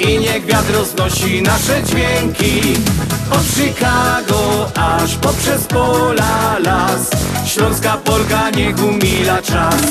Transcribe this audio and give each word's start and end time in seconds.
I 0.00 0.18
niech 0.18 0.44
wiatr 0.44 0.72
roznosi 0.74 1.42
nasze 1.42 1.82
dźwięki. 1.82 2.60
Od 3.30 3.44
Chicago 3.56 4.70
aż 4.74 5.14
poprzez 5.14 5.66
pola 5.66 6.58
las. 6.58 7.10
Śląska 7.46 7.96
Polka 7.96 8.50
niech 8.50 8.84
umila 8.84 9.42
czas. 9.42 9.82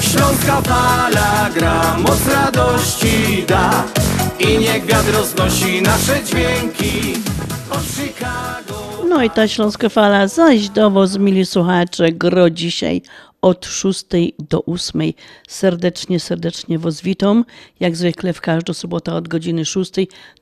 Śląska 0.00 0.60
fala 0.60 1.50
gra, 1.54 1.96
moc 1.98 2.28
radości 2.34 3.44
da. 3.48 3.84
I 4.38 4.58
niech 4.58 4.86
wiatr 4.86 5.12
roznosi 5.12 5.82
nasze 5.82 6.24
dźwięki. 6.24 7.14
Od 7.70 7.82
Chicago. 7.82 8.74
No 9.08 9.22
i 9.22 9.30
ta 9.30 9.48
śląska 9.48 9.88
fala 9.88 10.28
zaś 10.28 10.68
do 10.68 10.90
was, 10.90 11.18
mili 11.18 11.46
słuchacze, 11.46 12.12
gro 12.12 12.50
dzisiaj 12.50 13.02
od 13.44 13.66
6 13.66 14.04
do 14.38 14.64
8. 14.64 15.02
Serdecznie, 15.48 16.20
serdecznie 16.20 16.78
was 16.78 17.02
witam. 17.02 17.44
Jak 17.80 17.96
zwykle 17.96 18.32
w 18.32 18.40
każdą 18.40 18.72
sobotę 18.72 19.14
od 19.14 19.28
godziny 19.28 19.64
6 19.64 19.92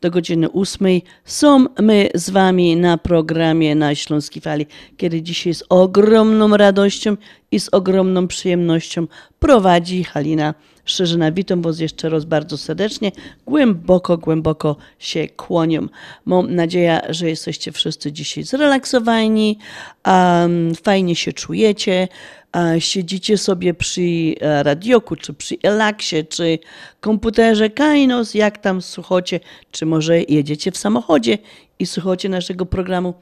do 0.00 0.10
godziny 0.10 0.52
8 0.52 0.86
są 1.24 1.66
my 1.80 2.08
z 2.14 2.30
wami 2.30 2.76
na 2.76 2.98
programie 2.98 3.74
na 3.74 3.94
Śląskiej 3.94 4.42
Fali, 4.42 4.66
kiedy 4.96 5.22
dzisiaj 5.22 5.54
z 5.54 5.64
ogromną 5.68 6.56
radością 6.56 7.16
i 7.50 7.60
z 7.60 7.68
ogromną 7.68 8.28
przyjemnością 8.28 9.06
prowadzi 9.38 10.04
Halina 10.04 10.54
Szerzyna. 10.84 11.32
Witam 11.32 11.62
Was 11.62 11.81
jeszcze 11.81 12.09
raz 12.09 12.25
bardzo 12.25 12.59
serdecznie. 12.59 13.12
Głęboko, 13.47 14.19
głęboko 14.19 14.76
się 14.98 15.28
kłonią. 15.28 15.87
Mam 16.25 16.54
nadzieję, 16.54 17.00
że 17.09 17.28
jesteście 17.28 17.72
wszyscy 17.72 18.12
dzisiaj 18.12 18.44
zrelaksowani, 18.44 19.59
um, 20.06 20.75
fajnie 20.75 21.16
się 21.16 21.32
czujecie, 21.32 22.09
a 22.53 22.81
siedzicie 22.81 23.38
sobie 23.38 23.75
przy 23.75 24.34
e, 24.41 24.62
radioku, 24.62 25.16
czy 25.16 25.34
przy 25.34 25.56
Elaksie, 25.62 26.25
czy 26.28 26.59
komputerze 27.00 27.70
Kainos, 27.70 28.34
jak 28.34 28.59
tam 28.59 28.82
słuchacie, 28.82 29.41
czy 29.70 29.87
może 29.87 30.20
jedziecie 30.20 30.70
w 30.70 30.78
samochodzie 30.78 31.38
i 31.78 31.87
słuchacie 31.87 32.28
naszego 32.28 32.66
programu. 32.66 33.14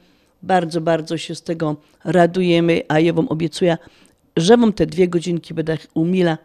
Bardzo, 0.43 0.81
bardzo 0.81 1.17
się 1.17 1.35
z 1.35 1.41
tego 1.43 1.75
radujemy, 2.03 2.81
a 2.87 2.99
ja 2.99 3.13
Wam 3.13 3.27
obiecuję, 3.27 3.77
że 4.37 4.57
Wam 4.57 4.73
te 4.73 4.85
dwie 4.85 5.07
godzinki 5.07 5.53
będę 5.53 5.77
umila 5.93 6.37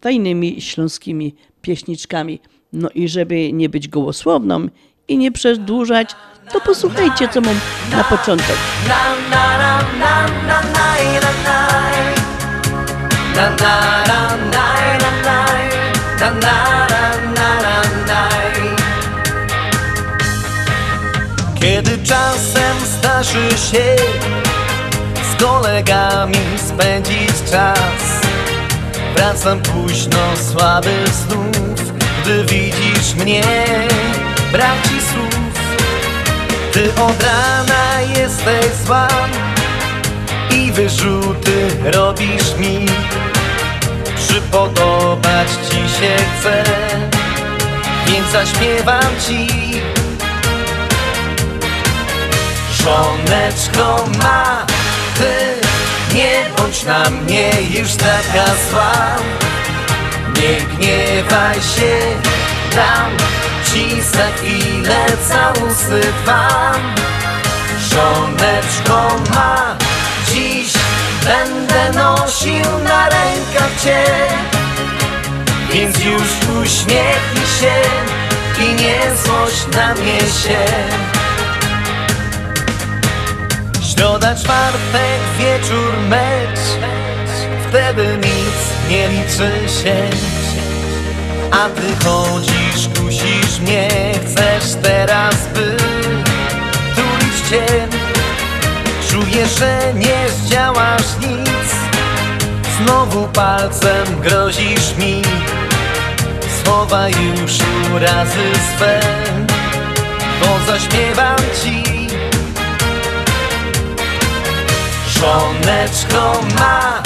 fajnymi 0.00 0.60
śląskimi 0.60 1.34
pieśniczkami. 1.62 2.40
No 2.72 2.88
i 2.94 3.08
żeby 3.08 3.52
nie 3.52 3.68
być 3.68 3.88
gołosłowną 3.88 4.68
i 5.08 5.18
nie 5.18 5.32
przedłużać, 5.32 6.10
to 6.52 6.60
posłuchajcie, 6.60 7.28
co 7.28 7.40
mam 7.40 7.56
na 7.90 8.04
początek. 8.04 8.56
Kiedy 21.60 21.98
czasem 22.04 22.76
zdarzy 22.86 23.50
się 23.50 23.96
z 25.32 25.42
kolegami 25.42 26.36
spędzić 26.56 27.50
czas 27.50 28.09
Wracam 29.16 29.60
późno, 29.60 30.18
słaby 30.50 31.04
znów 31.06 31.92
Gdy 32.22 32.44
widzisz 32.44 33.14
mnie, 33.14 33.42
brak 34.52 34.82
ci 34.82 34.88
słów. 34.88 35.60
Ty 36.72 37.02
od 37.02 37.22
rana 37.22 38.00
jesteś 38.16 38.66
zła 38.86 39.08
I 40.50 40.72
wyrzuty 40.72 41.68
robisz 41.84 42.54
mi. 42.58 42.86
Przypodobać 44.16 45.48
ci 45.70 45.76
się 45.76 46.16
chce 46.16 46.64
Więc 48.06 48.30
zaśpiewam 48.32 49.16
ci. 49.26 49.48
Żoneczko 52.82 54.04
ma, 54.22 54.66
ty 55.18 55.49
bądź 56.70 56.84
na 56.84 57.10
mnie 57.10 57.50
już 57.70 57.94
taka 57.94 58.44
zła. 58.70 58.92
Nie 60.36 60.60
gniewaj 60.60 61.54
się, 61.54 61.98
dam 62.74 63.10
ci 63.64 64.02
za 64.02 64.26
chwilę 64.36 65.04
całusy 65.28 66.00
dwa 66.22 66.72
Żoneczko 67.90 69.16
ma, 69.34 69.76
dziś 70.32 70.72
będę 71.24 71.98
nosił 71.98 72.78
na 72.84 73.08
rękach 73.08 73.80
cię. 73.84 74.04
Więc 75.72 75.98
już 76.04 76.58
uśmiechnij 76.62 77.46
się 77.60 77.74
i 78.64 78.74
nie 78.74 79.00
złość 79.24 79.76
na 79.76 79.94
mnie 79.94 80.20
się 80.20 80.66
Środa, 84.00 84.34
czwartek, 84.34 85.20
wieczór, 85.38 85.92
mecz. 86.08 86.60
Wtedy 87.68 88.16
nic 88.16 88.90
nie 88.90 89.08
liczy 89.08 89.74
się. 89.82 89.96
A 91.50 91.68
ty 91.68 92.04
chodzisz, 92.04 92.88
kusisz 92.98 93.60
mnie. 93.60 93.88
Chcesz 94.24 94.74
teraz 94.82 95.34
by 95.54 95.76
tulić 96.94 97.50
cię 97.50 97.88
Czuję, 99.10 99.46
że 99.58 99.94
nie 99.94 100.28
zdziałasz 100.28 101.18
nic. 101.20 101.74
Znowu 102.78 103.28
palcem 103.28 104.20
grozisz 104.20 104.96
mi. 104.98 105.22
Słowa 106.64 107.08
już 107.08 107.52
urazy 107.94 108.52
swe. 108.76 109.00
Bo 110.40 110.72
zaśpiewam 110.72 111.38
ci 111.64 111.89
Żoneczko 115.20 116.40
ma, 116.58 117.02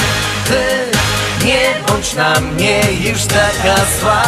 ty 0.49 0.64
nie 1.44 1.75
bądź 1.88 2.14
na 2.14 2.40
mnie 2.40 2.81
już 3.00 3.25
taka 3.25 3.76
zła. 4.00 4.22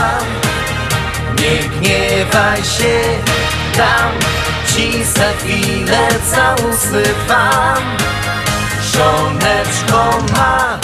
Nie 1.39 1.69
gniewaj 1.69 2.65
się, 2.65 3.01
dam 3.77 4.13
ci 4.75 5.05
za 5.05 5.33
chwilę 5.39 6.09
całusy 6.35 7.03
wam 7.29 7.97
Żoneczko 8.93 10.19
ma, 10.37 10.79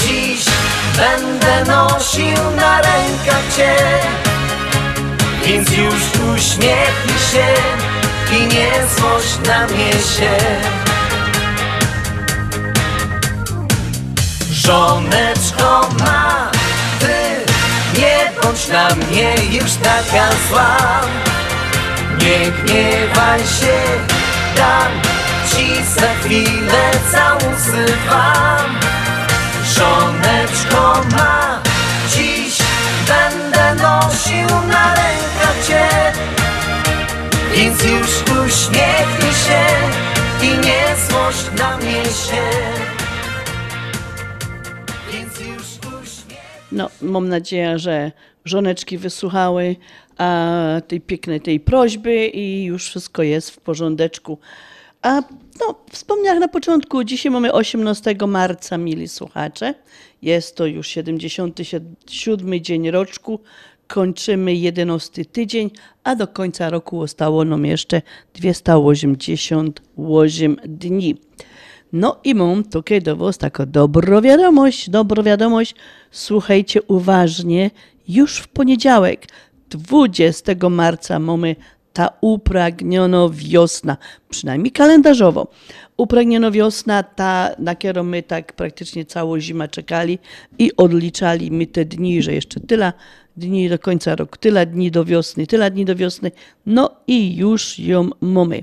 dziś 0.00 0.44
będę 0.96 1.72
nosił 1.72 2.50
na 2.56 2.76
rękach 2.76 3.54
cię. 3.56 3.76
Więc 5.44 5.70
już 5.70 5.94
uśmiechnij 6.34 7.18
się 7.32 7.46
i 8.36 8.46
nie 8.46 8.72
złość 8.96 9.38
na 9.48 9.66
mnie 9.66 9.92
się 9.92 10.85
Żoneczko 14.66 15.88
ma, 15.98 16.50
ty 17.00 17.44
nie 18.00 18.32
bądź 18.42 18.68
na 18.68 18.88
mnie 18.94 19.34
już 19.50 19.72
taka 19.72 20.28
zła. 20.48 20.76
Nie 22.18 22.50
gniewaj 22.50 23.40
się, 23.40 23.78
dam 24.56 24.92
ci 25.50 25.84
za 25.84 26.14
chwilę 26.20 26.90
całusy 27.12 27.86
wam 28.10 28.80
Żoneczko 29.74 31.00
ma, 31.16 31.62
dziś 32.10 32.58
będę 33.08 33.74
nosił 33.82 34.48
na 34.68 34.94
rękach 34.94 35.66
cię 35.66 35.88
Więc 37.54 37.82
już 37.82 38.10
uśmiechnij 38.46 39.34
się 39.46 39.66
i 40.42 40.58
nie 40.58 40.84
złość 41.08 41.58
na 41.58 41.76
mnie 41.76 42.04
się 42.04 42.95
No, 46.76 46.90
mam 47.02 47.28
nadzieję, 47.28 47.78
że 47.78 48.12
żoneczki 48.44 48.98
wysłuchały 48.98 49.76
a, 50.18 50.80
tej 50.88 51.00
pięknej 51.00 51.40
tej 51.40 51.60
prośby 51.60 52.26
i 52.26 52.64
już 52.64 52.88
wszystko 52.88 53.22
jest 53.22 53.50
w 53.50 53.60
porządeczku. 53.60 54.38
A 55.02 55.22
no, 55.60 55.74
wspomniałam 55.90 56.40
na 56.40 56.48
początku, 56.48 57.04
dzisiaj 57.04 57.32
mamy 57.32 57.52
18 57.52 58.14
marca, 58.26 58.78
mili 58.78 59.08
słuchacze. 59.08 59.74
Jest 60.22 60.56
to 60.56 60.66
już 60.66 60.88
77 60.88 62.60
dzień 62.60 62.90
roczku. 62.90 63.40
Kończymy 63.86 64.54
11 64.54 65.24
tydzień, 65.24 65.70
a 66.04 66.16
do 66.16 66.28
końca 66.28 66.70
roku 66.70 67.00
zostało 67.00 67.44
nam 67.44 67.64
jeszcze 67.64 68.02
288 68.34 70.56
dni. 70.64 71.16
No 71.92 72.20
i 72.24 72.34
mam 72.34 72.64
tutaj 72.64 73.02
do 73.02 73.16
Was 73.16 73.38
taką 73.38 73.66
dobrą 73.66 74.20
wiadomość, 74.20 74.90
dobrą 74.90 75.22
wiadomość. 75.22 75.74
Słuchajcie 76.10 76.82
uważnie, 76.82 77.70
już 78.08 78.38
w 78.38 78.48
poniedziałek, 78.48 79.26
20 79.70 80.52
marca 80.70 81.18
mamy 81.18 81.56
ta 81.92 82.08
upragniono 82.20 83.30
wiosna, 83.30 83.96
przynajmniej 84.28 84.72
kalendarzowo. 84.72 85.48
Upragniono 85.96 86.50
wiosna, 86.50 87.02
ta, 87.02 87.50
na 87.58 87.74
którą 87.74 88.02
my 88.02 88.22
tak 88.22 88.52
praktycznie 88.52 89.04
całą 89.04 89.40
zimę 89.40 89.68
czekali 89.68 90.18
i 90.58 90.76
odliczali 90.76 91.50
my 91.50 91.66
te 91.66 91.84
dni, 91.84 92.22
że 92.22 92.32
jeszcze 92.32 92.60
tyle 92.60 92.92
dni 93.36 93.68
do 93.68 93.78
końca 93.78 94.16
roku, 94.16 94.36
tyle 94.36 94.66
dni 94.66 94.90
do 94.90 95.04
wiosny, 95.04 95.46
tyle 95.46 95.70
dni 95.70 95.84
do 95.84 95.96
wiosny, 95.96 96.30
no 96.66 96.90
i 97.06 97.36
już 97.36 97.78
ją 97.78 98.10
mamy. 98.20 98.62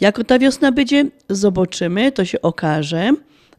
Jako 0.00 0.24
ta 0.24 0.38
wiosna 0.38 0.72
będzie, 0.72 1.04
zobaczymy, 1.28 2.12
to 2.12 2.24
się 2.24 2.42
okaże, 2.42 3.12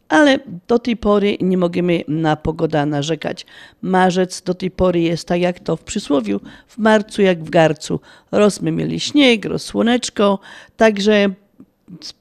ale 0.09 0.39
do 0.67 0.79
tej 0.79 0.97
pory 0.97 1.37
nie 1.41 1.57
możemy 1.57 2.03
na 2.07 2.35
pogoda 2.35 2.85
narzekać. 2.85 3.45
Marzec 3.81 4.41
do 4.41 4.53
tej 4.53 4.71
pory 4.71 5.01
jest 5.01 5.27
tak 5.27 5.41
jak 5.41 5.59
to 5.59 5.75
w 5.77 5.83
przysłowiu, 5.83 6.39
w 6.67 6.77
marcu 6.77 7.21
jak 7.21 7.43
w 7.43 7.49
garcu. 7.49 7.99
Roz 8.31 8.61
my 8.61 8.71
mieli 8.71 8.99
śnieg, 8.99 9.45
roz 9.45 9.63
słoneczko, 9.63 10.39
także 10.77 11.29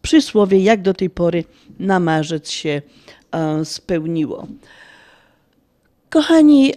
przysłowie 0.03 0.59
jak 0.59 0.83
do 0.83 0.95
tej 0.95 1.11
pory 1.11 1.45
na 1.79 2.01
marzec 2.01 2.51
się 2.51 2.83
e, 3.33 3.65
spełniło. 3.65 4.47
Kochani, 6.11 6.75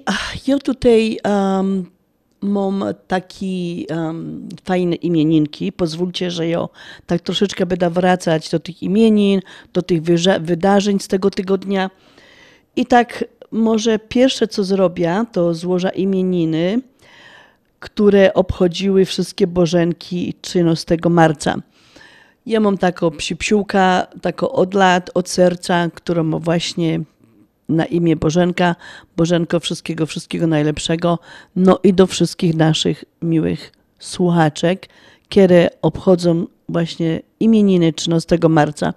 ja 0.48 0.60
tutaj 0.60 1.18
um, 1.26 1.93
mam 2.44 2.84
taki 3.08 3.88
um, 3.90 4.50
fajne 4.64 4.96
imieninki. 4.96 5.72
Pozwólcie, 5.72 6.32
że 6.32 6.48
ja 6.48 6.68
tak 7.06 7.22
troszeczkę 7.22 7.66
będę 7.66 7.90
wracać 7.90 8.50
do 8.50 8.60
tych 8.60 8.84
imienin, 8.84 9.42
do 9.74 9.82
tych 9.82 10.02
wydarzeń 10.42 11.00
z 11.00 11.08
tego 11.08 11.30
tygodnia. 11.30 11.90
I 12.76 12.86
tak 12.86 13.26
może 13.52 14.00
pierwsze, 14.00 14.48
co 14.48 14.64
zrobię, 14.64 15.26
to 15.32 15.54
złożę 15.54 15.90
imieniny, 15.96 16.82
które 17.80 18.34
obchodziły 18.34 19.06
wszystkie 19.06 19.48
bożenki 19.48 20.34
13 20.42 20.98
marca. 21.10 21.56
Ja 22.46 22.60
mam 22.60 22.78
taką 22.78 23.12
psiupsiułka, 23.12 24.08
taką 24.22 24.50
od 24.50 24.74
lat, 24.74 25.12
od 25.14 25.30
serca, 25.30 25.90
którą 25.94 26.40
właśnie 26.40 27.00
na 27.70 27.86
imię 27.86 28.16
Bożenka. 28.16 28.76
Bożenko, 29.18 29.60
wszystkiego, 29.60 30.06
wszystkiego 30.06 30.48
najlepszego. 30.48 31.20
No 31.56 31.80
i 31.84 31.94
do 31.94 32.08
wszystkich 32.08 32.56
naszych 32.56 33.06
miłych 33.22 33.72
słuchaczek, 34.00 34.90
które 35.30 35.70
obchodzą 35.82 36.48
właśnie 36.70 37.22
imieniny 37.40 37.94
13 37.94 38.38
marca. 38.50 38.94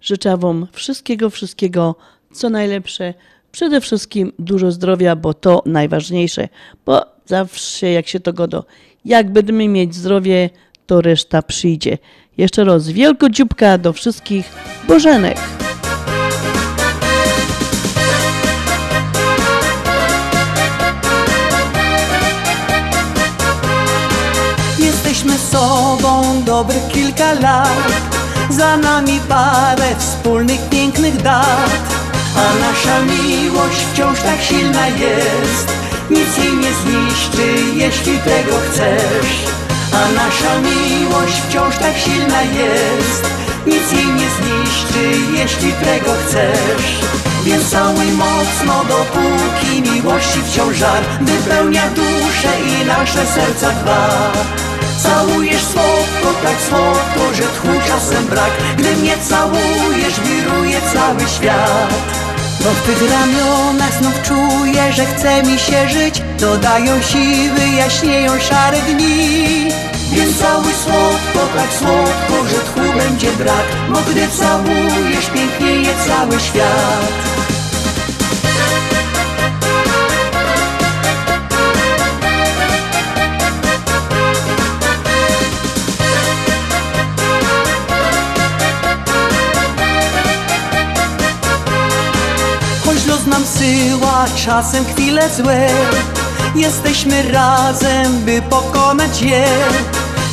Życzę 0.00 0.36
Wam 0.36 0.66
wszystkiego, 0.72 1.30
wszystkiego, 1.30 1.94
co 2.32 2.50
najlepsze. 2.50 3.14
Przede 3.52 3.80
wszystkim 3.80 4.32
dużo 4.38 4.70
zdrowia, 4.70 5.16
bo 5.16 5.34
to 5.34 5.62
najważniejsze, 5.66 6.48
bo 6.86 7.06
zawsze 7.26 7.90
jak 7.90 8.08
się 8.08 8.20
to 8.20 8.32
godo, 8.32 8.64
jak 9.04 9.32
będziemy 9.32 9.68
mieć 9.68 9.94
zdrowie, 9.94 10.50
to 10.86 11.00
reszta 11.00 11.42
przyjdzie. 11.42 11.98
Jeszcze 12.38 12.64
raz 12.64 12.88
wielko 12.88 13.30
dzióbka 13.30 13.78
do 13.78 13.92
wszystkich 13.92 14.52
Bożenek. 14.88 15.38
Jesteśmy 24.80 25.38
sobą 25.38 26.42
dobrych 26.44 26.88
kilka 26.88 27.32
lat. 27.32 28.16
Za 28.50 28.76
nami 28.76 29.20
parę 29.28 29.96
wspólnych 29.98 30.68
pięknych 30.68 31.22
dat. 31.22 31.80
A 32.36 32.58
nasza 32.60 33.00
miłość 33.00 33.86
wciąż 33.92 34.20
tak 34.20 34.42
silna 34.42 34.86
jest. 34.88 35.68
Nic 36.10 36.36
jej 36.38 36.56
nie 36.56 36.72
zniszczy, 36.74 37.76
jeśli 37.76 38.18
tego 38.18 38.56
chcesz. 38.70 39.30
A 39.92 40.12
nasza 40.12 40.60
miłość 40.60 41.40
wciąż 41.48 41.76
tak 41.76 41.98
silna 41.98 42.42
jest. 42.42 43.24
Nic 43.66 43.92
jej 43.92 44.06
nie 44.06 44.28
zniszczy, 44.30 45.32
jeśli 45.38 45.72
tego 45.72 46.10
chcesz. 46.26 47.00
Więc 47.44 47.70
całuj 47.70 48.06
mocno, 48.06 48.84
dopóki 48.88 49.92
miłości 49.92 50.38
wciąż 50.42 50.76
żar 50.76 51.02
Wypełnia 51.20 51.82
duszę 51.88 52.60
i 52.66 52.86
nasze 52.86 53.26
serca 53.26 53.70
dwa 53.70 54.32
Całujesz 55.02 55.64
słodko, 55.64 56.40
tak 56.42 56.60
słodko, 56.68 57.34
że 57.34 57.42
tchu 57.42 57.88
czasem 57.88 58.26
brak. 58.26 58.50
Gdy 58.76 58.96
mnie 58.96 59.16
całujesz, 59.28 60.20
wiruje 60.20 60.80
cały 60.94 61.28
świat. 61.28 61.90
Bo 62.60 62.70
w 62.70 62.82
tych 62.82 63.10
ramionach 63.10 63.94
znów 64.00 64.22
czuję, 64.22 64.92
że 64.92 65.06
chce 65.06 65.42
mi 65.42 65.58
się 65.58 65.88
żyć. 65.88 66.22
Dodają 66.38 67.02
siły, 67.02 67.76
jaśnieją 67.76 68.40
szare 68.40 68.78
dni. 68.80 69.68
Więc 70.12 70.38
całuj 70.38 70.72
słodko, 70.84 71.56
tak 71.56 71.72
słodko, 71.78 72.48
że 72.48 72.58
tchu 72.58 72.98
będzie 72.98 73.32
brak. 73.32 73.66
Bo 73.88 73.98
gdy 74.10 74.28
całujesz, 74.28 75.26
pięknieje 75.34 75.94
cały 76.06 76.40
świat 76.40 77.40
los 93.20 93.26
nam 93.26 93.44
syła 93.46 94.24
czasem 94.46 94.84
chwile 94.84 95.30
złe. 95.36 95.68
Jesteśmy 96.54 97.22
razem, 97.32 98.24
by 98.24 98.42
pokonać 98.42 99.22
je. 99.22 99.44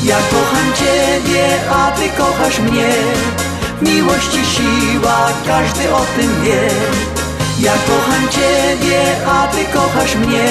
Ja 0.04 0.18
kocham 0.32 0.74
Ciebie, 0.80 1.48
a 1.72 1.92
Ty 1.92 2.10
kochasz 2.18 2.60
mnie. 2.60 2.90
Miłości 3.82 4.40
siła, 4.46 5.28
każdy 5.48 5.94
o 5.94 6.06
tym 6.18 6.44
wie. 6.44 6.70
Ja 7.60 7.74
kocham 7.88 8.30
Ciebie, 8.30 9.02
a 9.28 9.48
Ty 9.48 9.66
kochasz 9.74 10.16
mnie. 10.16 10.48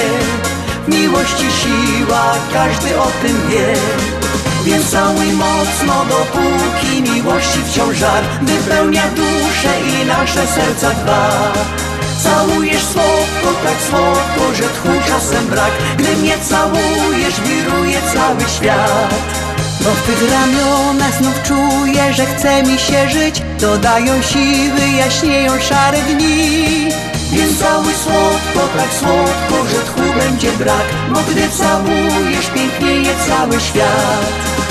Miłości 0.87 1.45
siła, 1.61 2.33
każdy 2.53 2.99
o 2.99 3.07
tym 3.21 3.37
wie. 3.49 3.73
Więc 4.65 4.89
całuj 4.89 5.31
mocno, 5.31 6.05
dopóki 6.09 7.11
miłości 7.11 7.59
wciąż 7.65 7.97
żar 7.97 8.23
Wypełnia 8.41 9.03
duszę 9.15 9.73
i 9.87 10.05
nasze 10.05 10.47
serca 10.47 10.89
dwa 10.89 11.53
Całujesz 12.23 12.83
słodko, 12.83 13.59
tak 13.63 13.81
słodko, 13.89 14.55
że 14.55 14.63
tchu 14.63 15.07
czasem 15.07 15.47
brak. 15.47 15.71
Gdy 15.97 16.15
mnie 16.15 16.37
całujesz, 16.37 17.41
wiruje 17.41 18.01
cały 18.13 18.49
świat. 18.49 19.13
Bo 19.81 19.89
w 19.89 20.01
tych 20.01 20.31
ramionach 20.31 21.13
znów 21.13 21.43
czuję, 21.43 22.13
że 22.13 22.25
chce 22.25 22.63
mi 22.63 22.79
się 22.79 23.09
żyć. 23.09 23.41
Dodają 23.59 24.21
siły, 24.21 24.89
jaśnieją 24.97 25.59
szare 25.59 26.01
dni. 26.01 26.89
Więc 27.31 27.59
cały 27.59 27.93
słodko, 27.93 28.77
tak 28.77 28.93
słodko, 28.99 29.67
że 29.69 29.79
tchu 29.79 30.19
będzie 30.19 30.51
brak. 30.51 30.85
Bo 31.13 31.19
gdy 31.31 31.49
całujesz, 31.49 32.47
pięknieje 32.55 33.13
cały 33.27 33.61
świat 33.61 34.66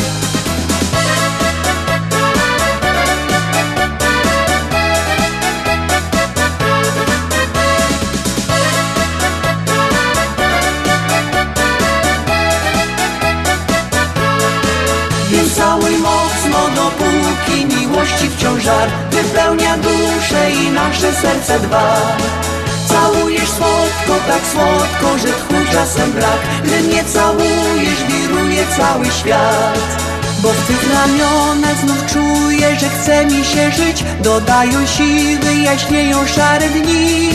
żar 18.66 18.88
Wypełnia 19.10 19.76
duszę 19.76 20.50
i 20.50 20.70
nasze 20.70 21.12
serce 21.12 21.60
dwa. 21.60 21.96
Całujesz 22.88 23.50
słodko, 23.50 24.14
tak 24.28 24.42
słodko, 24.52 25.18
że 25.18 25.28
tchu 25.28 25.72
czasem 25.72 26.12
brak. 26.12 26.40
Gdy 26.64 26.80
mnie 26.80 27.04
całujesz, 27.04 28.00
wiruje 28.08 28.64
cały 28.76 29.06
świat. 29.06 29.78
Bo 30.42 30.48
w 30.48 30.66
tych 30.66 30.82
ramionach 30.94 31.78
znów 31.78 32.06
czuję, 32.12 32.76
że 32.80 32.88
chce 32.88 33.26
mi 33.26 33.44
się 33.44 33.70
żyć. 33.70 34.04
Dodają 34.22 34.86
siły, 34.86 35.54
jaśnieją 35.64 36.26
szare 36.26 36.68
dni. 36.68 37.30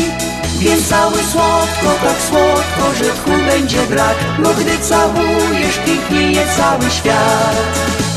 Więc 0.59 0.87
cały 0.89 1.17
słodko, 1.31 1.89
tak 2.03 2.19
słodko, 2.29 2.83
że 2.97 3.05
tchu 3.05 3.31
będzie 3.47 3.81
brak. 3.89 4.15
Bo 4.43 4.49
gdy 4.53 4.79
całujesz, 4.89 5.77
pięknieje 5.85 6.45
cały 6.57 6.91
świat 6.91 8.10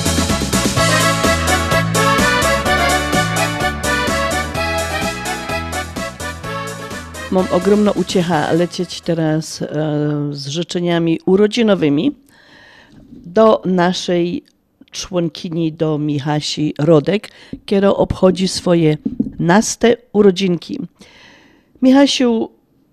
Mam 7.31 7.47
ogromną 7.53 7.93
uciecha 7.93 8.53
lecieć 8.53 9.01
teraz 9.01 9.63
e, 9.63 9.67
z 10.31 10.47
życzeniami 10.47 11.21
urodzinowymi 11.27 12.17
do 13.13 13.63
naszej 13.65 14.45
członkini, 14.91 15.73
do 15.73 15.99
Michasi 15.99 16.75
Rodek, 16.79 17.31
która 17.67 17.89
obchodzi 17.89 18.49
swoje 18.49 18.99
naste 19.39 19.97
urodzinki. 20.13 20.81
Michasiu, 21.83 22.51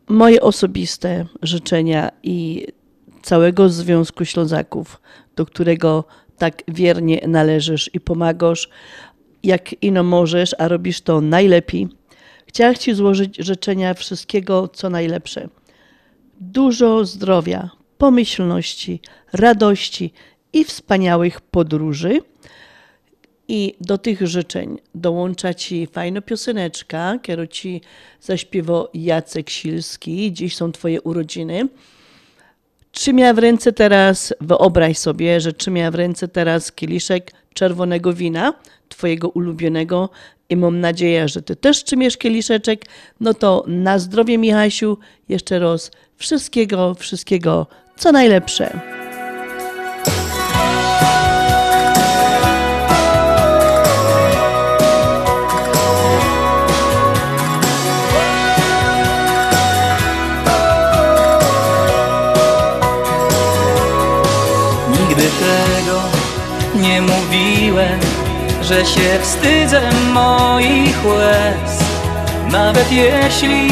moje 0.10 0.42
osobiste 0.42 1.26
życzenia 1.42 2.12
i 2.24 2.68
całego 3.22 3.70
Związku 3.70 4.26
Ślązaków, 4.26 5.02
do 5.36 5.46
którego 5.46 6.04
tak 6.38 6.64
wiernie 6.68 7.22
należysz 7.28 7.90
i 7.94 8.00
pomagasz, 8.00 8.70
jak 9.44 9.84
ino 9.84 10.04
możesz, 10.04 10.56
a 10.58 10.68
robisz 10.68 11.02
to 11.02 11.22
najlepiej. 11.22 12.01
Chciałam 12.54 12.76
Ci 12.76 12.94
złożyć 12.94 13.38
życzenia 13.38 13.94
wszystkiego, 13.94 14.68
co 14.68 14.90
najlepsze. 14.90 15.50
Dużo 16.40 17.06
zdrowia, 17.06 17.70
pomyślności, 17.98 19.02
radości 19.34 20.14
i 20.54 20.64
wspaniałych 20.64 21.42
podróży. 21.42 22.20
I 23.48 23.76
do 23.82 23.98
tych 23.98 24.28
życzeń 24.28 24.78
dołącza 24.96 25.54
Ci 25.54 25.88
fajna 25.88 26.22
pioseneczka, 26.22 27.20
którą 27.24 27.46
Ci 27.46 27.82
zaśpiewał 28.22 28.88
Jacek 28.94 29.50
Silski. 29.50 30.34
Dziś 30.34 30.56
są 30.56 30.72
Twoje 30.72 31.02
urodziny. 31.02 31.68
Trzymia 32.92 33.34
w 33.34 33.38
ręce 33.38 33.74
teraz, 33.74 34.34
wyobraź 34.42 34.98
sobie, 34.98 35.42
że 35.42 35.54
trzymia 35.54 35.92
w 35.92 35.96
ręce 35.96 36.28
teraz 36.28 36.72
kieliszek 36.72 37.32
czerwonego 37.54 38.14
wina, 38.14 38.54
Twojego 38.90 39.30
ulubionego 39.30 40.10
i 40.52 40.58
mam 40.58 40.80
nadzieję, 40.80 41.28
że 41.28 41.42
Ty 41.42 41.56
też 41.56 41.84
trzymiesz 41.84 42.18
kieliszeczek. 42.18 42.86
No 43.20 43.34
to 43.34 43.64
na 43.68 44.00
zdrowie 44.00 44.38
Michasiu, 44.38 44.98
jeszcze 45.30 45.60
raz 45.60 45.92
wszystkiego, 46.18 46.96
wszystkiego, 46.96 47.68
co 47.96 48.12
najlepsze. 48.12 48.80
Nigdy 64.92 65.24
tego 65.24 66.02
nie 66.82 67.02
mówiłem, 67.02 68.00
że 68.72 68.86
się 68.86 69.20
wstydzę 69.22 69.82
moich 70.14 71.06
łez. 71.06 71.80
Nawet 72.52 72.92
jeśli 72.92 73.68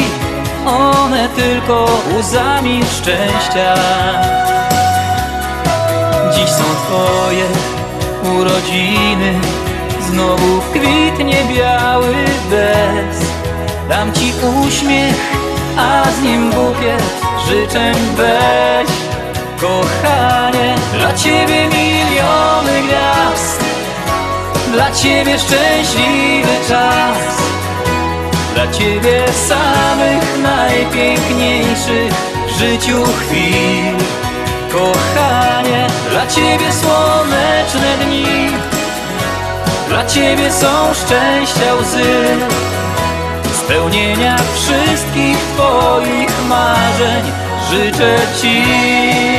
one 0.66 1.28
tylko 1.28 1.86
łzami 2.18 2.80
szczęścia. 2.84 3.74
Dziś 6.34 6.50
są 6.50 6.64
twoje 6.64 7.46
urodziny 8.40 9.40
Znowu 10.08 10.60
kwitnie 10.60 11.36
biały 11.56 12.14
bez. 12.50 13.28
Dam 13.88 14.12
ci 14.12 14.32
uśmiech, 14.66 15.32
a 15.76 16.04
z 16.10 16.22
nim 16.22 16.50
bukiet 16.50 17.02
życzeń 17.48 17.94
weź. 18.16 18.90
Kochanie, 19.60 20.74
dla 20.92 21.12
ciebie 21.14 21.66
miliony 21.66 22.82
gwiazd 22.82 23.69
Dla 24.72 24.90
ciebie 24.90 25.38
szczęśliwy 25.38 26.68
czas. 26.68 27.18
Dla 28.54 28.72
ciebie 28.72 29.24
samych 29.48 30.38
najpiękniejszych 30.42 32.12
w 32.46 32.58
życiu 32.58 33.04
chwil. 33.04 33.96
Kochanie, 34.72 35.86
dla 36.10 36.26
ciebie 36.26 36.72
słoneczne 36.72 37.96
dni. 38.04 38.50
Dla 39.88 40.06
ciebie 40.06 40.52
są 40.52 40.94
szczęścia 40.94 41.74
łzy. 41.80 42.36
Spełnienia 43.64 44.36
wszystkich 44.54 45.38
twoich 45.54 46.48
marzeń 46.48 47.24
życzę 47.70 48.18
Ci. 48.40 49.29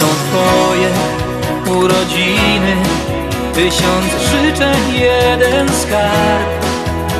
Są 0.00 0.06
Twoje 0.06 0.90
urodziny, 1.78 2.76
tysiąc 3.54 4.06
życzeń, 4.30 4.94
jeden 4.94 5.68
skarb, 5.68 6.64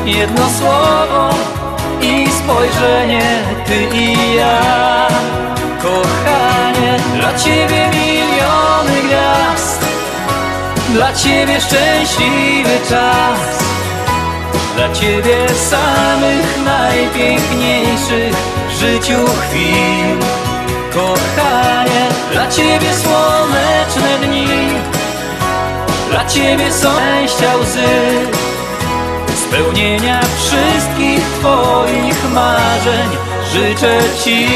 jedno 0.04 0.42
słowo 0.58 1.30
i 2.02 2.26
spojrzenie, 2.30 3.42
Ty 3.66 3.96
i 3.96 4.34
ja. 4.34 5.08
Kochanie, 5.82 6.96
dla 7.14 7.38
Ciebie 7.38 7.90
miliony 7.90 9.02
gwiazd, 9.02 9.84
dla 10.92 11.12
Ciebie 11.12 11.60
szczęśliwy 11.60 12.78
czas. 12.88 13.58
Dla 14.76 14.92
Ciebie 14.92 15.48
samych 15.70 16.64
najpiękniejszych 16.64 18.34
w 18.68 18.80
życiu 18.80 19.18
chwil 19.40 20.47
Kochanie, 20.98 22.08
dla 22.32 22.46
Ciebie 22.50 22.94
słoneczne 22.94 24.26
dni 24.26 24.46
Dla 26.10 26.24
Ciebie 26.24 26.72
są 26.72 26.88
szczęścia 26.88 27.56
łzy 27.56 27.88
Spełnienia 29.48 30.20
wszystkich 30.20 31.20
Twoich 31.38 32.32
marzeń 32.34 33.08
życzę 33.52 34.00
Ci. 34.24 34.48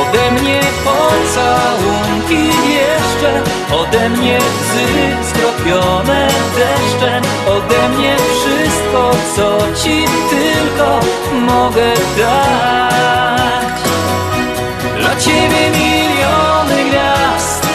Ode 0.00 0.42
mnie 0.42 0.60
pocałunki 0.84 2.46
jeszcze 2.68 3.42
Ode 3.74 4.08
mnie 4.08 4.38
łzy 4.38 4.86
skropione 5.30 6.28
deszczem 6.56 7.22
Ode 7.46 7.88
mnie 7.88 8.16
wszystko, 8.16 9.10
co 9.36 9.58
Ci 9.82 10.04
tylko 10.30 11.00
mogę 11.32 11.92
dać 12.18 13.41
Dla 15.12 15.20
Ciebie 15.20 15.70
miliony 15.70 16.84
gwiazd. 16.90 17.66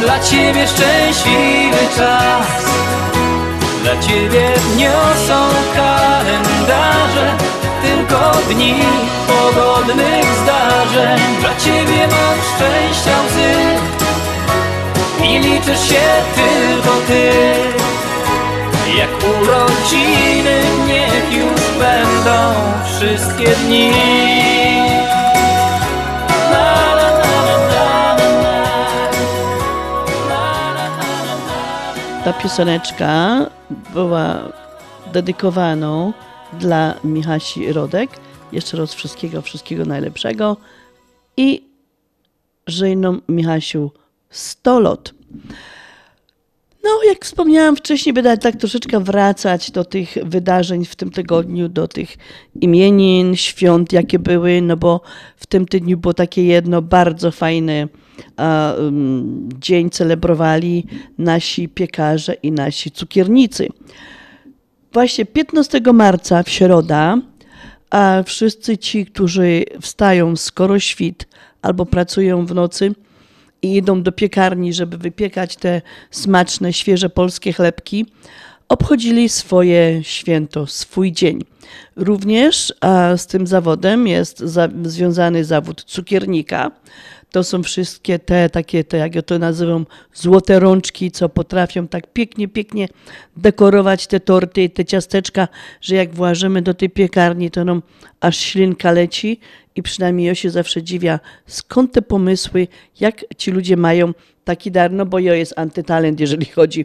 Dla 0.00 0.20
Ciebie 0.20 0.66
szczęśliwy 0.66 1.96
czas. 1.96 2.64
Dla 3.82 4.02
Ciebie 4.02 4.50
niosą 4.76 5.48
kalendarze 5.74 7.36
Tylko 7.82 8.32
dni 8.50 8.74
pogodnych 9.26 10.24
zdarzeń. 10.42 11.20
Dla 11.40 11.56
Ciebie 11.56 12.08
mam 12.08 12.38
szczęścia 12.54 13.16
łzy 13.26 13.54
I 15.24 15.38
liczysz 15.38 15.88
się 15.88 16.06
tylko 16.34 16.96
Ty. 17.06 17.30
Jak 18.98 19.10
urodziny 19.40 20.62
niech 20.86 21.32
już 21.32 21.60
będą 21.78 22.54
wszystkie 22.84 23.56
dni 23.56 24.27
ta 32.28 32.32
pioseneczka 32.32 33.46
była 33.94 34.52
dedykowana 35.12 36.12
dla 36.60 36.94
Michasi 37.04 37.72
Rodek. 37.72 38.10
Jeszcze 38.52 38.76
raz 38.76 38.94
wszystkiego, 38.94 39.42
wszystkiego 39.42 39.84
najlepszego 39.84 40.56
i 41.36 41.62
żejną 42.66 43.18
Michasiu 43.28 43.90
100 44.30 44.80
lot. 44.80 45.14
No, 46.84 46.90
jak 47.08 47.24
wspomniałam 47.24 47.76
wcześniej, 47.76 48.12
będę 48.12 48.38
tak 48.38 48.56
troszeczkę 48.56 49.00
wracać 49.00 49.70
do 49.70 49.84
tych 49.84 50.16
wydarzeń 50.24 50.84
w 50.84 50.96
tym 50.96 51.10
tygodniu, 51.10 51.68
do 51.68 51.88
tych 51.88 52.16
imienin, 52.60 53.36
świąt, 53.36 53.92
jakie 53.92 54.18
były, 54.18 54.62
no 54.62 54.76
bo 54.76 55.00
w 55.36 55.46
tym 55.46 55.66
tygodniu 55.66 55.98
było 55.98 56.14
takie 56.14 56.44
jedno 56.44 56.82
bardzo 56.82 57.30
fajne 57.30 57.88
dzień 59.60 59.90
celebrowali 59.90 60.86
nasi 61.18 61.68
piekarze 61.68 62.34
i 62.34 62.52
nasi 62.52 62.90
cukiernicy. 62.90 63.68
Właśnie 64.92 65.26
15 65.26 65.80
marca 65.94 66.42
w 66.42 66.48
środa, 66.48 67.18
a 67.90 68.22
wszyscy 68.26 68.78
ci, 68.78 69.06
którzy 69.06 69.64
wstają 69.80 70.36
skoro 70.36 70.78
świt 70.78 71.28
albo 71.62 71.86
pracują 71.86 72.46
w 72.46 72.54
nocy, 72.54 72.94
i 73.62 73.76
idą 73.76 74.02
do 74.02 74.12
piekarni, 74.12 74.72
żeby 74.72 74.98
wypiekać 74.98 75.56
te 75.56 75.82
smaczne, 76.10 76.72
świeże 76.72 77.10
polskie 77.10 77.52
chlebki, 77.52 78.06
obchodzili 78.68 79.28
swoje 79.28 80.04
święto, 80.04 80.66
swój 80.66 81.12
dzień. 81.12 81.44
Również 81.96 82.74
a 82.80 83.16
z 83.16 83.26
tym 83.26 83.46
zawodem 83.46 84.06
jest 84.06 84.38
za, 84.38 84.68
związany 84.82 85.44
zawód 85.44 85.84
cukiernika. 85.84 86.70
To 87.30 87.44
są 87.44 87.62
wszystkie 87.62 88.18
te 88.18 88.50
takie, 88.50 88.84
te, 88.84 88.96
jak 88.96 89.14
ja 89.14 89.22
to 89.22 89.38
nazywam, 89.38 89.86
złote 90.14 90.60
rączki, 90.60 91.10
co 91.10 91.28
potrafią 91.28 91.88
tak 91.88 92.12
pięknie, 92.12 92.48
pięknie 92.48 92.88
dekorować 93.36 94.06
te 94.06 94.20
torty 94.20 94.62
i 94.62 94.70
te 94.70 94.84
ciasteczka, 94.84 95.48
że 95.80 95.94
jak 95.94 96.14
włażymy 96.14 96.62
do 96.62 96.74
tej 96.74 96.90
piekarni, 96.90 97.50
to 97.50 97.64
nam 97.64 97.82
aż 98.20 98.36
ślinka 98.36 98.92
leci 98.92 99.40
i 99.76 99.82
przynajmniej 99.82 100.26
ja 100.26 100.34
się 100.34 100.50
zawsze 100.50 100.82
dziwia, 100.82 101.20
skąd 101.46 101.92
te 101.92 102.02
pomysły, 102.02 102.68
jak 103.00 103.24
ci 103.36 103.50
ludzie 103.50 103.76
mają 103.76 104.12
taki 104.44 104.70
dar, 104.70 104.92
no 104.92 105.06
bo 105.06 105.18
ja 105.18 105.34
jest 105.34 105.58
antytalent, 105.58 106.20
jeżeli 106.20 106.46
chodzi 106.46 106.84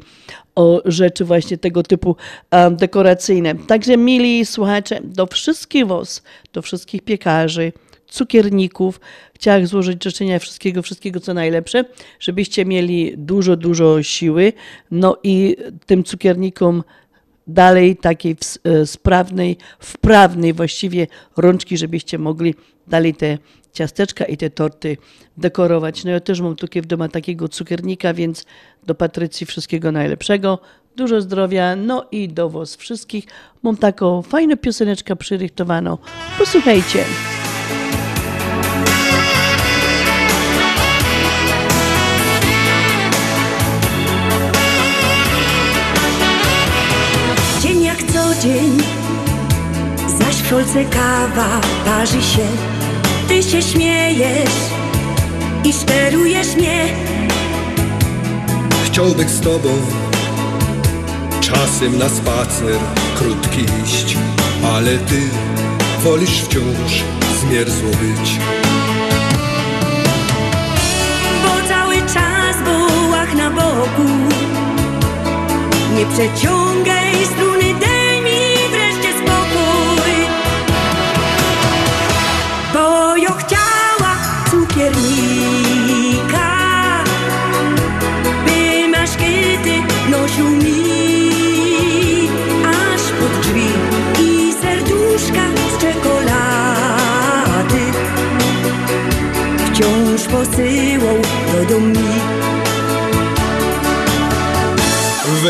o 0.55 0.81
rzeczy 0.85 1.25
właśnie 1.25 1.57
tego 1.57 1.83
typu 1.83 2.15
um, 2.51 2.75
dekoracyjne. 2.75 3.55
Także 3.55 3.97
mili 3.97 4.45
słuchacze, 4.45 4.99
do 5.03 5.27
wszystkich 5.27 5.87
was, 5.87 6.23
do 6.53 6.61
wszystkich 6.61 7.01
piekarzy, 7.01 7.73
cukierników. 8.07 8.99
Chciałam 9.43 9.67
złożyć 9.67 10.03
życzenia 10.03 10.39
wszystkiego, 10.39 10.81
wszystkiego 10.81 11.19
co 11.19 11.33
najlepsze, 11.33 11.85
żebyście 12.19 12.65
mieli 12.65 13.13
dużo, 13.17 13.55
dużo 13.55 14.03
siły. 14.03 14.53
No 14.91 15.17
i 15.23 15.57
tym 15.85 16.03
cukiernikom 16.03 16.83
dalej 17.47 17.97
takiej 17.97 18.35
sprawnej, 18.85 19.57
wprawnej 19.79 20.53
właściwie 20.53 21.07
rączki, 21.37 21.77
żebyście 21.77 22.17
mogli 22.17 22.55
dalej 22.87 23.15
te 23.15 23.37
ciasteczka 23.73 24.25
i 24.25 24.37
te 24.37 24.49
torty 24.49 24.97
dekorować. 25.37 26.03
No 26.03 26.11
ja 26.11 26.19
też 26.19 26.41
mam 26.41 26.55
tutaj 26.55 26.81
w 26.81 26.85
domu 26.85 27.09
takiego 27.09 27.49
cukiernika, 27.49 28.13
więc 28.13 28.45
do 28.85 28.95
Patrycji 28.95 29.45
wszystkiego 29.45 29.91
najlepszego. 29.91 30.59
Dużo 30.95 31.21
zdrowia, 31.21 31.75
no 31.75 32.05
i 32.11 32.27
do 32.27 32.49
was 32.49 32.75
wszystkich. 32.75 33.25
Mam 33.63 33.77
taką 33.77 34.21
fajną 34.21 34.57
pioseneczkę 34.57 35.15
przyrychtowaną. 35.15 35.97
Posłuchajcie. 36.39 37.05
Dzień, 48.43 48.77
zaś 50.19 50.35
w 50.35 50.49
kolce 50.49 50.85
kawa 50.85 51.61
parzy 51.85 52.21
się. 52.21 52.47
Ty 53.27 53.43
się 53.43 53.61
śmiejesz 53.61 54.55
i 55.63 55.73
szperujesz 55.73 56.55
mnie. 56.55 56.85
Chciałbym 58.85 59.29
z 59.29 59.39
tobą 59.39 59.69
czasem 61.41 61.97
na 61.97 62.09
spacer 62.09 62.79
krótki 63.17 63.65
iść, 63.85 64.17
ale 64.75 64.97
ty 64.97 65.21
wolisz 66.03 66.41
wciąż 66.41 67.03
zmierzło 67.41 67.89
być. 67.89 68.39
Bo 71.43 71.67
cały 71.69 71.95
czas 71.95 72.55
bułach 72.65 73.35
na 73.35 73.49
boku 73.49 74.09
Nie 75.97 76.05
przeciągaj 76.05 77.25
struny, 77.25 77.52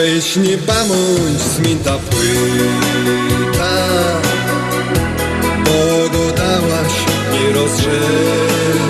Weź 0.03 0.35
nie 0.35 0.57
bamądź 0.57 1.41
zmięta 1.41 1.97
płyta, 1.97 3.75
bo 5.65 6.09
go 6.17 6.31
dałaś 6.31 6.93
nie 7.31 7.53
rozrzeć. 7.53 8.81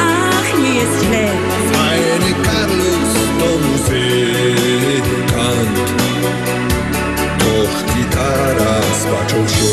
Ach, 0.00 0.58
nie 0.58 0.74
jest 0.74 1.04
źle, 1.04 1.28
Fajny 1.72 2.34
Carlos 2.44 3.12
to 3.38 3.46
muzykant, 3.66 5.76
doch 7.38 7.76
gitara 7.94 8.74
spaczą 9.00 9.48
się. 9.48 9.70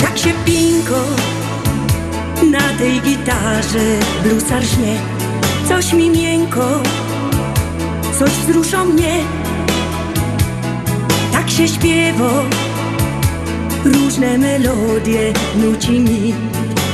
tak 0.00 0.18
się 0.18 0.32
pinko 0.44 1.00
na 2.50 2.78
tej 2.78 3.00
gitarze 3.00 3.98
blusar 4.22 4.62
żnie. 4.62 5.21
Coś 5.72 5.92
mi 5.92 6.10
miękko, 6.10 6.82
coś 8.18 8.30
wzrusza 8.30 8.84
mnie. 8.84 9.18
Tak 11.32 11.50
się 11.50 11.68
śpiewa, 11.68 12.42
różne 13.84 14.38
melodie 14.38 15.32
nuci 15.56 15.90
mi. 15.90 16.34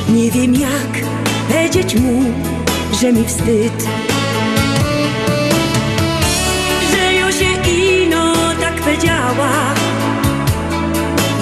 Nie 0.09 0.31
wiem 0.31 0.55
jak 0.55 1.05
powiedzieć 1.47 1.95
mu, 1.95 2.23
że 3.01 3.13
mi 3.13 3.25
wstyd. 3.25 3.87
Że 6.91 7.13
jo 7.13 7.31
się 7.31 7.71
ino 7.71 8.33
tak 8.61 8.75
powiedziała 8.75 9.75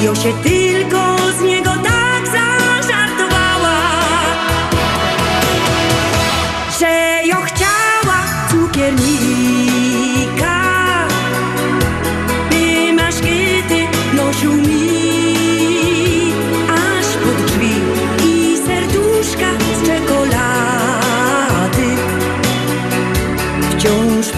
Jo 0.03 0.15
się 0.15 0.33
tylko 0.43 1.17
z 1.39 1.41
niego 1.41 1.56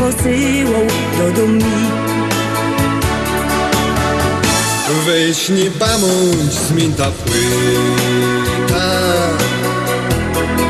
Posyłał 0.10 0.88
do 1.18 1.42
domu 1.42 1.54
mi 1.54 1.90
Weź 5.06 5.50
nie 5.50 5.72
bamądź 5.72 6.54
zmięta 6.54 7.12
płyta, 7.12 8.90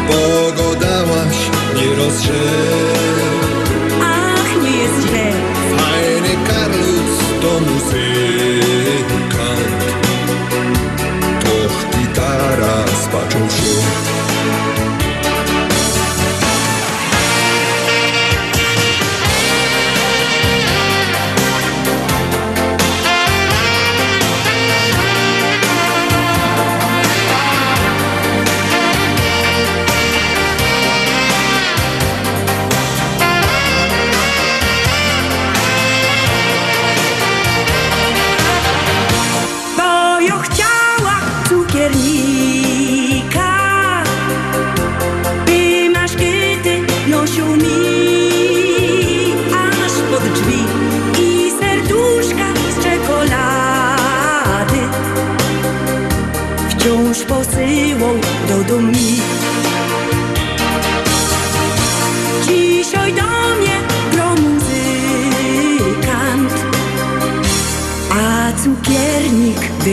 bo 0.08 0.52
go 0.52 0.80
dałaś 0.80 1.38
nie 1.76 1.96
rozrzeć. 1.96 2.34
Ach, 4.04 4.64
nie 4.64 4.78
jest 4.78 5.08
źle, 5.08 5.32
Fajny 5.78 6.48
Carlos 6.48 7.20
to 7.42 7.60
muzykant, 7.60 8.29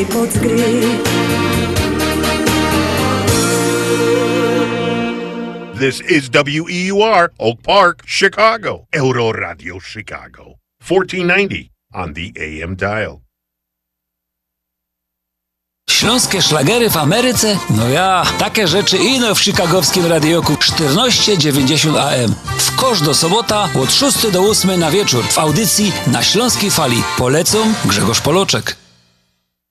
z 0.05 0.39
gry. 0.39 0.81
This 5.79 6.01
is 6.01 6.29
WEUR, 6.29 7.31
Oak 7.39 7.63
Park, 7.63 8.03
Chicago. 8.07 8.87
Euro 8.93 9.33
Radio 9.33 9.81
Chicago. 9.81 10.59
1490 10.81 11.71
on 11.95 12.15
the 12.15 12.33
AM 12.37 12.77
dial. 12.77 13.21
Śląskie 15.91 16.43
szlagery 16.43 16.91
w 16.91 16.97
Ameryce? 16.97 17.59
No 17.71 17.89
ja, 17.89 18.27
takie 18.39 18.69
rzeczy 18.69 18.97
ino 18.97 19.35
w 19.35 19.41
chicagowskim 19.41 20.07
radioku 20.07 20.57
1490 20.57 21.97
AM. 21.97 22.35
W 22.59 22.77
kosz 22.77 23.01
do 23.01 23.15
sobota 23.15 23.69
od 23.83 23.93
6 23.93 24.31
do 24.31 24.41
8 24.41 24.81
na 24.81 24.91
wieczór 24.91 25.25
w 25.25 25.39
audycji 25.39 25.93
na 26.07 26.23
Śląskiej 26.23 26.71
Fali. 26.71 27.03
Polecą 27.19 27.59
Grzegorz 27.85 28.21
Poloczek. 28.21 28.86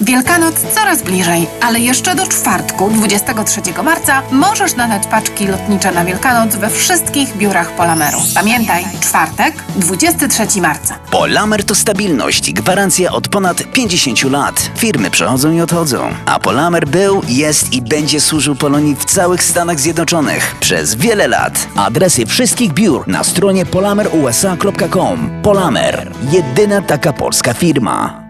Wielkanoc 0.00 0.54
coraz 0.74 1.02
bliżej, 1.02 1.46
ale 1.60 1.80
jeszcze 1.80 2.14
do 2.14 2.26
czwartku, 2.26 2.90
23 2.90 3.60
marca, 3.84 4.22
możesz 4.30 4.76
nadać 4.76 5.06
paczki 5.06 5.46
lotnicze 5.46 5.92
na 5.92 6.04
Wielkanoc 6.04 6.56
we 6.56 6.70
wszystkich 6.70 7.36
biurach 7.36 7.76
Polameru. 7.76 8.18
Pamiętaj, 8.34 8.84
czwartek, 9.00 9.54
23 9.76 10.60
marca. 10.60 10.98
Polamer 11.10 11.64
to 11.64 11.74
stabilność 11.74 12.52
gwarancja 12.52 13.12
od 13.12 13.28
ponad 13.28 13.62
50 13.72 14.22
lat. 14.22 14.70
Firmy 14.76 15.10
przychodzą 15.10 15.52
i 15.52 15.60
odchodzą. 15.60 16.08
A 16.26 16.38
Polamer 16.38 16.88
był, 16.88 17.22
jest 17.28 17.72
i 17.72 17.82
będzie 17.82 18.20
służył 18.20 18.54
Polonii 18.54 18.94
w 18.94 19.04
całych 19.04 19.44
Stanach 19.44 19.80
Zjednoczonych 19.80 20.56
przez 20.60 20.94
wiele 20.94 21.28
lat. 21.28 21.68
Adresy 21.76 22.26
wszystkich 22.26 22.72
biur 22.72 23.08
na 23.08 23.24
stronie 23.24 23.66
polamerusa.com. 23.66 25.42
Polamer. 25.42 26.12
Jedyna 26.32 26.82
taka 26.82 27.12
polska 27.12 27.54
firma. 27.54 28.23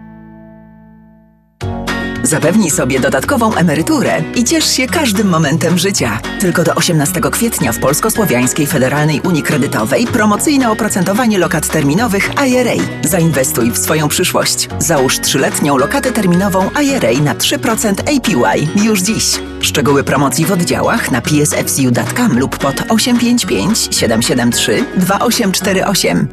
Zapewnij 2.25 2.71
sobie 2.71 3.01
dodatkową 3.01 3.55
emeryturę 3.55 4.23
i 4.35 4.45
ciesz 4.45 4.77
się 4.77 4.87
każdym 4.87 5.29
momentem 5.29 5.79
życia. 5.79 6.19
Tylko 6.41 6.65
do 6.65 6.75
18 6.75 7.21
kwietnia 7.21 7.73
w 7.73 7.79
Polsko-Słowiańskiej 7.79 8.67
Federalnej 8.67 9.21
Unii 9.21 9.43
Kredytowej 9.43 10.07
promocyjne 10.07 10.71
oprocentowanie 10.71 11.39
lokat 11.39 11.69
terminowych 11.69 12.31
IRA. 12.47 12.85
Zainwestuj 13.05 13.71
w 13.71 13.79
swoją 13.79 14.09
przyszłość. 14.09 14.69
Załóż 14.79 15.21
trzyletnią 15.21 15.77
lokatę 15.77 16.13
terminową 16.13 16.71
IRA 16.83 17.13
na 17.23 17.35
3% 17.35 17.93
APY 18.01 18.85
już 18.85 19.03
dziś. 19.03 19.41
Szczegóły 19.61 20.05
promocji 20.05 20.45
w 20.47 20.53
oddziałach 20.53 21.11
na 21.11 21.21
psfcu.com 21.21 22.39
lub 22.39 22.59
pod 22.59 22.83
855 22.89 23.89
773 23.91 24.85
2848. 24.97 26.29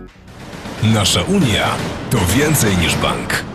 Nasza 0.83 1.21
Unia 1.23 1.67
to 2.09 2.17
więcej 2.35 2.77
niż 2.77 2.95
bank. 2.95 3.50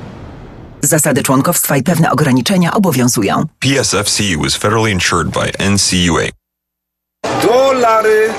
Zasady 0.86 1.22
członkowstwa 1.22 1.76
i 1.76 1.82
pewne 1.82 2.10
ograniczenia 2.10 2.72
obowiązują. 2.72 3.44
PSFCU 3.60 4.44
is 4.46 4.56
federally 4.56 4.90
insured 4.92 5.28
by 5.28 5.52
NCUA. 5.70 6.26
Dolary, 7.42 8.32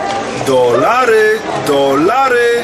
dolary, 0.47 1.39
dolary, 1.67 2.63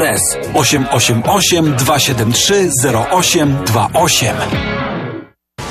888 0.53 1.75
273 1.75 2.69
0828. 3.11 4.35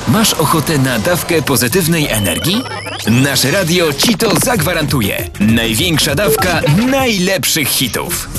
Masz 0.07 0.33
ochotę 0.33 0.77
na 0.77 0.99
dawkę 0.99 1.41
pozytywnej 1.41 2.07
energii? 2.07 2.63
Nasze 3.07 3.51
radio 3.51 3.93
ci 3.93 4.17
to 4.17 4.35
zagwarantuje. 4.43 5.29
Największa 5.39 6.15
dawka 6.15 6.61
najlepszych 6.87 7.67
hitów. 7.67 8.29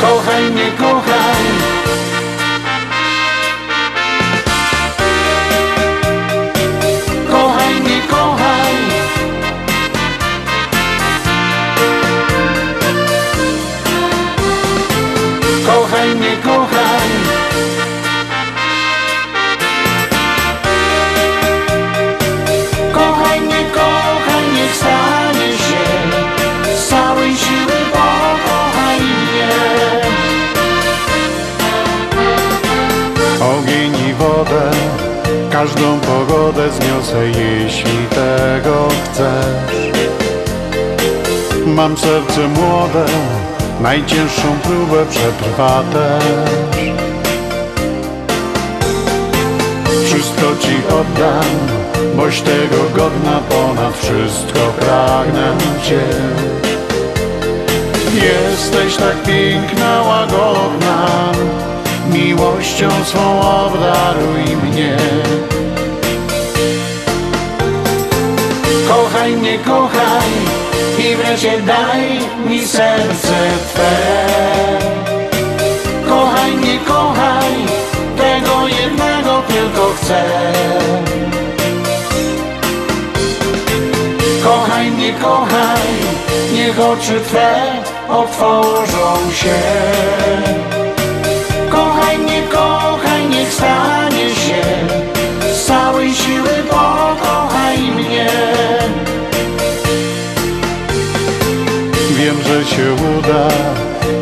Kochaj 0.00 0.50
mnie, 0.50 0.70
Kochaj 0.78 1.35
każdą 35.66 36.00
pogodę 36.00 36.70
zniosę, 36.70 37.26
jeśli 37.26 38.06
tego 38.10 38.88
chcesz. 39.04 39.90
Mam 41.66 41.96
serce 41.96 42.48
młode, 42.48 43.06
najcięższą 43.80 44.58
próbę 44.62 45.06
przetrwa 45.10 45.82
też. 45.92 46.90
Wszystko 50.04 50.46
ci 50.60 50.76
oddam, 50.88 51.50
boś 52.16 52.40
tego 52.40 52.76
godna, 52.94 53.40
ponad 53.48 53.98
wszystko 53.98 54.60
pragnę 54.80 55.56
cię. 55.82 56.02
Jesteś 58.14 58.96
tak 58.96 59.22
piękna, 59.22 60.02
łagodna, 60.02 61.06
miłością 62.12 62.88
swą 63.04 63.40
obdaruj 63.40 64.56
mnie. 64.56 64.96
Kochaj 69.26 69.38
mnie, 69.38 69.58
kochaj 69.58 70.30
i 70.98 71.16
wreszcie 71.16 71.60
daj 71.60 72.02
mi 72.46 72.66
serce 72.66 73.38
Twe. 73.72 73.96
Kochaj 76.08 76.52
mnie, 76.52 76.78
kochaj, 76.78 77.54
tego 78.16 78.68
jednego 78.68 79.42
tylko 79.48 79.92
chcę. 79.96 80.22
Kochaj 84.44 84.90
mnie, 84.90 85.12
kochaj, 85.12 85.88
niech 86.52 86.80
oczy 86.80 87.20
Twe 87.20 87.50
otworzą 88.08 89.30
się. 89.32 89.58
Kochaj 91.70 92.18
mnie, 92.18 92.42
kochaj, 92.42 93.26
niech 93.28 93.52
stanie 93.52 94.30
się 94.30 94.62
z 95.54 95.66
całej 95.66 96.14
siły 96.14 96.54
pokochaj 96.70 97.78
mnie. 97.78 98.26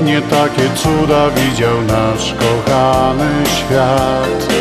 Nie 0.05 0.21
takie 0.21 0.69
cuda 0.75 1.31
widział 1.31 1.83
nasz 1.83 2.35
kochany 2.35 3.31
świat. 3.47 4.55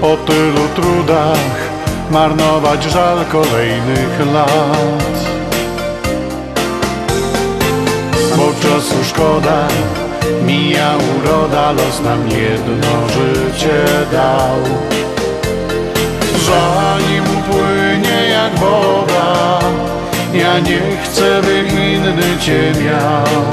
Po 0.00 0.16
tylu 0.16 0.68
trudach 0.74 1.56
marnować 2.10 2.84
żal 2.84 3.18
kolejnych 3.32 4.32
lat. 4.34 5.16
Bo 8.36 8.52
czasu 8.62 9.04
szkoda, 9.04 9.68
mija 10.46 10.94
uroda, 10.96 11.72
los 11.72 12.00
nam 12.00 12.28
jedno 12.28 13.08
życie 13.08 13.84
dał. 14.12 14.58
Zanim 16.46 17.24
upłynie 17.38 18.28
jak 18.28 18.58
woda, 18.58 19.35
ja 20.38 20.58
nie 20.58 20.80
chcę, 21.04 21.42
by 21.42 21.58
inny 21.58 22.38
cię 22.40 22.72
miał. 22.84 23.44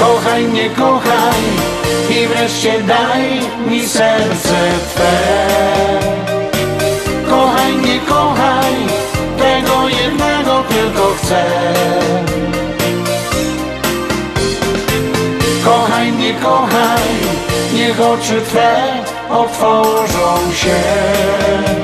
Kochaj 0.00 0.44
mnie, 0.44 0.70
kochaj 0.70 1.42
i 2.10 2.26
wreszcie 2.26 2.82
daj 2.82 3.40
mi 3.66 3.88
serce 3.88 4.58
Twe. 4.94 5.16
Kochaj 7.30 7.72
mnie, 7.72 8.00
kochaj, 8.08 8.74
tego 9.38 9.88
jednego 9.88 10.64
tylko 10.68 11.14
chcę. 11.22 11.44
Kochaj 15.64 16.12
mnie, 16.12 16.34
kochaj, 16.34 17.08
niech 17.74 18.00
oczy 18.00 18.40
Twe 18.40 18.82
otworzą 19.30 20.52
się. 20.52 21.79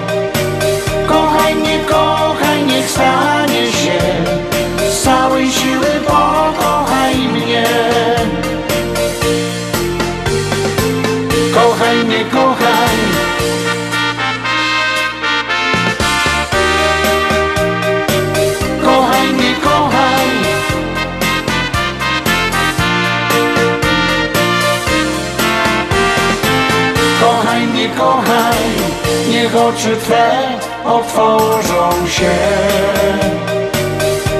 Oczy 29.68 29.96
Twe 29.96 30.58
otworzą 30.84 32.06
się. 32.06 32.34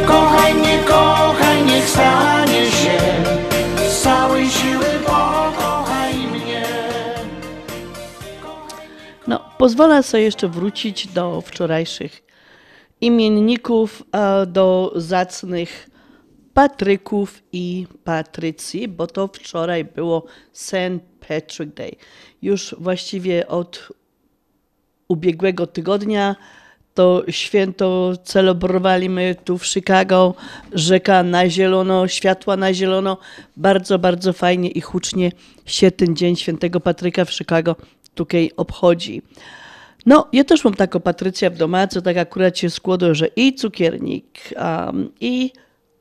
Kochaj 0.06 0.54
mnie, 0.54 0.78
kochaj, 0.88 1.64
niech 1.64 1.88
stanie 1.88 2.70
się 2.70 2.98
z 3.90 4.02
całej 4.02 4.50
siły 4.50 4.84
pokochaj 5.06 6.14
mnie. 6.14 6.64
No, 9.26 9.40
pozwolę 9.58 10.02
sobie 10.02 10.22
jeszcze 10.22 10.48
wrócić 10.48 11.06
do 11.06 11.40
wczorajszych 11.40 12.22
imienników, 13.00 14.02
e, 14.12 14.46
do 14.46 14.92
zacnych 14.96 15.90
Patryków 16.54 17.42
i 17.52 17.86
Patrycji, 18.04 18.88
bo 18.88 19.06
to 19.06 19.28
wczoraj 19.28 19.84
było 19.84 20.24
St. 20.52 21.02
Patrick 21.28 21.74
Day. 21.74 21.96
Już 22.42 22.74
właściwie 22.78 23.48
od 23.48 23.88
ubiegłego 25.08 25.66
tygodnia 25.66 26.36
to 26.96 27.22
święto 27.28 28.12
celebrowaliśmy 28.24 29.34
tu 29.44 29.58
w 29.58 29.66
Chicago. 29.66 30.34
Rzeka 30.72 31.22
na 31.22 31.50
zielono, 31.50 32.08
światła 32.08 32.56
na 32.56 32.74
zielono. 32.74 33.18
Bardzo, 33.56 33.98
bardzo 33.98 34.32
fajnie 34.32 34.68
i 34.68 34.80
hucznie 34.80 35.32
się 35.66 35.90
ten 35.90 36.16
Dzień 36.16 36.36
Świętego 36.36 36.80
Patryka 36.80 37.24
w 37.24 37.32
Chicago 37.32 37.76
tutaj 38.14 38.50
obchodzi. 38.56 39.22
No, 40.06 40.28
ja 40.32 40.44
też 40.44 40.64
mam 40.64 40.74
taką 40.74 41.00
Patrycję 41.00 41.50
w 41.50 41.56
domu, 41.56 41.76
co 41.90 42.02
tak 42.02 42.16
akurat 42.16 42.58
się 42.58 42.70
składło, 42.70 43.14
że 43.14 43.26
i 43.36 43.54
cukiernik, 43.54 44.40
um, 44.56 45.12
i 45.20 45.52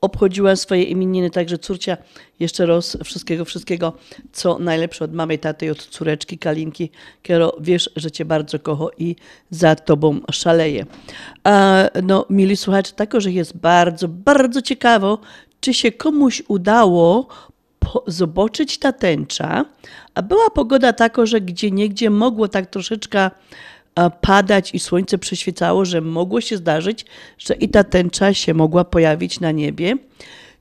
obchodziła 0.06 0.56
swoje 0.56 0.84
imieniny, 0.84 1.30
także 1.30 1.58
córcia 1.58 1.98
jeszcze 2.40 2.66
raz 2.66 2.98
wszystkiego, 3.04 3.46
wszystkiego, 3.46 3.94
co 4.32 4.60
najlepsze 4.60 5.06
od 5.06 5.14
mamy, 5.14 5.38
taty 5.38 5.66
i 5.66 5.70
od 5.70 5.88
córeczki 5.88 6.38
Kalinki, 6.38 6.92
Kiero, 7.24 7.58
wiesz, 7.60 7.90
że 7.96 8.12
cię 8.12 8.26
bardzo 8.26 8.60
kocho 8.60 8.92
i 8.98 9.16
za 9.50 9.76
tobą 9.76 10.20
szaleje. 10.32 10.86
A, 11.44 11.84
no, 12.04 12.26
mili 12.30 12.58
słuchacze, 12.58 12.92
tako, 12.96 13.22
że 13.22 13.32
jest 13.32 13.58
bardzo, 13.58 14.08
bardzo 14.08 14.62
ciekawo, 14.62 15.20
czy 15.60 15.74
się 15.74 15.92
komuś 15.92 16.44
udało 16.48 17.28
zobaczyć 18.08 18.78
ta 18.78 18.94
tęcza, 18.94 19.66
a 20.14 20.22
była 20.22 20.50
pogoda 20.50 20.94
taka, 20.94 21.26
że 21.26 21.42
gdzie 21.42 21.72
niegdzie 21.72 22.10
mogło 22.10 22.48
tak 22.48 22.70
troszeczkę 22.70 23.32
padać 24.22 24.74
i 24.74 24.80
słońce 24.80 25.18
przyświecało, 25.18 25.86
że 25.86 26.02
mogło 26.02 26.42
się 26.42 26.58
zdarzyć, 26.58 27.06
że 27.38 27.54
i 27.54 27.70
ta 27.70 27.84
tęcza 27.84 28.34
się 28.34 28.54
mogła 28.54 28.84
pojawić 28.84 29.40
na 29.40 29.52
niebie. 29.52 29.98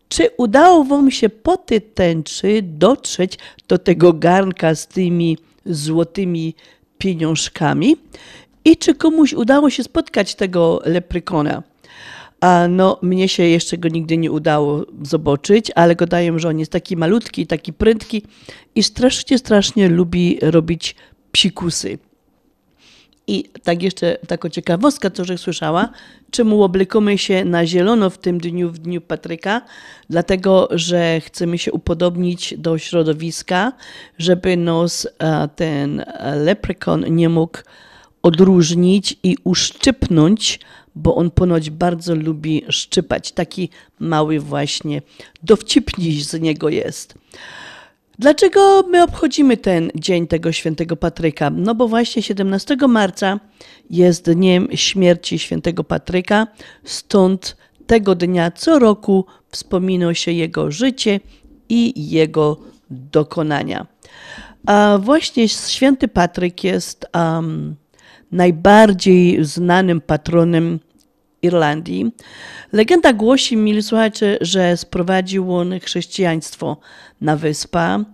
Czy 0.08 0.30
udało 0.36 0.84
Wam 0.84 1.10
się 1.10 1.28
po 1.28 1.56
tej 1.56 1.82
tęczy 1.82 2.60
dotrzeć 2.62 3.38
do 3.68 3.78
tego 3.78 4.12
garnka 4.12 4.74
z 4.74 4.86
tymi 4.86 5.38
złotymi 5.66 6.54
pieniążkami? 6.98 7.96
I 8.64 8.76
czy 8.76 8.94
komuś 8.94 9.32
udało 9.32 9.70
się 9.70 9.82
spotkać 9.82 10.34
tego 10.34 10.80
leprykona? 10.84 11.62
A 12.40 12.68
no, 12.68 12.98
mnie 13.02 13.28
się 13.28 13.42
jeszcze 13.42 13.78
go 13.78 13.88
nigdy 13.88 14.16
nie 14.16 14.32
udało 14.32 14.84
zobaczyć, 15.02 15.70
ale 15.74 15.96
go 15.96 16.06
daję, 16.06 16.38
że 16.38 16.48
on 16.48 16.58
jest 16.58 16.72
taki 16.72 16.96
malutki, 16.96 17.46
taki 17.46 17.72
prędki 17.72 18.22
i 18.74 18.82
strasznie, 18.82 19.38
strasznie 19.38 19.88
lubi 19.88 20.38
robić 20.42 20.96
psikusy. 21.32 21.98
I 23.26 23.44
tak 23.62 23.82
jeszcze 23.82 24.18
taka 24.26 24.50
ciekawostka, 24.50 25.10
co 25.10 25.24
że 25.24 25.38
słyszała, 25.38 25.88
czemu 26.30 26.62
oblekamy 26.62 27.18
się 27.18 27.44
na 27.44 27.66
zielono 27.66 28.10
w 28.10 28.18
tym 28.18 28.38
dniu, 28.38 28.70
w 28.70 28.78
dniu 28.78 29.00
Patryka? 29.00 29.62
Dlatego, 30.10 30.68
że 30.70 31.20
chcemy 31.20 31.58
się 31.58 31.72
upodobnić 31.72 32.54
do 32.58 32.78
środowiska, 32.78 33.72
żeby 34.18 34.56
nos 34.56 35.06
e, 35.18 35.48
ten 35.56 36.04
leprekon 36.34 37.14
nie 37.14 37.28
mógł 37.28 37.58
odróżnić 38.22 39.16
i 39.22 39.36
uszczypnąć, 39.44 40.60
bo 40.94 41.14
on 41.14 41.30
ponoć 41.30 41.70
bardzo 41.70 42.14
lubi 42.14 42.64
szczypać. 42.68 43.32
Taki 43.32 43.68
mały 43.98 44.40
właśnie 44.40 45.02
dowcipniś 45.42 46.26
z 46.26 46.40
niego 46.40 46.68
jest. 46.68 47.14
Dlaczego 48.18 48.82
my 48.82 49.02
obchodzimy 49.02 49.56
ten 49.56 49.90
dzień 49.94 50.26
tego 50.26 50.52
świętego 50.52 50.96
Patryka? 50.96 51.50
No 51.50 51.74
bo 51.74 51.88
właśnie 51.88 52.22
17 52.22 52.76
marca 52.88 53.40
jest 53.90 54.30
dniem 54.30 54.68
śmierci 54.74 55.38
świętego 55.38 55.84
Patryka, 55.84 56.46
stąd 56.84 57.56
tego 57.86 58.14
dnia 58.14 58.50
co 58.50 58.78
roku 58.78 59.24
wspomina 59.48 60.14
się 60.14 60.32
jego 60.32 60.70
życie 60.70 61.20
i 61.68 62.10
jego 62.10 62.56
dokonania. 62.90 63.86
A 64.66 64.98
właśnie 65.02 65.48
święty 65.48 66.08
Patryk 66.08 66.64
jest 66.64 67.06
um, 67.14 67.76
najbardziej 68.32 69.44
znanym 69.44 70.00
patronem 70.00 70.80
Irlandii. 71.44 72.10
Legenda 72.72 73.12
głosi, 73.12 73.56
mili 73.56 73.82
słuchacze, 73.82 74.38
że 74.40 74.76
sprowadził 74.76 75.54
on 75.54 75.80
chrześcijaństwo 75.80 76.76
na 77.20 77.36
wyspę, 77.36 78.04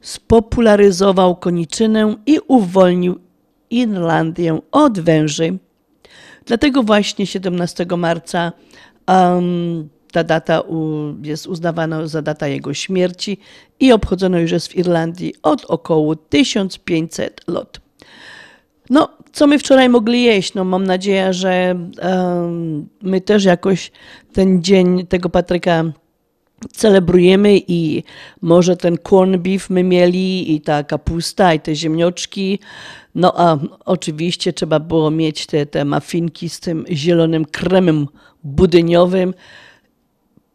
spopularyzował 0.00 1.36
koniczynę 1.36 2.16
i 2.26 2.38
uwolnił 2.48 3.18
Irlandię 3.70 4.58
od 4.72 5.00
węży. 5.00 5.58
Dlatego 6.46 6.82
właśnie 6.82 7.26
17 7.26 7.86
marca 7.96 8.52
um, 9.08 9.88
ta 10.12 10.24
data 10.24 10.62
jest 11.22 11.46
uznawana 11.46 12.06
za 12.06 12.22
data 12.22 12.48
jego 12.48 12.74
śmierci 12.74 13.38
i 13.80 13.92
obchodzono 13.92 14.38
już 14.38 14.50
jest 14.50 14.68
w 14.68 14.76
Irlandii 14.76 15.34
od 15.42 15.64
około 15.64 16.16
1500 16.16 17.40
lat. 17.48 17.83
No, 18.90 19.08
co 19.32 19.46
my 19.46 19.58
wczoraj 19.58 19.88
mogli 19.88 20.22
jeść? 20.22 20.54
No, 20.54 20.64
mam 20.64 20.86
nadzieję, 20.86 21.32
że 21.32 21.74
um, 22.02 22.88
my 23.02 23.20
też 23.20 23.44
jakoś 23.44 23.92
ten 24.32 24.62
dzień 24.62 25.06
tego 25.06 25.28
Patryka 25.28 25.84
celebrujemy 26.72 27.60
i 27.68 28.02
może 28.42 28.76
ten 28.76 28.98
corn 28.98 29.38
beef 29.38 29.70
my 29.70 29.82
mieli 29.82 30.54
i 30.54 30.60
ta 30.60 30.84
kapusta 30.84 31.54
i 31.54 31.60
te 31.60 31.74
ziemnioczki. 31.74 32.58
No 33.14 33.32
a 33.36 33.58
oczywiście 33.84 34.52
trzeba 34.52 34.80
było 34.80 35.10
mieć 35.10 35.46
te, 35.46 35.66
te 35.66 35.84
mafinki 35.84 36.48
z 36.48 36.60
tym 36.60 36.84
zielonym 36.90 37.44
kremem 37.44 38.06
budyniowym. 38.44 39.34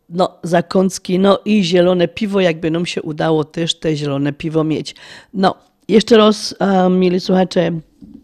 No, 0.10 0.38
zakąski, 0.44 1.20
no 1.20 1.40
i 1.46 1.64
zielone 1.64 2.08
piwo, 2.08 2.40
jakby 2.40 2.72
nam 2.72 2.86
się 2.86 3.02
udało 3.02 3.44
też 3.44 3.80
te 3.80 3.96
zielone 3.96 4.34
piwo 4.34 4.64
mieć. 4.64 4.96
No, 5.34 5.56
jeszcze 5.88 6.18
raz, 6.18 6.56
um, 6.60 7.00
mieli 7.00 7.20
słuchacze, 7.20 7.72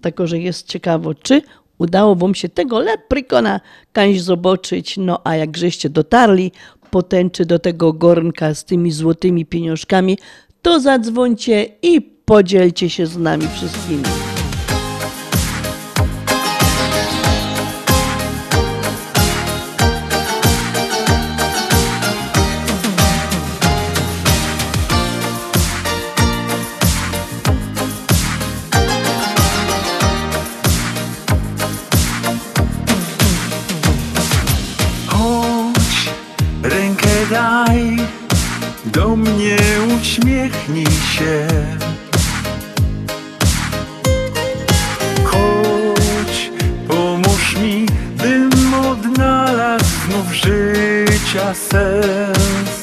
tako, 0.05 0.27
że 0.27 0.39
jest 0.39 0.67
ciekawo, 0.67 1.13
czy 1.13 1.41
udało 1.77 2.15
wam 2.15 2.35
się 2.35 2.49
tego 2.49 2.79
leprykona 2.79 3.59
kaś 3.93 4.21
zobaczyć. 4.21 4.97
No 4.97 5.21
a 5.23 5.35
jak 5.35 5.57
żeście 5.57 5.89
dotarli 5.89 6.51
potęczy 6.91 7.45
do 7.45 7.59
tego 7.59 7.93
gornka 7.93 8.53
z 8.53 8.65
tymi 8.65 8.91
złotymi 8.91 9.45
pieniążkami, 9.45 10.17
to 10.61 10.79
zadzwońcie 10.79 11.65
i 11.81 12.01
podzielcie 12.01 12.89
się 12.89 13.05
z 13.05 13.17
nami 13.17 13.47
wszystkimi. 13.47 14.34
Sens. 51.53 52.75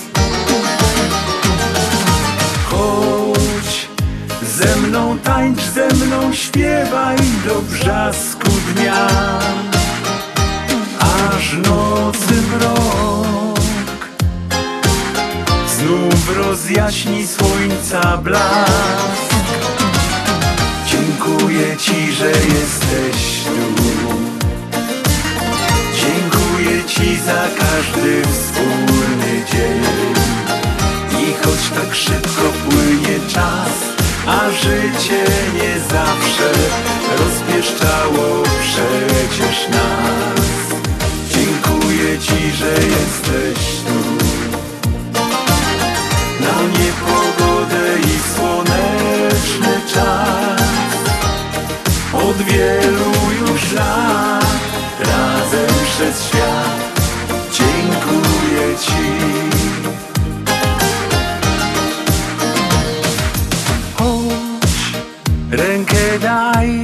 Chodź, 2.71 3.89
ze 4.43 4.77
mną 4.77 5.19
tańcz, 5.19 5.63
ze 5.63 5.89
mną 5.89 6.33
śpiewaj 6.33 7.17
do 7.47 7.63
brzasku 7.63 8.51
dnia 8.75 9.09
aż 10.99 11.53
nocy 11.53 12.35
mrok 12.35 13.43
znów 15.79 16.37
rozjaśni 16.37 17.27
słońca 17.27 18.17
blask. 18.17 19.33
Dziękuję 20.87 21.77
Ci, 21.77 22.13
że 22.13 22.27
jesteś 22.27 23.45
tu. 23.45 23.92
Ci 26.93 27.17
za 27.17 27.49
każdy 27.59 28.23
wspólny 28.23 29.45
dzień. 29.53 29.83
I 31.23 31.35
choć 31.35 31.69
tak 31.75 31.95
szybko 31.95 32.43
płynie 32.69 33.19
czas, 33.29 33.73
a 34.27 34.51
życie 34.51 35.25
nie 35.55 35.81
zawsze 35.81 36.53
rozpieszczało 37.19 38.43
przecież 38.61 39.69
nas. 39.69 40.47
Dziękuję 41.31 42.19
Ci, 42.19 42.51
że 42.57 42.73
jesteś 42.73 43.77
tu 43.87 43.99
Na 46.41 46.63
niepogodę 46.63 47.99
i 48.01 48.37
słoneczny 48.37 49.81
czas 49.95 50.63
Od 52.13 52.37
wielu 52.37 53.13
już 53.41 53.73
lat 53.73 54.43
Razem 55.01 55.52
przez 55.93 56.27
świat. 56.27 57.03
Dziękuję 57.53 58.79
Ci. 58.81 58.93
Chodź, 63.95 65.03
rękę 65.51 66.19
daj 66.23 66.83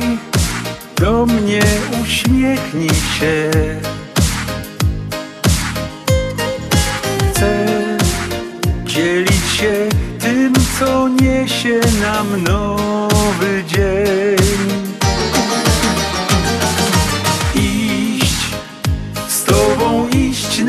Do 0.96 1.26
mnie 1.26 1.62
uśmiechnij 2.02 2.88
się. 2.88 3.50
Chcę 7.30 7.66
dzielić 8.84 9.46
się 9.60 9.88
tym, 10.20 10.52
co 10.78 11.08
niesie 11.08 11.80
nam 12.00 12.42
nowy 12.42 13.64
dzień. 13.66 14.37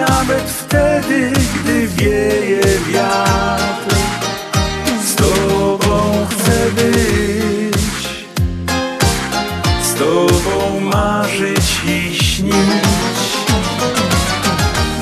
Nawet 0.08 0.50
wtedy, 0.50 1.32
gdy 1.56 1.88
wieje 1.88 2.62
wiatr. 2.92 3.96
Z 5.06 5.16
Tobą 5.16 6.26
chcę 6.30 6.72
być, 6.72 8.26
z 9.84 9.94
Tobą 9.94 10.80
marzyć 10.80 11.82
i 11.86 12.16
śnić. 12.16 12.54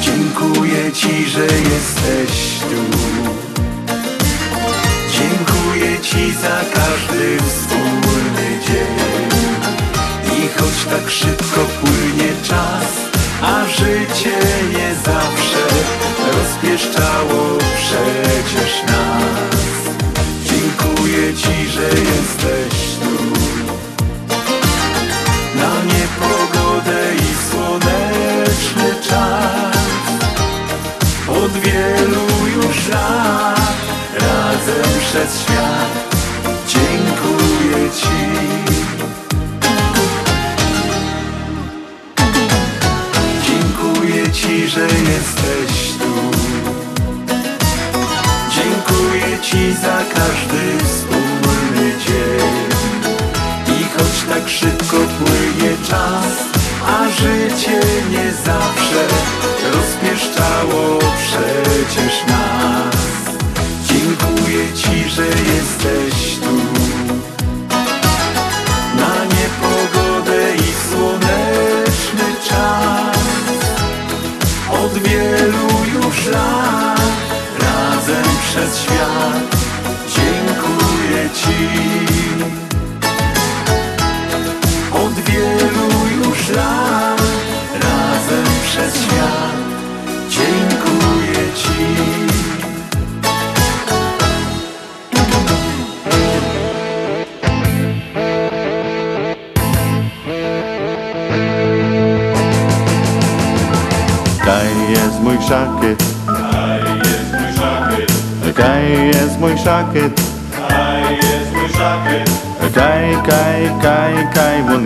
Dziękuję 0.01 0.91
Ci, 0.93 1.29
że 1.29 1.41
jesteś 1.41 2.59
tu. 2.59 2.97
Dziękuję 5.11 5.99
Ci 6.01 6.33
za 6.33 6.61
każdy 6.73 7.37
wspólny 7.37 8.59
dzień. 8.67 8.97
I 10.37 10.47
choć 10.59 10.85
tak 10.91 11.11
szybko 11.11 11.61
płynie 11.81 12.33
czas, 12.43 13.06
a 13.41 13.65
życie 13.67 14.37
nie 14.73 14.95
zawsze 14.95 15.67
rozpieszczało 16.33 17.57
przecież 17.75 18.83
nas. 18.83 19.47
Dziękuję 20.43 21.33
Ci, 21.33 21.69
że 21.69 21.81
jesteś 21.83 22.95
tu. 23.01 23.09
Na 25.55 25.83
niepogodę 25.83 27.15
i 27.15 27.49
słoneczny 27.49 29.09
czas 29.09 29.77
od 31.27 31.51
wielu 31.51 32.27
już 32.55 32.87
lat 32.87 33.77
razem 34.13 34.99
przez 34.99 35.41
świat. 35.41 35.96
Że 44.77 44.83
jesteś 44.83 45.91
tu. 45.99 46.13
Dziękuję 48.55 49.37
Ci 49.41 49.73
za 49.73 49.97
każdy 50.15 50.85
wspólny 50.85 51.91
dzień. 52.05 52.57
I 53.79 53.83
choć 53.83 54.33
tak 54.33 54.49
szybko 54.49 54.97
płynie 54.97 55.73
czas, 55.89 56.33
a 56.87 57.09
życie 57.09 57.79
nie 58.11 58.31
zawsze 58.31 59.07
rozpieszczało 59.73 60.99
przecież 60.99 62.16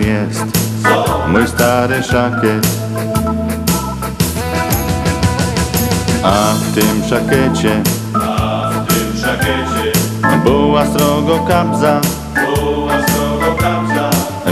jest, 0.06 0.44
mój 1.28 1.46
stary 1.46 2.02
szakiet. 2.02 2.66
A 6.22 6.52
w 6.54 6.74
tym 6.74 7.02
szakiecie 7.08 7.82
była 10.44 10.86
srogo 10.86 11.38
kabza, 11.38 12.00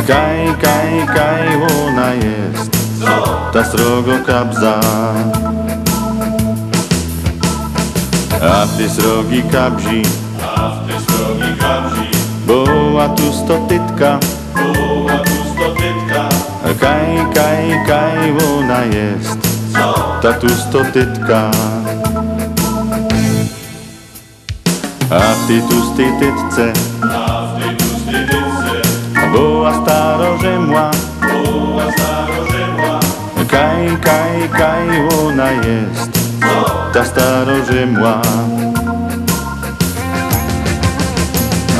kaj, 0.06 0.54
kaj, 0.62 1.06
kaj 1.14 1.48
ona 1.86 2.14
jest, 2.14 2.70
ta 3.52 3.64
srogo 3.64 4.12
kabza. 4.26 4.80
A 8.42 8.66
w 8.66 8.76
tej 8.76 8.90
srogi 8.90 9.42
kabzi 9.42 10.02
była 12.46 13.08
tu 13.08 13.32
stotytka, 13.32 14.18
kaj, 16.74 18.34
ona 18.58 18.80
jest 18.84 19.38
ta 20.22 20.32
tustotytka. 20.32 21.50
A 25.10 25.34
w 25.34 25.46
tej 25.46 25.62
tustej 25.62 26.12
tytce 26.20 26.72
była 29.32 29.82
starorzymła. 29.82 30.90
Kaj, 33.50 33.96
kaj, 34.02 34.48
kaj, 34.58 34.86
ona 35.24 35.50
jest 35.50 36.10
ta 36.92 37.04
starorzymła. 37.04 38.20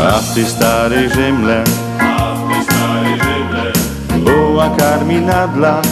A 0.01 0.18
w 0.18 0.34
tej 0.34 0.45
starej 0.45 1.11
Rzymle 1.11 1.64
była 4.61 4.76
karminadla. 4.76 5.82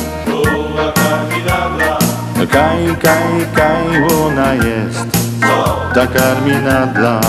Kaj, 2.53 2.97
kaj, 3.03 3.47
kaj, 3.55 3.85
ona 4.25 4.55
jest 4.55 5.09
ta 5.95 6.07
karminadla. 6.07 7.21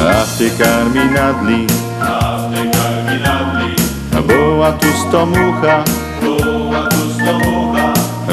A 0.00 0.24
w 0.24 0.38
tej 0.38 0.50
karminadli 0.50 1.66
była 4.26 4.72
tu 4.72 4.86
stomucha. 5.08 5.84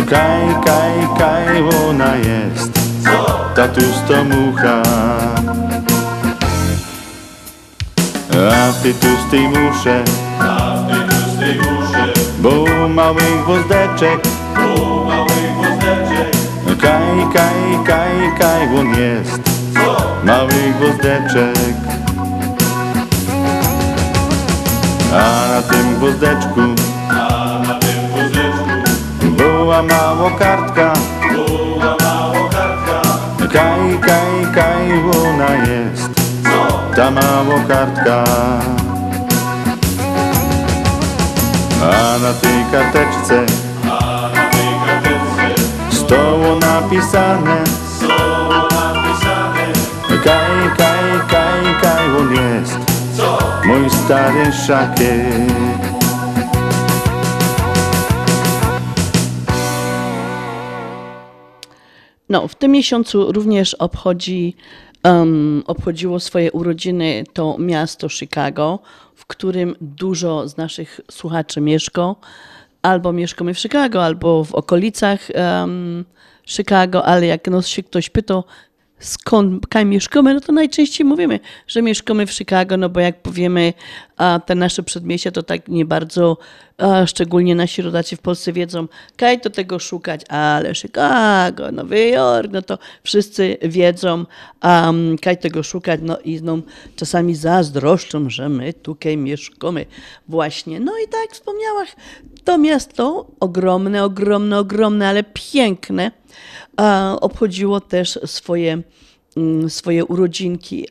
Kaj, 0.09 0.41
kaj, 0.65 0.95
kaj, 1.19 1.63
ona 1.87 2.15
jest 2.15 2.71
ta 3.55 3.67
tu 3.67 3.81
stomucha. 3.81 5.38
A 8.39 8.71
w 8.71 8.81
tej 8.81 8.93
tustej 8.93 9.49
muszę 9.49 10.03
Było 12.39 12.89
małych 12.89 13.43
gwozdeczek. 13.43 14.21
Kaj, 16.81 17.33
kaj, 17.33 17.85
kaj, 17.85 18.39
kaj, 18.39 18.79
on 18.79 18.87
jest. 18.87 19.41
Mały 20.23 20.73
gwozdeczek. 20.79 21.75
A 25.13 25.49
na 25.51 25.61
tym 25.61 25.95
gwozdeczku. 25.95 26.61
Była 29.21 29.83
mało 29.83 30.31
kartka. 30.39 30.93
Kaj, 33.53 33.99
kaj, 34.01 34.53
kaj, 34.53 34.91
ona 35.23 35.65
jest 35.65 36.18
Ta 36.99 37.11
mało 37.11 37.59
kartka. 37.67 38.23
A 41.83 42.19
na 42.19 42.33
tej 42.41 42.59
karteczce 42.71 43.45
Stoło 45.91 46.59
napisane. 46.59 47.63
Kaj, 50.23 50.75
kaj, 50.77 51.05
kaj, 51.31 51.63
kaj, 51.81 52.05
on 52.19 52.35
jest 52.35 52.79
Mój 53.65 53.89
stary 53.89 54.51
szakier. 54.67 55.79
No, 62.29 62.47
w 62.47 62.55
tym 62.55 62.71
miesiącu 62.71 63.31
również 63.31 63.73
obchodzi, 63.73 64.55
um, 65.03 65.63
obchodziło 65.67 66.19
swoje 66.19 66.51
urodziny 66.51 67.23
to 67.33 67.55
miasto 67.59 68.09
Chicago, 68.09 68.79
w 69.15 69.25
którym 69.25 69.75
dużo 69.81 70.47
z 70.47 70.57
naszych 70.57 70.99
słuchaczy 71.11 71.61
mieszka. 71.61 72.15
Albo 72.81 73.13
mieszkamy 73.13 73.53
w 73.53 73.59
Chicago, 73.59 74.03
albo 74.03 74.43
w 74.43 74.55
okolicach 74.55 75.27
um, 75.35 76.05
Chicago, 76.45 77.05
ale 77.05 77.25
jak 77.25 77.47
nas 77.47 77.67
się 77.67 77.83
ktoś 77.83 78.09
pyta, 78.09 78.43
skąd 78.99 79.67
kaj 79.67 79.85
mieszkamy, 79.85 80.33
no 80.33 80.39
to 80.39 80.51
najczęściej 80.51 81.05
mówimy, 81.05 81.39
że 81.67 81.81
mieszkamy 81.81 82.25
w 82.25 82.31
Chicago, 82.31 82.77
no 82.77 82.89
bo 82.89 82.99
jak 82.99 83.21
powiemy 83.21 83.73
a 84.19 84.39
te 84.45 84.55
nasze 84.55 84.83
przedmieścia, 84.83 85.31
to 85.31 85.43
tak 85.43 85.67
nie 85.67 85.85
bardzo, 85.85 86.37
a 86.77 87.07
szczególnie 87.07 87.55
nasi 87.55 87.81
rodacy 87.81 88.15
w 88.15 88.19
Polsce 88.19 88.53
wiedzą, 88.53 88.87
kaj 89.17 89.41
to 89.41 89.49
tego 89.49 89.79
szukać, 89.79 90.21
ale 90.29 90.75
Chicago, 90.75 91.71
Nowy 91.71 92.07
Jork, 92.07 92.51
no 92.51 92.61
to 92.61 92.77
wszyscy 93.03 93.57
wiedzą, 93.61 94.25
um, 94.63 95.17
kaj 95.21 95.37
tego 95.37 95.63
szukać, 95.63 95.99
no 96.03 96.19
i 96.19 96.41
no, 96.41 96.57
czasami 96.95 97.35
zazdroszczą, 97.35 98.29
że 98.29 98.49
my 98.49 98.73
tutaj 98.73 99.17
mieszkamy 99.17 99.85
właśnie. 100.27 100.79
No 100.79 100.91
i 101.05 101.07
tak 101.07 101.21
jak 101.21 101.31
wspomniałam, 101.31 101.85
to 102.43 102.57
miasto 102.57 103.27
ogromne, 103.39 104.03
ogromne, 104.03 104.59
ogromne, 104.59 105.07
ale 105.07 105.23
piękne, 105.23 106.11
a 106.77 107.17
obchodziło 107.21 107.81
też 107.81 108.19
swoje, 108.25 108.81
mm, 109.37 109.69
swoje 109.69 110.05
urodzinki. 110.05 110.87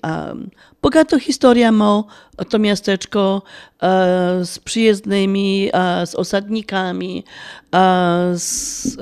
Bogato 0.83 1.19
historia 1.19 1.73
ma 1.73 2.05
to 2.49 2.59
miasteczko 2.59 3.43
e, 3.83 4.45
z 4.45 4.59
przyjezdnymi, 4.59 5.71
e, 5.73 6.07
z 6.07 6.15
osadnikami, 6.15 7.25
e, 7.75 8.33
z, 8.39 8.97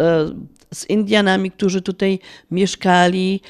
z 0.74 0.91
Indianami, 0.91 1.51
którzy 1.51 1.83
tutaj 1.83 2.18
mieszkali 2.51 3.41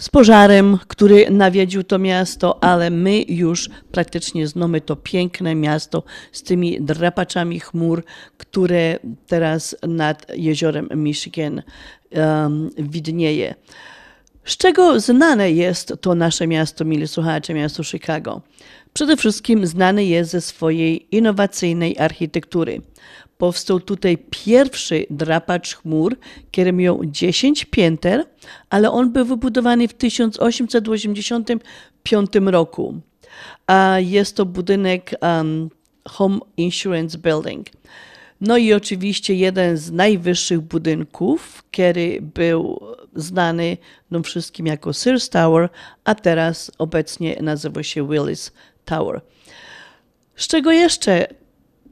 z 0.00 0.08
pożarem, 0.08 0.78
który 0.88 1.30
nawiedził 1.30 1.84
to 1.84 1.98
miasto, 1.98 2.64
ale 2.64 2.90
my 2.90 3.22
już 3.28 3.70
praktycznie 3.92 4.46
znamy 4.46 4.80
to 4.80 4.96
piękne 4.96 5.54
miasto 5.54 6.02
z 6.32 6.42
tymi 6.42 6.80
drapaczami 6.80 7.60
chmur, 7.60 8.04
które 8.38 8.98
teraz 9.26 9.76
nad 9.82 10.26
jeziorem 10.36 10.88
Michigan 10.94 11.62
um, 12.12 12.70
widnieje. 12.78 13.54
Z 14.44 14.56
czego 14.56 15.00
znane 15.00 15.50
jest 15.50 15.94
to 16.00 16.14
nasze 16.14 16.46
miasto, 16.46 16.84
mili 16.84 17.08
słuchacze, 17.08 17.54
miasto 17.54 17.84
Chicago? 17.84 18.42
Przede 18.92 19.16
wszystkim 19.16 19.66
znane 19.66 20.04
jest 20.04 20.30
ze 20.30 20.40
swojej 20.40 21.16
innowacyjnej 21.16 21.98
architektury. 21.98 22.82
Powstał 23.40 23.80
tutaj 23.80 24.18
pierwszy 24.30 25.06
drapacz 25.10 25.76
chmur, 25.76 26.16
który 26.52 26.72
miał 26.72 27.00
10 27.04 27.64
pięter, 27.64 28.26
ale 28.70 28.90
on 28.90 29.12
był 29.12 29.24
wybudowany 29.24 29.88
w 29.88 29.94
1885 29.94 32.30
roku. 32.46 33.00
A 33.66 33.96
jest 34.00 34.36
to 34.36 34.46
budynek 34.46 35.14
um, 35.22 35.70
Home 36.08 36.38
Insurance 36.56 37.18
Building. 37.18 37.66
No 38.40 38.56
i 38.56 38.72
oczywiście 38.72 39.34
jeden 39.34 39.76
z 39.76 39.90
najwyższych 39.90 40.60
budynków, 40.60 41.62
który 41.62 42.18
był 42.34 42.80
znany 43.14 43.76
no 44.10 44.22
wszystkim 44.22 44.66
jako 44.66 44.92
Sears 44.92 45.28
Tower, 45.28 45.68
a 46.04 46.14
teraz 46.14 46.70
obecnie 46.78 47.38
nazywa 47.42 47.82
się 47.82 48.08
Willis 48.08 48.52
Tower. 48.84 49.20
Z 50.36 50.46
czego 50.46 50.72
jeszcze 50.72 51.26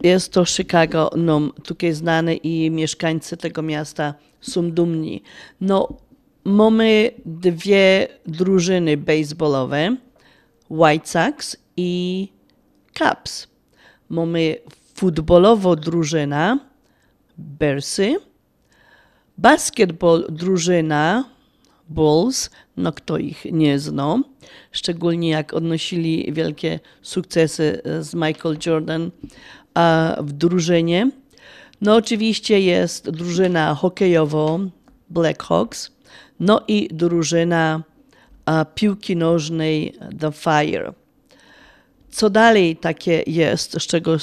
jest 0.02 0.32
to 0.32 0.44
Chicago 0.44 1.10
no, 1.16 1.40
tutaj 1.64 1.92
znane 1.92 2.34
i 2.34 2.70
mieszkańcy 2.70 3.36
tego 3.36 3.62
miasta 3.62 4.14
są 4.40 4.70
dumni. 4.70 5.22
No, 5.60 5.88
mamy 6.44 7.10
dwie 7.26 8.08
drużyny 8.26 8.96
baseballowe, 8.96 9.96
White 10.70 11.06
Sox 11.06 11.56
i 11.76 12.28
Cubs. 12.98 13.48
Mamy 14.08 14.56
futbolowo 14.94 15.76
drużyna 15.76 16.58
Bearsy, 17.38 18.16
basketball 19.38 20.26
drużyna 20.28 21.24
Bulls, 21.88 22.50
no 22.76 22.92
kto 22.92 23.18
ich 23.18 23.44
nie 23.52 23.78
zna, 23.78 24.22
szczególnie 24.72 25.30
jak 25.30 25.54
odnosili 25.54 26.32
wielkie 26.32 26.80
sukcesy 27.02 27.82
z 28.00 28.14
Michael 28.14 28.56
Jordan 28.66 29.10
w 30.20 30.32
drużynie. 30.32 31.10
No 31.80 31.94
oczywiście 31.94 32.60
jest 32.60 33.10
drużyna 33.10 33.74
hokejowa 33.74 34.58
Blackhawks, 35.10 35.92
no 36.40 36.62
i 36.68 36.88
drużyna 36.92 37.82
piłki 38.74 39.16
nożnej 39.16 39.94
The 40.20 40.32
Fire. 40.32 40.92
Co 42.10 42.30
dalej 42.30 42.76
takie 42.76 43.22
jest, 43.26 43.72
z 43.72 43.86
czego 43.86 44.16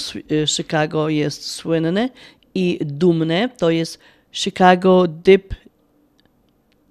Chicago 0.47 1.09
jest 1.09 1.51
słynne 1.51 2.09
i 2.55 2.79
dumne, 2.81 3.49
to 3.57 3.69
jest 3.69 3.99
Chicago 4.31 5.07
Dip 5.07 5.53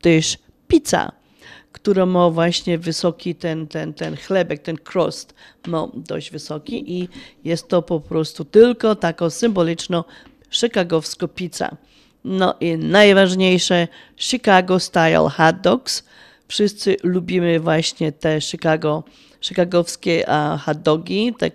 Dish 0.03 0.39
Pizza, 0.69 1.12
która 1.85 2.07
ma 2.07 2.30
właśnie 2.30 2.78
wysoki 2.78 3.35
ten, 3.35 3.66
ten, 3.66 3.95
ten 3.95 4.16
chlebek, 4.16 4.62
ten 4.62 4.76
crust 4.93 5.35
ma 5.66 5.89
dość 5.95 6.30
wysoki 6.30 6.93
i 6.93 7.09
jest 7.45 7.68
to 7.68 7.82
po 7.82 8.01
prostu 8.01 8.45
tylko 8.45 8.95
taka 8.95 9.30
symboliczno 9.30 10.05
chicagowska 10.51 11.28
pizza. 11.28 11.76
No 12.24 12.55
i 12.61 12.76
najważniejsze 12.76 13.89
Chicago 14.16 14.80
Style 14.80 15.28
Hot 15.30 15.61
Dogs. 15.61 16.05
Wszyscy 16.49 16.97
lubimy 17.03 17.61
właśnie 17.61 18.12
te 18.12 18.41
Chicago, 18.41 19.05
chicagowskie 19.41 20.24
hot 20.64 20.82
dogi, 20.82 21.35
te 21.39 21.51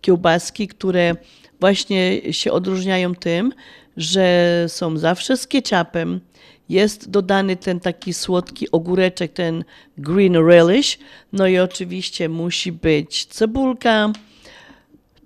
kiełbaski, 0.00 0.68
które 0.68 1.16
właśnie 1.60 2.32
się 2.32 2.52
odróżniają 2.52 3.14
tym, 3.14 3.52
że 3.96 4.64
są 4.68 4.98
zawsze 4.98 5.36
z 5.36 5.46
ketchupem, 5.46 6.20
jest 6.68 7.10
dodany 7.10 7.56
ten 7.56 7.80
taki 7.80 8.14
słodki 8.14 8.70
ogóreczek, 8.70 9.32
ten 9.32 9.64
green 9.98 10.36
relish, 10.36 10.98
no 11.32 11.46
i 11.46 11.58
oczywiście 11.58 12.28
musi 12.28 12.72
być 12.72 13.26
cebulka, 13.26 14.12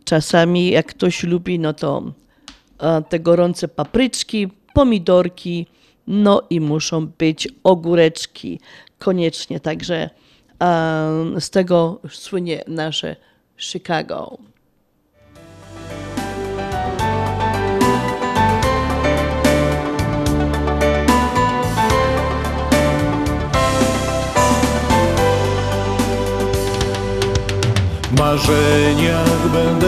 czasami 0.04 0.70
jak 0.70 0.86
ktoś 0.86 1.22
lubi, 1.22 1.58
no 1.58 1.72
to 1.72 2.12
e, 2.78 3.02
te 3.08 3.20
gorące 3.20 3.68
papryczki, 3.68 4.48
pomidorki, 4.74 5.66
no 6.06 6.42
i 6.50 6.60
muszą 6.60 7.06
być 7.06 7.48
ogóreczki. 7.64 8.60
Koniecznie, 8.98 9.60
także 9.60 10.10
e, 10.62 11.40
z 11.40 11.50
tego 11.50 12.00
słynie 12.10 12.64
nasze 12.66 13.16
Chicago. 13.58 14.51
Marzeniach 28.22 29.48
będę 29.52 29.81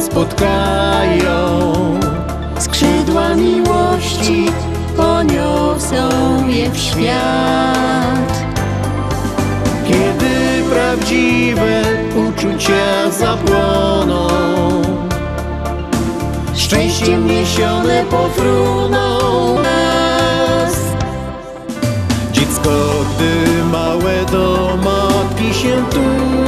spotkają. 0.00 1.62
Skrzydła 2.58 3.34
miłości 3.34 4.46
poniosą 4.96 6.08
je 6.48 6.70
w 6.70 6.78
świat. 6.78 8.44
Kiedy 9.88 10.62
prawdziwe 10.70 11.82
uczucia 12.28 13.10
zapłoną 13.10 14.28
Szczęściem 16.54 17.26
niesione 17.26 18.04
pofruną 18.10 19.18
nas. 19.62 20.74
Dziecko, 22.32 22.70
gdy 23.16 23.64
małe 23.64 24.24
do 24.32 24.78
matki 24.84 25.54
się 25.54 25.84
tuli 25.90 26.41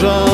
john 0.00 0.29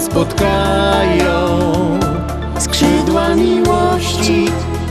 spotkają. 0.00 1.58
Skrzydła 2.58 3.34
miłości 3.34 4.44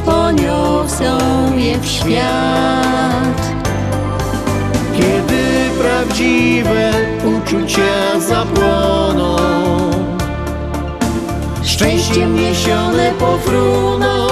poniosą 0.06 1.18
je 1.58 1.80
w 1.80 1.86
świat. 1.86 3.42
Kiedy 4.98 5.70
prawdziwe 5.80 6.92
uczucia 7.38 8.20
zapłoną 8.20 9.36
Szczęściem 11.64 12.36
niesione 12.36 13.12
pofruną 13.20 14.31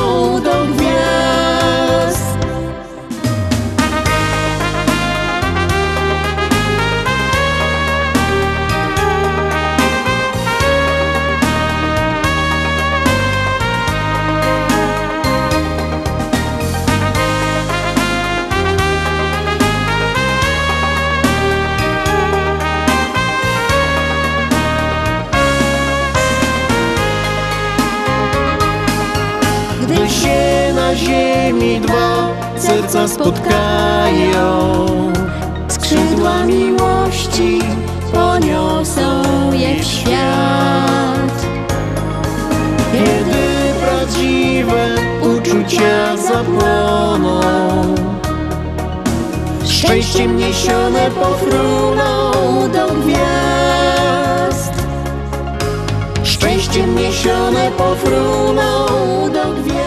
spotkają. 33.10 34.43
Skrzydła 35.68 36.45
miłości 36.45 37.60
poniosą 38.14 39.24
je 39.53 39.80
w 39.80 39.86
świat. 39.86 41.45
Kiedy 42.91 43.74
prawdziwe 43.82 44.95
uczucia 45.22 46.18
zapłoną 46.18 47.41
Szczęściem 49.66 50.38
niesione 50.38 51.12
pofruną 51.12 52.32
do 52.74 52.88
gwiazd. 52.93 54.74
Szczęściem 56.24 56.95
niesione 56.95 57.72
pofruną 57.78 58.88
do 59.34 59.53
gwiazd 59.53 59.79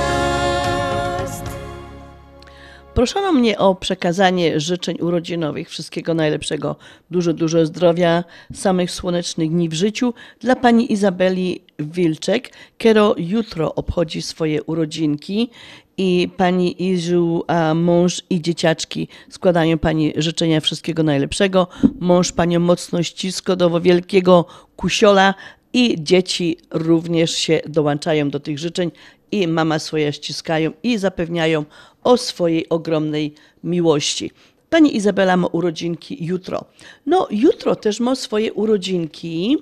Proszono 3.03 3.33
mnie 3.33 3.59
o 3.59 3.75
przekazanie 3.75 4.61
życzeń 4.61 4.97
urodzinowych, 5.01 5.71
wszystkiego 5.71 6.15
najlepszego, 6.15 6.77
dużo, 7.11 7.33
dużo 7.33 7.67
zdrowia, 7.67 8.25
samych 8.55 8.91
słonecznych 8.91 9.51
dni 9.51 9.69
w 9.69 9.73
życiu. 9.73 10.15
Dla 10.41 10.57
pani 10.57 10.93
Izabeli 10.93 11.61
Wilczek, 11.79 12.51
która 12.79 13.11
jutro 13.17 13.75
obchodzi 13.75 14.23
swoje 14.23 14.63
urodzinki 14.63 15.51
i 15.97 16.29
pani 16.37 16.91
Izu, 16.91 17.45
a 17.47 17.75
mąż 17.75 18.23
i 18.31 18.41
dzieciaczki 18.41 19.09
składają 19.31 19.79
pani 19.79 20.13
życzenia 20.17 20.61
wszystkiego 20.61 21.03
najlepszego. 21.03 21.69
Mąż 22.01 22.33
panią 22.33 22.61
mocno 22.61 23.03
ścisko 23.03 23.57
do 23.57 23.81
wielkiego 23.81 24.47
kusiola 24.77 25.35
i 25.73 25.97
dzieci 25.99 26.57
również 26.71 27.31
się 27.31 27.61
dołączają 27.67 28.31
do 28.31 28.41
tych 28.41 28.59
życzeń 28.59 28.91
i 29.33 29.49
mama 29.49 29.79
swoje 29.79 30.13
ściskają 30.13 30.73
i 30.83 30.99
zapewniają 30.99 31.65
o 32.05 32.17
swojej 32.17 32.69
ogromnej 32.69 33.35
miłości. 33.65 34.31
Pani 34.71 34.97
Izabela 34.97 35.37
ma 35.37 35.47
urodzinki 35.47 36.25
jutro. 36.25 36.65
No, 37.07 37.29
jutro 37.31 37.77
też 37.77 38.01
ma 38.01 38.15
swoje 38.17 38.53
urodzinki, 38.53 39.59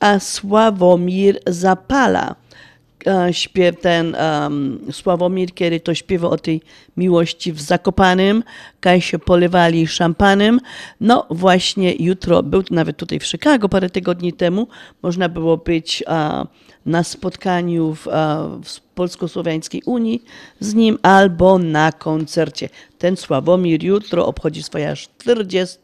a 0.00 0.18
Sławomir 0.18 1.40
Zapala. 1.46 2.34
E, 3.06 3.34
śpiew 3.34 3.80
ten 3.80 4.14
um, 4.14 4.80
Sławomir, 4.92 5.54
kiedy 5.54 5.80
to 5.80 5.94
śpiewa 5.94 6.30
o 6.30 6.36
tej 6.36 6.62
miłości 6.96 7.52
w 7.52 7.60
Zakopanym, 7.60 8.44
kaj 8.80 9.00
się 9.00 9.18
polewali 9.18 9.86
szampanem. 9.86 10.60
No 11.00 11.26
właśnie 11.30 11.94
jutro, 11.94 12.42
był 12.42 12.62
nawet 12.70 12.96
tutaj 12.96 13.20
w 13.20 13.26
Chicago 13.26 13.68
parę 13.68 13.90
tygodni 13.90 14.32
temu, 14.32 14.68
można 15.02 15.28
było 15.28 15.56
być 15.56 16.04
a, 16.06 16.46
na 16.86 17.02
spotkaniu 17.04 17.94
w, 17.94 18.08
a, 18.08 18.48
w 18.64 18.80
Polsko-Słowiańskiej 18.94 19.82
Unii 19.86 20.24
z 20.60 20.74
nim 20.74 20.98
albo 21.02 21.58
na 21.58 21.92
koncercie. 21.92 22.68
Ten 22.98 23.16
Sławomir 23.16 23.84
jutro 23.84 24.26
obchodzi 24.26 24.62
swoja 24.62 24.96
40 24.96 25.78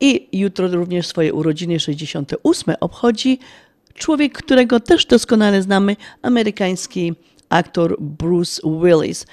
i 0.00 0.28
jutro 0.32 0.68
również 0.68 1.06
swoje 1.06 1.34
urodziny 1.34 1.80
68 1.80 2.74
obchodzi 2.80 3.38
człowiek, 3.94 4.32
którego 4.32 4.80
też 4.80 5.06
doskonale 5.06 5.62
znamy, 5.62 5.96
amerykański 6.22 7.14
aktor 7.48 7.96
Bruce 8.00 8.62
Willis. 8.82 9.26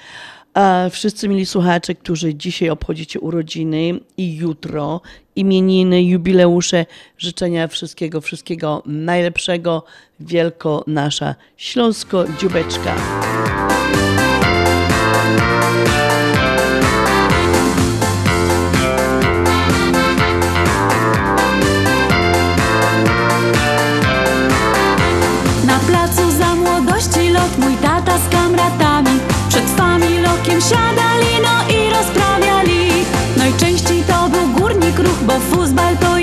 A 0.54 0.88
wszyscy 0.90 1.28
mili 1.28 1.46
słuchacze, 1.46 1.94
którzy 1.94 2.34
dzisiaj 2.34 2.70
obchodzicie 2.70 3.20
urodziny 3.20 4.00
i 4.16 4.36
jutro, 4.36 5.00
imieniny, 5.36 6.02
jubileusze, 6.02 6.86
życzenia 7.18 7.68
wszystkiego, 7.68 8.20
wszystkiego 8.20 8.82
najlepszego. 8.86 9.84
Wielko 10.20 10.84
nasza 10.86 11.34
Śląsko-Dziubeczka. 11.56 12.96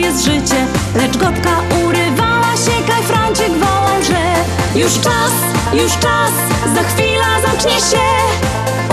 Jest 0.08 0.26
życie 0.26 0.66
Lecz 0.96 1.18
gotka 1.18 1.62
urywała 1.86 2.52
się, 2.66 2.72
kaj 2.88 3.04
Franciek 3.04 3.52
wołał, 3.52 4.04
że 4.04 4.80
Już 4.80 4.94
czas, 4.94 5.32
już 5.74 5.92
czas, 5.92 6.32
za 6.76 6.84
chwilę 6.84 7.26
zacznie 7.46 7.72
się. 7.72 8.08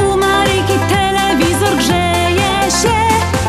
U 0.06 0.16
Maryjki 0.16 0.78
telewizor 0.88 1.76
grzeje 1.76 2.70
się 2.82 2.96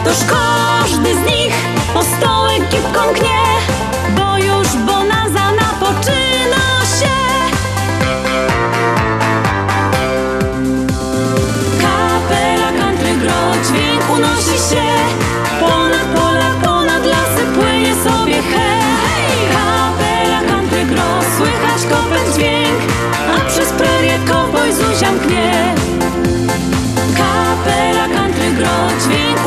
Toż 0.03 0.17
każdy 0.27 1.15
z 1.15 1.25
nich 1.25 1.55
o 1.95 2.03
stołek 2.03 2.69
kipką 2.69 3.13
knie 3.13 3.74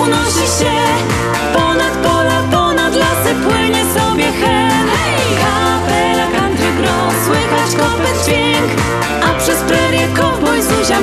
unosi 0.09 0.47
się. 0.59 0.79
Ponad 1.53 1.93
pola, 2.03 2.43
ponad 2.51 2.95
lasy 2.95 3.35
płynie 3.35 3.85
sobie 3.95 4.25
hej 4.25 5.29
Kapela 5.41 6.27
country 6.27 6.73
gro, 6.81 6.99
słychać 7.25 7.71
kopet 7.77 8.25
dźwięk 8.25 8.71
A 9.25 9.39
przez 9.39 9.59
prerię 9.59 10.09
kowboj 10.17 10.63
Zuzia 10.63 11.01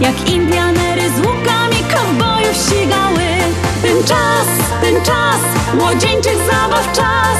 Jak 0.00 0.30
Indianery 0.30 1.02
z 1.10 1.18
łukami 1.18 1.84
kowbojów 1.94 2.56
ścigały. 2.56 3.28
Ten 3.82 4.04
czas, 4.04 4.48
ten 4.80 4.94
czas, 5.02 5.40
młodzieńczych 5.74 6.36
zabaw 6.36 6.92
czas. 6.92 7.38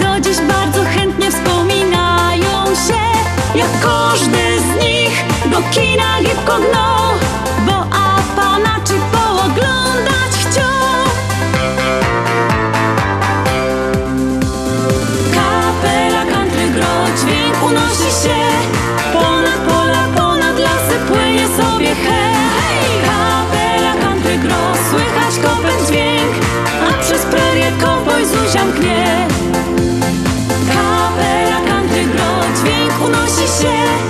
Do 0.00 0.20
dziś 0.20 0.40
bardzo 0.40 0.84
chętnie 0.84 1.30
wspominają 1.30 2.66
się 2.66 3.10
Jak 3.54 3.80
każdy 3.82 4.60
z 4.60 4.84
nich 4.84 5.24
do 5.50 5.56
kina 5.70 6.22
gipko 6.22 6.56
gną 6.56 7.09
unosi 33.60 34.09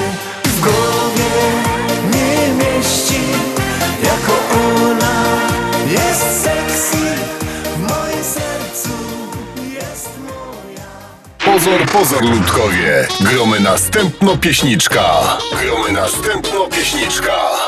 Pozor, 11.91 12.19
pozor, 12.19 12.35
ludkowie. 12.35 13.07
Gromy 13.21 13.59
następno 13.59 14.37
pieśniczka. 14.37 15.37
Gromy 15.61 15.91
następno 15.91 16.67
pieśniczka. 16.67 17.60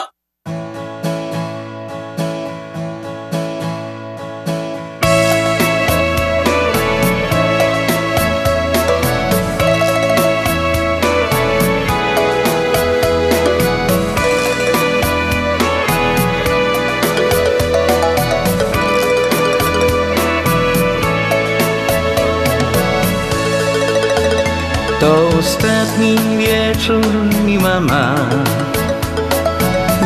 Ostatni 25.44 26.18
wieczór 26.38 27.06
mi 27.46 27.60
mama 27.60 28.16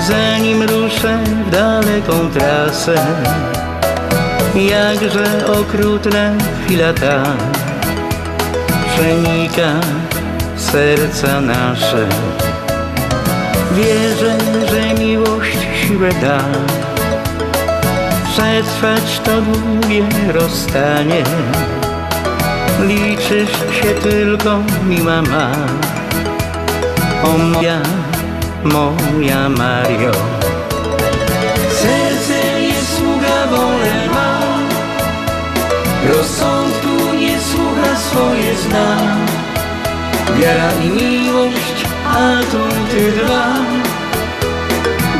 Zanim 0.08 0.64
ruszę 0.64 1.20
w 1.48 1.50
daleką 1.52 2.30
trasę 2.34 2.96
Jakże 4.56 5.48
okrutna 5.62 6.32
chwila 6.66 6.94
ta. 6.94 7.24
Przenika 8.94 9.72
serca 10.56 11.42
nasze. 11.42 12.08
Wierzę, 13.72 14.38
że 14.72 14.94
miłość 14.94 15.58
siłę 15.82 16.10
da. 16.22 16.40
Przetrwać 18.32 19.22
to 19.26 19.42
długie 19.42 20.04
rozstanie 20.34 21.24
Liczysz 22.86 23.52
się 23.52 23.94
tylko 24.04 24.60
mi 24.88 25.02
mama 25.02 25.52
O 27.24 27.38
moja, 27.38 27.82
moja 28.64 29.50
Mario. 29.50 30.12
Serce 31.82 32.62
nie 32.62 32.82
sługa 32.96 33.48
wolę 33.50 34.08
ma. 34.14 34.40
Rozsądku 36.14 37.14
nie 37.20 37.40
słucha 37.40 38.00
swoje 38.00 38.56
zna. 38.56 38.98
Wiara 40.40 40.72
i 40.84 40.90
miłość, 40.90 41.86
a 42.08 42.42
tu 42.52 42.92
ty 42.92 43.12
dwa. 43.12 43.54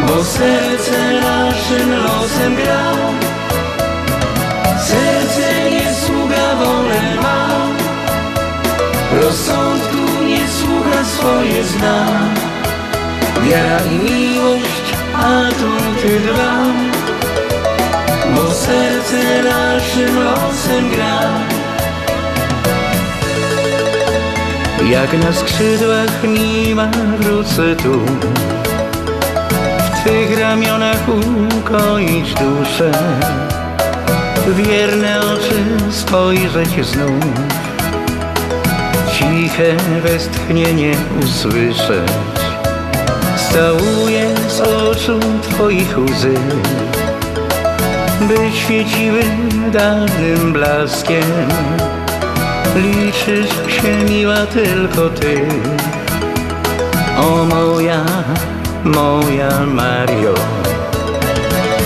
Bo 0.08 0.24
serce 0.24 1.22
naszym 1.22 2.04
losem 2.04 2.56
gra. 2.56 2.94
Serce 4.88 5.27
Rozsądku 9.22 10.24
nie 10.28 10.48
słucha 10.48 11.06
swoje 11.06 11.64
zna. 11.64 12.06
Wiara 13.44 13.80
i 13.86 14.12
miłość, 14.12 14.94
a 15.14 15.50
tu 15.50 16.02
ty 16.02 16.20
dwa. 16.20 16.64
Bo 18.36 18.52
serce 18.52 19.44
naszym 19.44 20.24
losem 20.24 20.90
gra. 20.90 21.20
Jak 24.90 25.14
na 25.14 25.34
skrzydłach 25.34 26.24
nima 26.24 26.88
wrócę 27.20 27.76
tu. 27.76 28.00
W 29.80 30.02
Twych 30.02 30.40
ramionach 30.40 31.04
ukoić 31.60 32.34
duszę. 32.34 32.92
Wierne 34.48 35.20
oczy 35.20 35.92
spojrzeć 35.92 36.86
znów 36.86 37.57
Ciche 39.18 39.76
westchnienie 40.04 40.96
usłyszeć. 41.24 42.38
Stałuję 43.38 44.36
z 44.48 44.62
oczu 44.62 45.20
Twoich 45.42 45.98
łzy 46.00 46.34
By 48.22 48.38
świeciły 48.54 49.24
dawnym 49.72 50.54
blaskiem. 50.54 51.24
Liczysz 52.76 53.50
się 53.82 53.98
miła 54.10 54.46
tylko 54.46 55.10
Ty. 55.10 55.42
O 57.18 57.46
moja, 57.46 58.06
moja 58.84 59.66
Mario. 59.66 60.34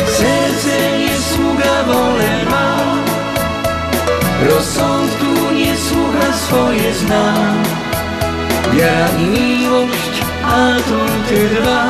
Serce 0.07 0.97
nie 0.99 1.17
sługa 1.17 1.83
wolę 1.83 2.45
ma. 2.51 2.71
Słucha 4.61 4.90
swoje 6.51 6.93
zna 6.93 7.23
Wiara 8.73 9.07
i 9.19 9.25
miłość, 9.25 10.15
a 10.43 10.75
tu 10.87 10.99
Ty 11.27 11.49
dwa. 11.49 11.83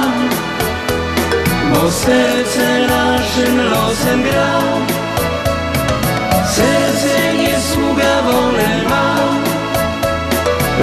Bo 1.74 1.91
serce 1.91 2.88
naszym 2.88 3.57
losem 3.72 4.24
gra. 4.24 4.59
Serce 6.55 7.34
nie 7.38 7.59
sługa 7.59 8.22
wolę 8.22 8.70
ma. 8.89 9.16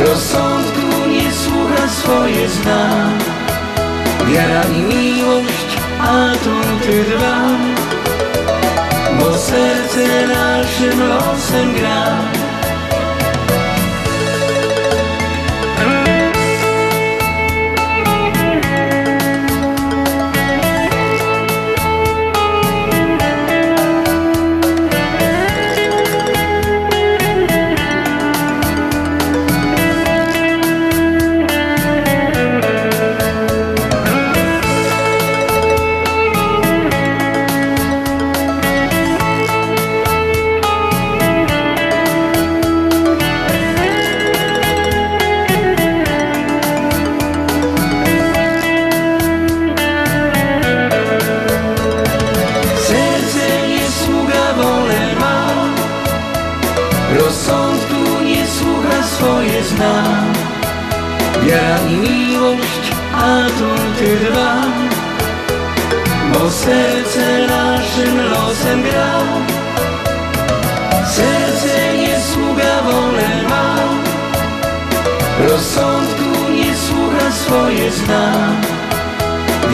Rozsądku 0.07 1.07
nie 1.09 1.33
słucha 1.33 1.89
swoje 1.89 2.49
zna. 2.49 3.09
Wiara 4.27 4.63
i 4.63 4.81
miłość, 4.83 5.71
a 6.01 6.33
tu 6.45 6.55
Ty 6.83 7.05
dwa. 7.05 7.39
Bo 9.19 9.39
serce 9.39 10.07
naszym 10.27 11.09
losem 11.09 11.75
gra 11.75 12.48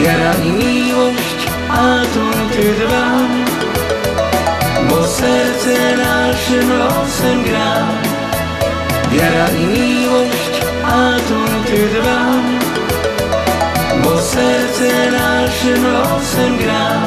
Wiara 0.05 0.33
i 0.33 0.51
miłość, 0.51 1.47
a 1.69 2.01
tu 2.13 2.53
Ty 2.53 2.73
dwa 2.73 3.05
Bo 4.89 5.07
serce 5.07 5.97
naszym 5.97 6.79
losem 6.79 7.43
gra 7.43 7.87
Wiara 9.11 9.49
i 9.49 9.65
miłość, 9.65 10.61
a 10.83 11.17
tu 11.27 11.69
Ty 11.71 11.89
dwa 11.89 12.21
Bo 14.03 14.21
serce 14.21 15.11
naszym 15.11 15.83
losem 15.83 16.57
gra 16.57 17.01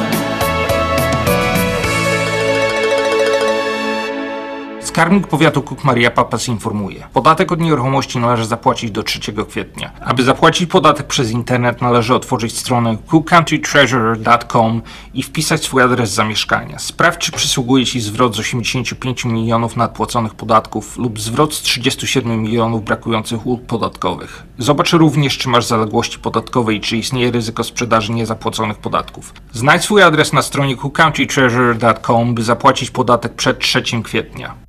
Skarbnik 4.81 5.27
Powiatu 5.27 5.61
Kuk 5.61 5.83
Maria 5.83 6.11
Papas 6.11 6.47
informuje. 6.47 7.07
Podatek 7.13 7.51
od 7.51 7.59
nieruchomości 7.59 8.19
należy 8.19 8.45
zapłacić 8.45 8.91
do 8.91 9.03
3 9.03 9.19
kwietnia. 9.49 9.88
Aby 10.09 10.23
zapłacić 10.23 10.69
podatek 10.69 11.07
przez 11.07 11.31
internet 11.31 11.81
należy 11.81 12.15
otworzyć 12.15 12.57
stronę 12.57 12.97
cookcountrytreasurer.com 13.07 14.81
i 15.13 15.23
wpisać 15.23 15.63
swój 15.63 15.81
adres 15.81 16.13
zamieszkania. 16.13 16.79
Sprawdź 16.79 17.19
czy 17.19 17.31
przysługuje 17.31 17.85
Ci 17.85 18.01
zwrot 18.01 18.35
z 18.35 18.39
85 18.39 19.25
milionów 19.25 19.75
nadpłaconych 19.75 20.35
podatków 20.35 20.97
lub 20.97 21.19
zwrot 21.19 21.53
z 21.53 21.61
37 21.61 22.41
milionów 22.41 22.83
brakujących 22.83 23.47
ulg 23.47 23.65
podatkowych. 23.65 24.43
Zobacz 24.57 24.93
również 24.93 25.37
czy 25.37 25.49
masz 25.49 25.65
zaległości 25.65 26.19
podatkowe 26.19 26.73
i 26.73 26.81
czy 26.81 26.97
istnieje 26.97 27.31
ryzyko 27.31 27.63
sprzedaży 27.63 28.11
niezapłaconych 28.11 28.77
podatków. 28.77 29.33
Znajdź 29.51 29.83
swój 29.83 30.03
adres 30.03 30.33
na 30.33 30.41
stronie 30.41 30.75
cookcountrytreasurer.com 30.75 32.35
by 32.35 32.43
zapłacić 32.43 32.91
podatek 32.91 33.33
przed 33.33 33.59
3 33.59 33.83
kwietnia. 34.03 34.68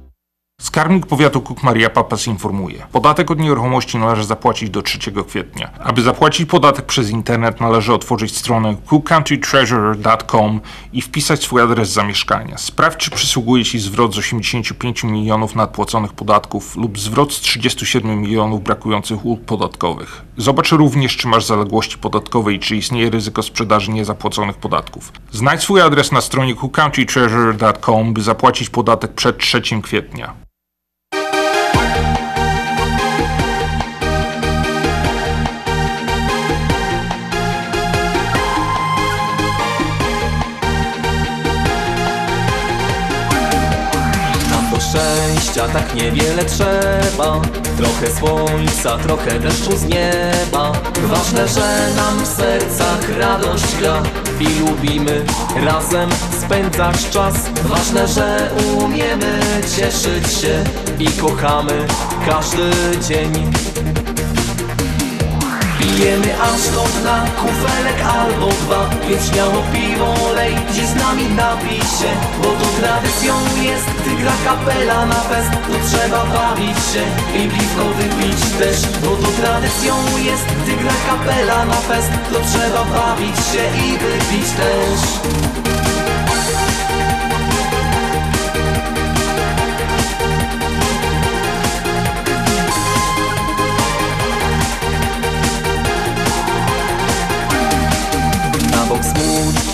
Skarbnik 0.61 1.05
Powiatu 1.05 1.41
Cook 1.41 1.63
Maria 1.63 1.89
Papas 1.89 2.27
informuje. 2.27 2.85
Podatek 2.91 3.31
od 3.31 3.39
nieruchomości 3.39 3.97
należy 3.97 4.23
zapłacić 4.23 4.69
do 4.69 4.81
3 4.81 4.99
kwietnia. 5.27 5.71
Aby 5.79 6.01
zapłacić 6.01 6.49
podatek 6.49 6.85
przez 6.85 7.09
internet 7.09 7.61
należy 7.61 7.93
otworzyć 7.93 8.37
stronę 8.37 8.75
cookcountytreasurer.com 8.85 10.61
i 10.93 11.01
wpisać 11.01 11.43
swój 11.43 11.61
adres 11.61 11.89
zamieszkania. 11.89 12.57
Sprawdź 12.57 12.97
czy 12.97 13.11
przysługuje 13.11 13.65
Ci 13.65 13.79
zwrot 13.79 14.15
z 14.15 14.17
85 14.17 15.03
milionów 15.03 15.55
nadpłaconych 15.55 16.13
podatków 16.13 16.75
lub 16.75 16.99
zwrot 16.99 17.33
z 17.33 17.39
37 17.39 18.21
milionów 18.21 18.63
brakujących 18.63 19.25
ulg 19.25 19.41
podatkowych. 19.41 20.21
Zobacz 20.37 20.71
również 20.71 21.17
czy 21.17 21.27
masz 21.27 21.45
zaległości 21.45 21.97
podatkowe 21.97 22.53
i 22.53 22.59
czy 22.59 22.75
istnieje 22.75 23.09
ryzyko 23.09 23.43
sprzedaży 23.43 23.91
niezapłaconych 23.91 24.57
podatków. 24.57 25.11
Znajdź 25.31 25.61
swój 25.61 25.81
adres 25.81 26.11
na 26.11 26.21
stronie 26.21 26.55
cookcountytreasurer.com 26.55 28.13
by 28.13 28.21
zapłacić 28.21 28.69
podatek 28.69 29.13
przed 29.13 29.37
3 29.37 29.61
kwietnia. 29.81 30.50
Szczęścia 44.91 45.67
tak 45.67 45.95
niewiele 45.95 46.45
trzeba. 46.45 47.41
Trochę 47.77 48.19
słońca, 48.19 48.97
trochę 48.97 49.39
deszczu 49.39 49.77
z 49.77 49.83
nieba. 49.83 50.71
Ważne, 51.03 51.47
że 51.47 51.87
nam 51.95 52.25
w 52.25 52.27
sercach 52.27 53.17
radość 53.19 53.75
gra. 53.79 54.03
I 54.39 54.59
lubimy 54.59 55.25
razem 55.65 56.09
spędzać 56.45 57.09
czas. 57.09 57.33
Ważne, 57.63 58.07
że 58.07 58.49
umiemy 58.77 59.39
cieszyć 59.75 60.41
się 60.41 60.63
I 60.99 61.07
kochamy 61.07 61.87
każdy 62.29 62.71
dzień 63.07 63.51
Pijemy 65.91 66.41
aż 66.41 66.69
do 66.75 66.83
dna, 66.99 67.25
kufelek 67.39 67.99
albo 68.19 68.47
dwa. 68.47 68.89
Więc 69.09 69.25
śmiało 69.27 69.63
piwo 69.73 70.33
lej, 70.35 70.55
dziś 70.73 70.85
z 70.85 70.95
nami 70.95 71.25
napij 71.29 71.79
się 71.97 72.11
Bo 72.41 72.49
to 72.59 72.67
tradycją 72.79 73.33
jest, 73.63 73.85
gdy 73.85 74.15
gra 74.21 74.31
kapela 74.45 75.05
na 75.05 75.15
fest 75.15 75.51
To 75.51 75.77
trzeba 75.87 76.25
bawić 76.25 76.77
się 76.91 77.03
i 77.39 77.49
piwko 77.49 77.85
wypić 77.97 78.41
też 78.59 78.77
Bo 79.03 79.11
to 79.15 79.31
tradycją 79.41 79.95
jest, 80.25 80.45
gdy 80.63 80.75
gra 80.75 80.93
kapela 81.07 81.65
na 81.65 81.79
fest 81.87 82.11
To 82.33 82.39
trzeba 82.51 82.83
bawić 82.83 83.37
się 83.51 83.63
i 83.85 83.97
wypić 83.97 84.49
też 84.51 85.90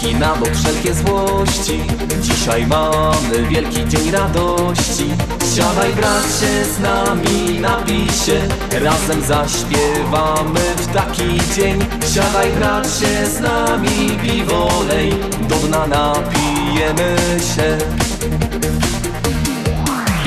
smutki, 0.07 0.15
na 0.15 0.35
bok 0.35 0.49
wszelkie 0.49 0.93
złości. 0.93 1.79
Dzisiaj 2.21 2.67
mamy 2.67 3.47
wielki 3.49 3.87
dzień 3.87 4.11
radości. 4.11 5.05
Siadaj 5.55 5.93
bracie 5.93 6.65
z 6.75 6.79
nami, 6.79 7.59
napij 7.59 8.07
się. 8.07 8.39
Razem 8.83 9.21
zaśpiewamy 9.21 10.59
w 10.77 10.87
taki 10.87 11.55
dzień. 11.55 11.79
Siadaj 12.13 12.51
bracie 12.51 13.27
z 13.27 13.39
nami, 13.39 14.17
piwo 14.21 14.69
lej 14.87 15.13
Do 15.49 15.55
dna 15.55 15.87
napijemy 15.87 17.15
się 17.55 17.77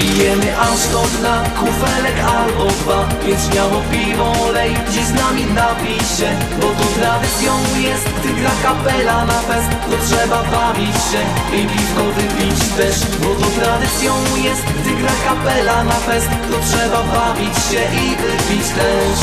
Pijemy 0.01 0.59
aż 0.59 0.89
do 0.93 1.03
dna, 1.19 1.45
kufelek 1.59 2.19
albo 2.37 2.67
dwa 2.67 3.09
Więc 3.27 3.41
śmiało 3.47 3.83
piwo 3.93 4.53
lej, 4.53 4.75
dziś 4.91 5.05
z 5.05 5.13
nami 5.13 5.45
napij 5.45 6.01
się 6.17 6.29
Bo 6.61 6.67
to 6.67 6.87
tradycją 6.99 7.53
jest, 7.87 8.07
gdy 8.17 8.29
gra 8.41 8.51
kapela 8.63 9.25
na 9.25 9.41
fest 9.49 9.71
To 9.91 9.97
trzeba 10.07 10.43
bawić 10.43 10.97
się 11.11 11.23
i 11.59 11.61
piwko 11.73 12.05
wypić 12.17 12.61
też 12.77 12.97
Bo 13.23 13.35
to 13.41 13.51
tradycją 13.61 14.13
jest, 14.45 14.65
gdy 14.65 14.91
gra 15.01 15.13
kapela 15.29 15.85
na 15.85 15.99
fest 16.07 16.31
To 16.51 16.57
trzeba 16.69 17.03
bawić 17.03 17.55
się 17.71 17.83
i 18.05 18.07
wypić 18.17 18.69
też 18.69 19.19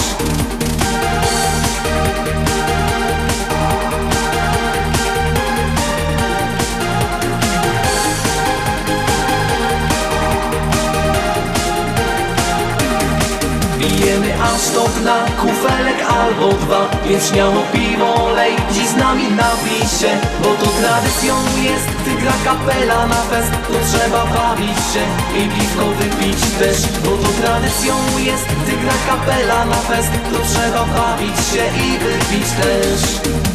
Aż 14.43 14.69
do 14.69 14.87
dna, 14.99 15.17
kufelek 15.41 15.99
albo 16.19 16.53
dwa. 16.53 16.81
Więc 17.05 17.29
śmiało 17.29 17.61
piwo 17.73 18.27
dziś 18.73 18.87
z 18.87 18.95
nami 18.95 19.23
napij 19.41 19.83
się 19.99 20.11
Bo 20.43 20.49
to 20.61 20.67
tradycją 20.81 21.35
jest, 21.63 21.87
gdy 21.99 22.11
gra 22.21 22.33
kapela 22.45 23.07
na 23.07 23.21
fest. 23.29 23.51
To 23.67 23.77
trzeba 23.89 24.25
bawić 24.25 24.79
się 24.91 25.03
i 25.39 25.41
piwko 25.53 25.85
wypić 25.99 26.41
też 26.59 26.77
Bo 27.03 27.11
to 27.21 27.29
tradycją 27.41 27.95
jest, 28.29 28.47
gdy 28.61 28.73
gra 28.81 28.97
kapela 29.07 29.65
na 29.65 29.79
fest. 29.89 30.11
To 30.31 30.39
trzeba 30.51 30.85
bawić 30.97 31.37
się 31.51 31.63
i 31.85 31.87
wypić 32.03 32.47
też. 32.61 32.99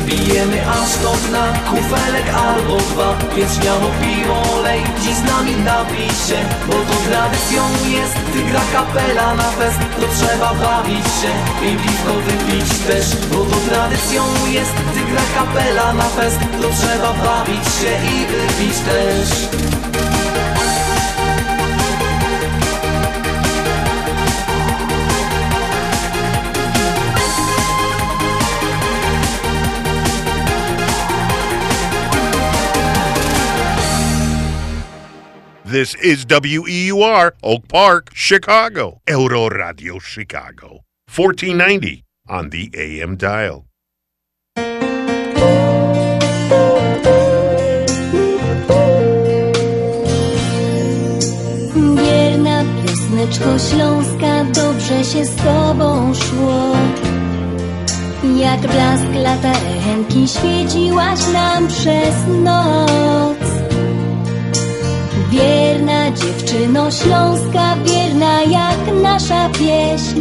Pijemy 0.06 0.58
aż 0.78 0.90
do 1.02 1.12
dna, 1.28 1.44
kufelek 1.70 2.28
albo 2.46 2.76
dwa. 2.76 3.10
Więc 3.36 3.52
śmiało 3.54 3.88
piwo 4.00 4.42
dziś 5.02 5.14
z 5.14 5.24
nami 5.24 5.56
napij 5.56 6.08
się 6.26 6.38
Bo 6.66 6.72
to 6.72 6.96
tradycją 7.08 7.62
jest, 7.96 8.16
gdy 8.28 8.42
gra 8.42 8.60
kapela 8.72 9.34
na 9.34 9.48
fest. 9.58 9.78
To 10.00 10.06
trzeba 10.16 10.54
bawić 10.54 10.71
się 10.72 11.32
i 11.66 11.76
piwko 11.76 12.12
wypić 12.14 12.78
też 12.86 13.26
Bo 13.32 13.44
to 13.44 13.56
tradycją 13.56 14.22
jest, 14.50 14.74
gdy 14.74 15.00
gra 15.12 15.22
kapela 15.34 15.92
na 15.92 16.04
fest 16.04 16.38
To 16.62 16.68
trzeba 16.68 17.12
bawić 17.12 17.64
się 17.64 17.92
i 18.14 18.26
wypić 18.26 18.78
też 18.78 19.81
This 35.72 35.94
is 35.94 36.26
WEUR, 36.26 37.32
Oak 37.42 37.66
Park, 37.66 38.10
Chicago. 38.12 39.00
Euro 39.08 39.48
Radio 39.48 39.98
Chicago. 39.98 40.84
1490 41.08 42.04
on 42.28 42.50
the 42.50 42.68
AM 42.76 43.16
dial. 43.16 43.64
Wierna 51.96 52.64
piosneczko 52.82 53.58
śląska, 53.58 54.44
dobrze 54.44 55.04
się 55.04 55.24
z 55.24 55.36
tobą 55.36 56.14
szło. 56.14 56.76
Jak 58.36 58.60
blask 58.60 59.14
latarenki 59.14 60.28
świeciłaś 60.28 61.20
nam 61.32 61.68
przez 61.68 62.14
noc. 62.42 63.41
Wierna 65.32 66.10
dziewczyno 66.10 66.90
śląska, 66.90 67.76
wierna 67.84 68.42
jak 68.42 69.02
nasza 69.02 69.48
pieśń. 69.48 70.20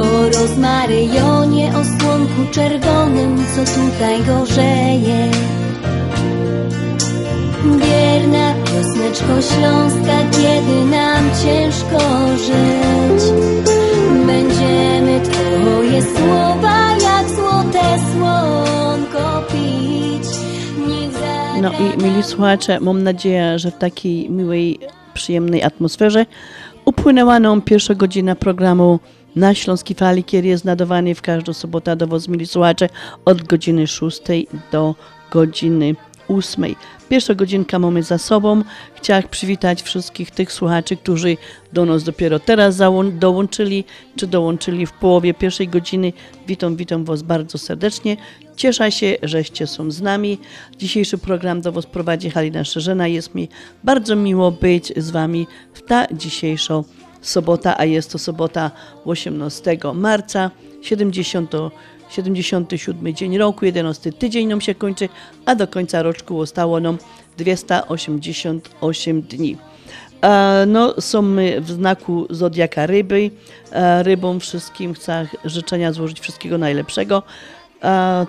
O 0.00 0.38
rozmaryjonie, 0.38 1.68
o 1.68 1.84
słonku 1.84 2.52
czerwonym, 2.52 3.44
co 3.54 3.80
tutaj 3.80 4.22
gorzeje. 4.22 5.30
Wierna 7.64 8.54
piosneczko 8.64 9.54
śląska, 9.54 10.16
kiedy 10.30 10.84
nam 10.90 11.30
ciężko 11.42 11.98
żyć 12.36 13.32
Będziemy 14.26 15.20
Twoje 15.20 16.02
słowa 16.02 16.90
jak 16.90 17.28
złote 17.28 17.98
pić 17.98 18.83
No 21.64 21.72
i 21.72 22.02
mili 22.02 22.22
słuchacze, 22.22 22.80
mam 22.80 23.02
nadzieję, 23.02 23.58
że 23.58 23.70
w 23.70 23.78
takiej 23.78 24.30
miłej, 24.30 24.78
przyjemnej 25.14 25.62
atmosferze 25.62 26.26
upłynęła 26.84 27.40
nam 27.40 27.62
pierwsza 27.62 27.94
godzina 27.94 28.34
programu 28.34 29.00
na 29.36 29.54
Śląskiej 29.54 29.96
Fali, 29.96 30.24
który 30.24 30.48
jest 30.48 30.64
nadawany 30.64 31.14
w 31.14 31.22
każdą 31.22 31.52
sobotę 31.52 31.96
do 31.96 32.06
was, 32.06 32.28
mili 32.28 32.46
słuchacze, 32.46 32.88
od 33.24 33.42
godziny 33.42 33.86
6 33.86 34.22
do 34.72 34.94
godziny 35.30 35.94
8. 36.28 36.74
Pierwsza 37.08 37.34
godzinka 37.34 37.78
mamy 37.78 38.02
za 38.02 38.18
sobą. 38.18 38.62
Chciałam 38.94 39.22
przywitać 39.30 39.82
wszystkich 39.82 40.30
tych 40.30 40.52
słuchaczy, 40.52 40.96
którzy 40.96 41.36
do 41.72 41.84
nas 41.84 42.04
dopiero 42.04 42.38
teraz 42.38 42.80
dołączyli, 43.12 43.84
czy 44.16 44.26
dołączyli 44.26 44.86
w 44.86 44.92
połowie 44.92 45.34
pierwszej 45.34 45.68
godziny. 45.68 46.12
Witam, 46.46 46.76
witam 46.76 47.04
Was 47.04 47.22
bardzo 47.22 47.58
serdecznie. 47.58 48.16
Cieszę 48.56 48.92
się, 48.92 49.16
żeście 49.22 49.66
są 49.66 49.90
z 49.90 50.00
nami. 50.00 50.38
Dzisiejszy 50.78 51.18
program 51.18 51.60
do 51.60 51.72
Was 51.72 51.86
prowadzi 51.86 52.30
Halina 52.30 52.64
Szerzena. 52.64 53.06
Jest 53.08 53.34
mi 53.34 53.48
bardzo 53.84 54.16
miło 54.16 54.50
być 54.50 54.92
z 54.96 55.10
Wami 55.10 55.46
w 55.74 55.82
ta 55.82 56.06
dzisiejsza 56.12 56.82
sobota, 57.22 57.78
a 57.78 57.84
jest 57.84 58.12
to 58.12 58.18
sobota 58.18 58.70
18 59.04 59.78
marca 59.94 60.50
70 60.82 61.52
77 62.10 63.14
dzień 63.14 63.38
roku, 63.38 63.64
11 63.64 64.12
tydzień 64.12 64.48
nam 64.48 64.60
się 64.60 64.74
kończy, 64.74 65.08
a 65.46 65.54
do 65.54 65.68
końca 65.68 66.02
roczku 66.02 66.40
zostało 66.40 66.80
nam 66.80 66.98
288 67.36 69.22
dni. 69.22 69.56
No, 70.66 71.00
są 71.00 71.22
my 71.22 71.60
w 71.60 71.70
znaku 71.70 72.26
Zodiaka 72.30 72.86
Ryby. 72.86 73.30
Rybom 74.02 74.40
wszystkim 74.40 74.94
chcę 74.94 75.28
życzenia 75.44 75.92
złożyć 75.92 76.20
wszystkiego 76.20 76.58
najlepszego. 76.58 77.22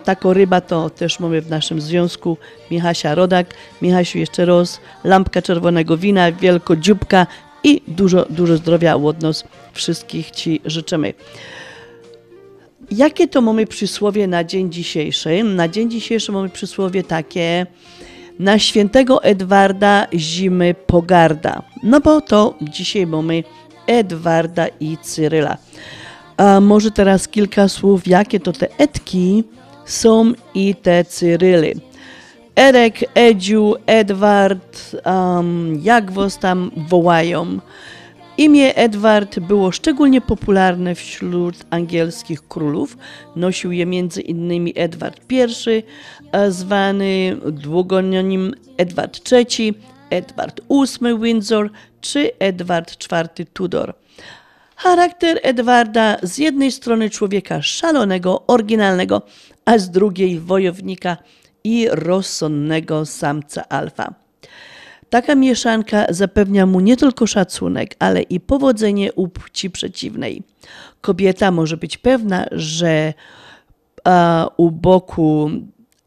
Taką 0.03 0.33
ryba 0.33 0.61
to 0.61 0.89
też 0.89 1.19
mamy 1.19 1.41
w 1.41 1.49
naszym 1.49 1.81
związku 1.81 2.37
Michasia 2.71 3.15
Rodak. 3.15 3.53
Michasiu 3.81 4.17
jeszcze 4.17 4.45
raz 4.45 4.79
lampka 5.03 5.41
czerwonego 5.41 5.97
wina, 5.97 6.31
wielko 6.31 6.75
dzióbka 6.75 7.27
i 7.63 7.81
dużo, 7.87 8.25
dużo 8.29 8.57
zdrowia 8.57 8.95
od 8.95 9.21
nas 9.21 9.43
wszystkich 9.73 10.31
Ci 10.31 10.61
życzymy. 10.65 11.13
Jakie 12.91 13.27
to 13.27 13.41
mamy 13.41 13.67
przysłowie 13.67 14.27
na 14.27 14.43
dzień 14.43 14.71
dzisiejszy? 14.71 15.43
Na 15.43 15.67
dzień 15.67 15.91
dzisiejszy 15.91 16.31
mamy 16.31 16.49
przysłowie 16.49 17.03
takie 17.03 17.65
na 18.39 18.59
świętego 18.59 19.23
Edwarda 19.23 20.07
zimy 20.13 20.75
pogarda. 20.87 21.61
No 21.83 22.01
bo 22.01 22.21
to 22.21 22.55
dzisiaj 22.61 23.07
mamy 23.07 23.43
Edwarda 23.87 24.67
i 24.79 24.97
Cyryla. 24.97 25.57
A 26.38 26.59
może 26.59 26.91
teraz 26.91 27.27
kilka 27.27 27.67
słów, 27.67 28.07
jakie 28.07 28.39
to 28.39 28.51
te 28.53 28.67
Edki 28.77 29.43
są 29.86 30.33
i 30.53 30.75
te 30.75 31.05
Cyryly. 31.05 31.73
Edek, 32.55 32.99
Edziu, 33.15 33.73
Edward, 33.86 34.95
um, 35.05 35.79
jak 35.83 36.11
was 36.11 36.39
tam 36.39 36.71
wołają. 36.89 37.59
Imię 38.38 38.75
Edward 38.75 39.39
było 39.39 39.71
szczególnie 39.71 40.21
popularne 40.21 40.95
wśród 40.95 41.55
angielskich 41.69 42.47
królów. 42.47 42.97
Nosił 43.36 43.71
je 43.71 43.83
m.in. 43.83 44.71
Edward 44.75 45.21
I, 45.31 45.83
zwany 46.49 47.38
długonim 47.51 48.53
Edward 48.77 49.31
III, 49.31 49.73
Edward 50.09 50.61
VIII 50.69 51.19
Windsor 51.19 51.69
czy 52.01 52.31
Edward 52.39 52.97
IV 53.11 53.45
Tudor. 53.53 53.93
Charakter 54.76 55.39
Edwarda 55.43 56.17
z 56.23 56.38
jednej 56.38 56.71
strony 56.71 57.09
człowieka 57.09 57.61
szalonego, 57.61 58.43
oryginalnego, 58.47 59.21
a 59.65 59.78
z 59.78 59.89
drugiej 59.89 60.39
wojownika 60.39 61.17
i 61.63 61.88
rozsądnego 61.91 63.05
samca 63.05 63.69
alfa. 63.69 64.13
Taka 65.09 65.36
mieszanka 65.36 66.05
zapewnia 66.09 66.65
mu 66.65 66.80
nie 66.80 66.97
tylko 66.97 67.28
szacunek, 67.28 67.95
ale 67.99 68.21
i 68.21 68.39
powodzenie 68.39 69.13
u 69.13 69.28
płci 69.28 69.69
przeciwnej. 69.69 70.43
Kobieta 71.01 71.51
może 71.51 71.78
być 71.78 71.97
pewna, 71.97 72.45
że 72.51 73.13
a, 74.03 74.49
u 74.57 74.71
boku 74.71 75.51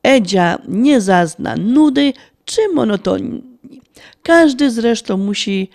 Edzia 0.02 0.58
nie 0.68 1.00
zazna 1.00 1.56
nudy 1.56 2.12
czy 2.44 2.60
monotonii. 2.74 3.42
Każdy 4.22 4.70
zresztą 4.70 5.16
musi 5.16 5.70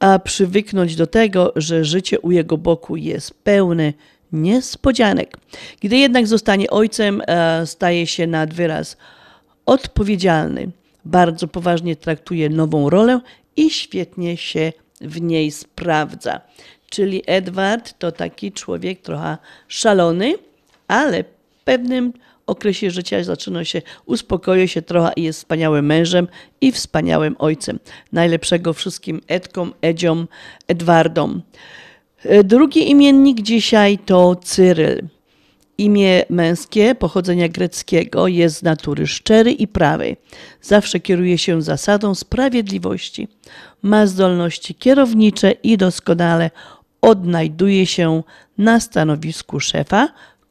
a, 0.00 0.18
przywyknąć 0.18 0.96
do 0.96 1.06
tego, 1.06 1.52
że 1.56 1.84
życie 1.84 2.20
u 2.20 2.30
jego 2.30 2.58
boku 2.58 2.96
jest 2.96 3.34
pełne 3.34 3.92
niespodzianek. 4.32 5.36
Gdy 5.80 5.96
jednak 5.96 6.26
zostanie 6.26 6.70
ojcem, 6.70 7.22
a, 7.26 7.66
staje 7.66 8.06
się 8.06 8.26
nad 8.26 8.54
wyraz 8.54 8.96
odpowiedzialny 9.66 10.70
bardzo 11.04 11.48
poważnie 11.48 11.96
traktuje 11.96 12.48
nową 12.48 12.90
rolę 12.90 13.20
i 13.56 13.70
świetnie 13.70 14.36
się 14.36 14.72
w 15.00 15.20
niej 15.20 15.50
sprawdza. 15.50 16.40
Czyli 16.90 17.22
Edward 17.26 17.98
to 17.98 18.12
taki 18.12 18.52
człowiek 18.52 19.00
trochę 19.00 19.38
szalony, 19.68 20.34
ale 20.88 21.24
pewnym 21.64 22.12
okresie 22.50 22.90
życia 22.90 23.24
zaczyna 23.24 23.64
się, 23.64 23.82
uspokoi 24.06 24.68
się 24.68 24.82
trochę 24.82 25.12
i 25.16 25.22
jest 25.22 25.38
wspaniałym 25.38 25.86
mężem 25.86 26.28
i 26.60 26.72
wspaniałym 26.72 27.36
ojcem. 27.38 27.78
Najlepszego 28.12 28.72
wszystkim 28.72 29.20
Edkom, 29.28 29.72
Edziom, 29.82 30.28
Edwardom. 30.68 31.42
Drugi 32.44 32.90
imiennik 32.90 33.42
dzisiaj 33.42 33.98
to 33.98 34.36
Cyryl. 34.36 35.08
Imię 35.78 36.24
męskie 36.30 36.94
pochodzenia 36.94 37.48
greckiego 37.48 38.28
jest 38.28 38.56
z 38.56 38.62
natury 38.62 39.06
szczery 39.06 39.52
i 39.52 39.68
prawy. 39.68 40.16
Zawsze 40.62 41.00
kieruje 41.00 41.38
się 41.38 41.62
zasadą 41.62 42.14
sprawiedliwości. 42.14 43.28
Ma 43.82 44.06
zdolności 44.06 44.74
kierownicze 44.74 45.50
i 45.50 45.76
doskonale 45.76 46.50
odnajduje 47.00 47.86
się 47.86 48.22
na 48.58 48.80
stanowisku 48.80 49.60
szefa, 49.60 50.08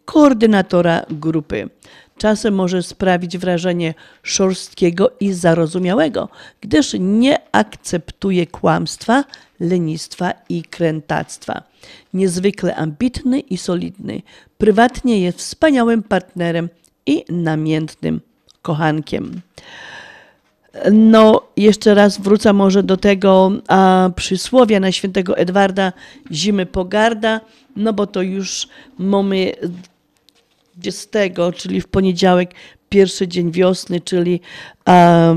koordynatora 0.09 1.05
grupy. 1.09 1.69
Czasem 2.17 2.55
może 2.55 2.83
sprawić 2.83 3.37
wrażenie 3.37 3.93
szorstkiego 4.23 5.11
i 5.19 5.33
zarozumiałego, 5.33 6.29
gdyż 6.61 6.95
nie 6.99 7.37
akceptuje 7.51 8.47
kłamstwa, 8.47 9.23
lenistwa 9.59 10.33
i 10.49 10.63
krętactwa. 10.63 11.63
Niezwykle 12.13 12.75
ambitny 12.75 13.39
i 13.39 13.57
solidny, 13.57 14.21
prywatnie 14.57 15.21
jest 15.21 15.39
wspaniałym 15.39 16.03
partnerem 16.03 16.69
i 17.05 17.25
namiętnym 17.29 18.21
kochankiem. 18.61 19.41
No, 20.91 21.41
jeszcze 21.57 21.93
raz 21.93 22.21
wrócę 22.21 22.53
może 22.53 22.83
do 22.83 22.97
tego 22.97 23.51
a, 23.67 24.09
przysłowia 24.15 24.79
na 24.79 24.91
świętego 24.91 25.37
Edwarda 25.37 25.93
zimy 26.31 26.65
pogarda, 26.65 27.41
no 27.75 27.93
bo 27.93 28.07
to 28.07 28.21
już 28.21 28.67
mamy 28.97 29.53
20, 30.79 31.19
czyli 31.55 31.81
w 31.81 31.87
poniedziałek, 31.87 32.51
pierwszy 32.89 33.27
dzień 33.27 33.51
wiosny, 33.51 34.01
czyli 34.01 34.41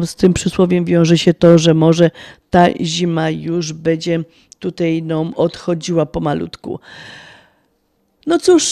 z 0.06 0.14
tym 0.14 0.32
przysłowiem 0.32 0.84
wiąże 0.84 1.18
się 1.18 1.34
to, 1.34 1.58
że 1.58 1.74
może 1.74 2.10
ta 2.50 2.66
zima 2.80 3.30
już 3.30 3.72
będzie 3.72 4.24
tutaj 4.58 5.02
nam 5.02 5.34
odchodziła 5.36 6.06
pomalutku. 6.06 6.80
No 8.26 8.38
cóż, 8.38 8.64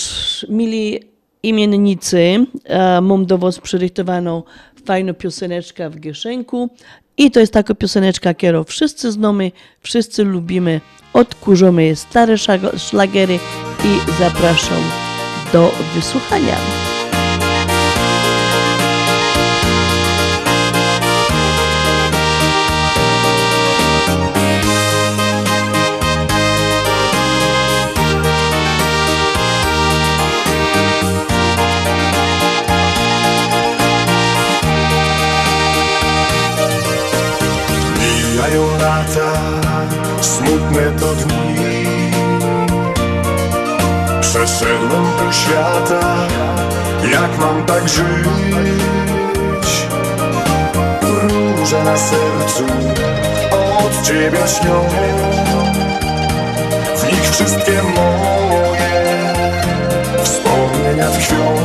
mili 0.49 1.01
imiennicy, 1.43 2.47
mam 3.03 3.27
do 3.27 3.39
was 3.39 3.61
przyrychtowaną 3.61 4.43
fajną 4.85 5.15
pioseneczkę 5.15 5.91
w 5.91 6.01
Gieszenku 6.01 6.71
i 7.17 7.31
to 7.31 7.41
jest 7.41 7.53
taka 7.53 7.75
pioseneczka, 7.75 8.35
którą 8.35 8.65
wszyscy 8.65 9.13
znamy, 9.13 9.53
wszyscy 9.81 10.25
lubimy, 10.25 10.81
odkurzamy 11.13 11.97
stare 11.97 12.39
szlagery 12.77 13.39
i 13.85 14.13
zapraszam 14.19 15.10
do 15.53 15.73
wysłuchania. 15.95 16.57
Mijają 37.99 38.79
lata, 38.79 39.33
smutne 40.21 40.91
to 41.01 41.15
dni 41.15 41.50
Przeszedłem 44.31 45.07
pół 45.19 45.33
świata, 45.33 46.17
jak 47.13 47.39
mam 47.39 47.65
tak 47.65 47.89
żyć? 47.89 49.87
Róże 51.03 51.85
na 51.85 51.97
sercu 51.97 52.65
od 53.79 54.07
ciebie 54.07 54.39
śnią. 54.49 54.89
W 56.97 57.05
nich 57.05 57.31
wszystkie 57.31 57.83
moje 57.83 59.35
wspomnienia 60.23 61.11
tkwią. 61.11 61.57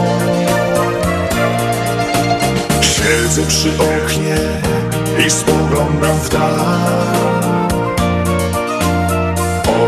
Siedzę 2.81 3.41
przy 3.47 3.69
oknie 3.69 4.37
i 5.27 5.31
spoglądam 5.31 6.19
w 6.19 6.29
dal 6.29 7.64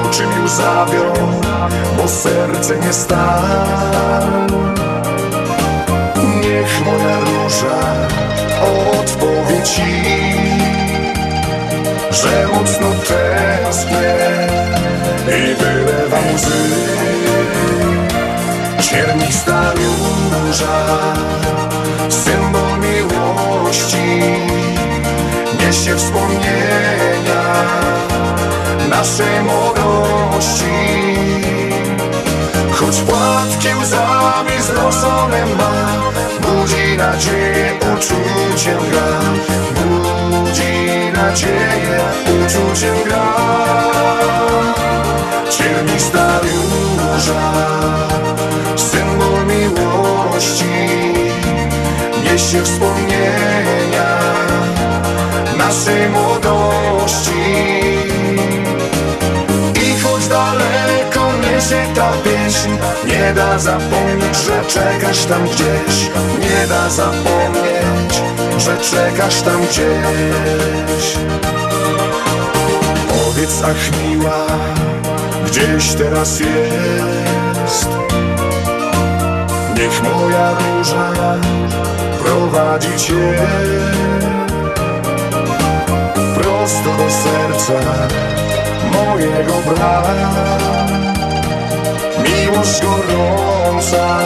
Oczy 0.10 0.28
mi 0.28 0.44
łzawią, 0.46 1.14
bo 1.98 2.08
serce 2.08 2.78
nie 2.78 2.94
stal. 2.94 3.44
Niech 6.42 6.86
moja 6.86 7.20
róża 7.20 7.80
odpowie 8.62 9.64
ci 9.64 10.04
Że 12.12 12.48
mocno 12.48 12.88
tęsknię 13.08 14.16
i 15.28 15.56
wylewam 15.56 16.36
łzy. 16.36 16.64
Ciernista 18.82 19.74
róża, 19.74 20.86
symbol 22.10 22.80
miłości 22.80 24.22
Niesie 25.68 25.96
wspomnienia 25.96 27.44
naszej 28.90 29.42
młodości. 29.44 30.66
Choć 32.72 32.98
płatki 32.98 33.68
łzami 33.82 34.62
zroszone 34.62 35.46
ma 35.46 35.72
Budzi 36.42 36.98
nadzieję, 36.98 37.74
uczuciem 37.96 38.80
gra. 38.92 39.20
Budzi 39.76 41.12
nadzieję, 41.14 42.00
uczuciem 42.26 42.96
gra. 43.06 43.34
Ciernista 45.50 46.40
róża 46.40 47.54
Symbol 48.76 49.46
miłości 49.46 50.88
Niesie 52.24 52.64
wspomnienia 52.64 53.77
Naszej 55.68 56.10
młodości. 56.10 57.32
I 59.88 60.00
choć 60.00 60.28
daleko 60.28 61.32
niesie 61.42 61.88
ta 61.96 62.12
pieśń. 62.24 62.70
Nie 63.08 63.34
da 63.34 63.60
zapomnieć, 63.60 64.38
że 64.46 64.66
czekasz 64.68 65.26
tam 65.26 65.44
gdzieś. 65.44 66.10
Nie 66.40 66.68
da 66.68 66.90
zapomnieć, 66.90 68.22
że 68.58 68.78
czekasz 68.78 69.42
tam 69.42 69.62
gdzieś. 69.66 71.18
Powiedz 73.10 73.64
ach 73.64 74.02
miła, 74.02 74.46
gdzieś 75.48 75.94
teraz 75.94 76.40
jest. 76.40 77.88
Niech 79.76 80.04
moja 80.04 80.52
róża 80.52 81.14
prowadzi 82.24 82.98
cię 82.98 84.37
Prosto 86.68 86.90
do 86.98 87.10
serca 87.12 87.80
mojego 88.92 89.54
brata. 89.54 90.14
Miłość 92.24 92.82
gorąca 92.82 94.18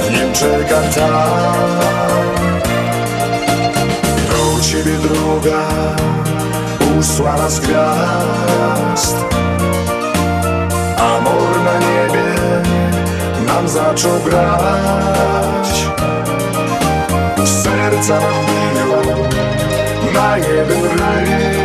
w 0.00 0.10
nim 0.10 0.32
czeka 0.32 0.80
ta. 0.94 1.26
Do 4.28 4.62
ciebie 4.62 4.98
droga 4.98 5.62
usłana 7.00 7.50
z 7.50 7.60
gwiazd 7.60 9.16
Amor 10.98 11.60
na 11.64 11.78
niebie 11.78 12.34
nam 13.46 13.68
zaczął 13.68 14.20
grać. 14.20 15.86
Serca 17.44 18.20
nam 18.20 18.61
jeden 20.38 20.82
rytm 20.82 21.62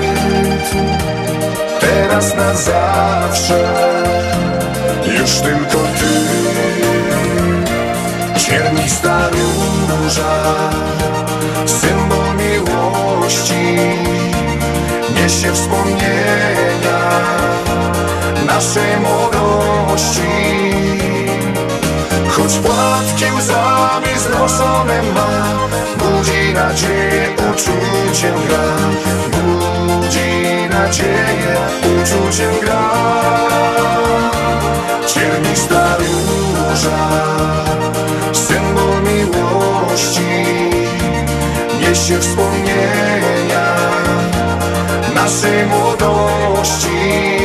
Teraz 1.80 2.36
na 2.36 2.55
zawsze. 2.55 3.74
Już 5.20 5.32
tylko 5.41 5.78
ty. 5.78 6.13
Ciernista 8.39 9.30
róża. 9.30 10.43
Symbol 11.65 12.36
miłości. 12.38 13.78
Niesie 15.15 15.53
wspomnienia 15.53 16.99
Naszej 18.45 18.97
młodości 18.97 20.28
Choć 22.48 22.58
płatki 22.58 23.26
łzami 23.38 24.20
znoszone 24.20 25.02
ma. 25.04 25.28
Budzi 25.98 26.54
nadzieję, 26.54 27.30
uczuciem 27.52 28.36
gra. 28.48 28.64
Budzi 29.32 30.70
nadzieję, 30.70 31.58
uczuciem 31.82 32.60
gra. 32.62 32.90
Ciernista 35.07 35.98
róża 35.98 37.10
Symbol 38.34 39.02
miłości. 39.03 40.45
Niesie 41.82 42.19
wspomnienia 42.19 43.76
Naszej 45.15 45.65
młodości 45.65 47.36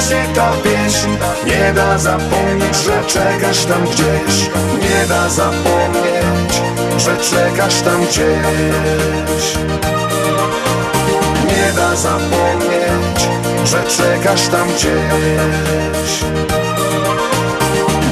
niesie 0.00 0.34
ta 0.34 0.52
pieśń 0.64 1.08
Nie 1.46 1.72
da 1.72 1.98
zapomnieć, 1.98 2.76
że 2.84 3.04
czekasz 3.06 3.64
tam 3.64 3.84
gdzieś. 3.84 4.50
Nie 4.82 5.06
da 5.06 5.28
zapomnieć, 5.28 6.62
że 6.98 7.16
czekasz 7.16 7.80
tam 7.80 8.06
gdzieś. 8.06 9.56
Nie 11.48 11.72
da 11.76 11.96
zapomnieć, 11.96 13.28
że 13.64 13.82
czekasz 13.84 14.48
tam 14.48 14.68
gdzieś. 14.68 16.24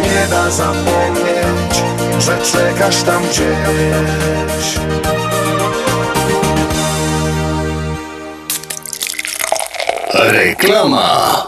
Nie 0.02 0.26
da 0.30 0.50
zapomnieć, 0.50 1.82
że 2.18 2.38
czekasz 2.38 3.02
tam 3.02 3.22
gdzieś. 3.22 4.78
Reklama. 10.14 11.47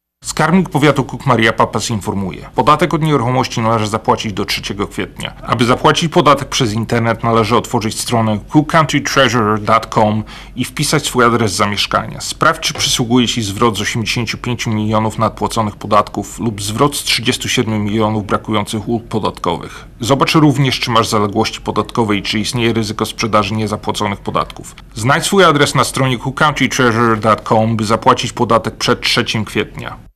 Skarbnik 0.41 0.69
Powiatu 0.69 1.03
Cook 1.03 1.25
Maria 1.25 1.53
Papas 1.53 1.89
informuje. 1.89 2.49
Podatek 2.55 2.93
od 2.93 3.01
nieruchomości 3.01 3.61
należy 3.61 3.87
zapłacić 3.87 4.33
do 4.33 4.45
3 4.45 4.61
kwietnia. 4.91 5.33
Aby 5.43 5.65
zapłacić 5.65 6.13
podatek 6.13 6.49
przez 6.49 6.73
internet 6.73 7.23
należy 7.23 7.55
otworzyć 7.55 7.99
stronę 7.99 8.39
cookcountytreasurer.com 8.49 10.23
i 10.55 10.65
wpisać 10.65 11.05
swój 11.05 11.25
adres 11.25 11.55
zamieszkania. 11.55 12.21
Sprawdź 12.21 12.61
czy 12.61 12.73
przysługuje 12.73 13.27
Ci 13.27 13.41
zwrot 13.41 13.77
z 13.77 13.81
85 13.81 14.67
milionów 14.67 15.17
nadpłaconych 15.17 15.75
podatków 15.75 16.39
lub 16.39 16.61
zwrot 16.61 16.95
z 16.95 17.03
37 17.03 17.83
milionów 17.83 18.25
brakujących 18.25 18.89
ulg 18.89 19.07
podatkowych. 19.07 19.87
Zobacz 19.99 20.35
również 20.35 20.79
czy 20.79 20.91
masz 20.91 21.07
zaległości 21.07 21.61
podatkowe 21.61 22.15
i 22.15 22.21
czy 22.21 22.39
istnieje 22.39 22.73
ryzyko 22.73 23.05
sprzedaży 23.05 23.53
niezapłaconych 23.53 24.19
podatków. 24.19 24.75
Znajdź 24.95 25.25
swój 25.25 25.43
adres 25.43 25.75
na 25.75 25.83
stronie 25.83 26.17
cookcountytreasurer.com 26.17 27.75
by 27.77 27.85
zapłacić 27.85 28.33
podatek 28.33 28.75
przed 28.75 29.01
3 29.01 29.25
kwietnia. 29.45 30.10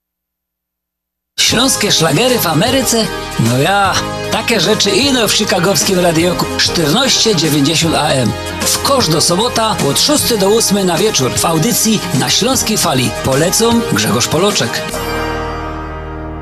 Śląskie 1.39 1.91
szlagery 1.91 2.39
w 2.39 2.47
Ameryce? 2.47 3.05
No 3.39 3.57
ja, 3.57 3.93
takie 4.31 4.59
rzeczy 4.59 4.89
ino 4.89 5.27
w 5.27 5.33
chicagowskim 5.33 5.99
radioku 5.99 6.45
1490 6.57 7.95
AM. 7.95 8.31
W 8.61 8.81
kosz 8.83 9.07
do 9.07 9.21
sobota 9.21 9.75
od 9.89 9.99
6 9.99 10.37
do 10.37 10.47
8 10.47 10.85
na 10.85 10.97
wieczór 10.97 11.31
w 11.31 11.45
audycji 11.45 11.99
na 12.19 12.29
Śląskiej 12.29 12.77
Fali. 12.77 13.11
Polecą 13.23 13.81
Grzegorz 13.93 14.27
Poloczek. 14.27 14.81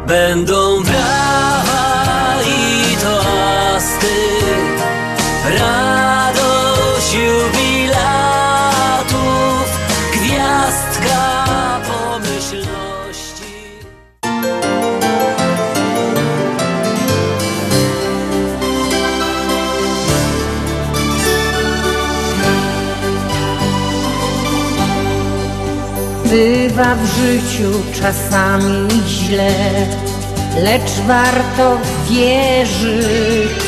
Będą 0.07 0.83
brawa 0.83 1.82
Bywa 26.33 26.95
w 26.95 27.05
życiu 27.05 27.71
czasami 28.01 28.87
źle, 29.07 29.55
lecz 30.57 30.91
warto 31.07 31.77
wierzyć. 32.09 33.63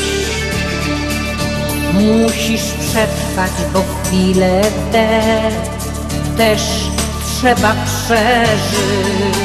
Musisz 1.92 2.62
przetrwać, 2.62 3.50
bo 3.72 3.82
chwile 3.82 4.62
te 4.92 5.22
też 6.36 6.62
trzeba 7.26 7.74
przeżyć. 7.84 9.36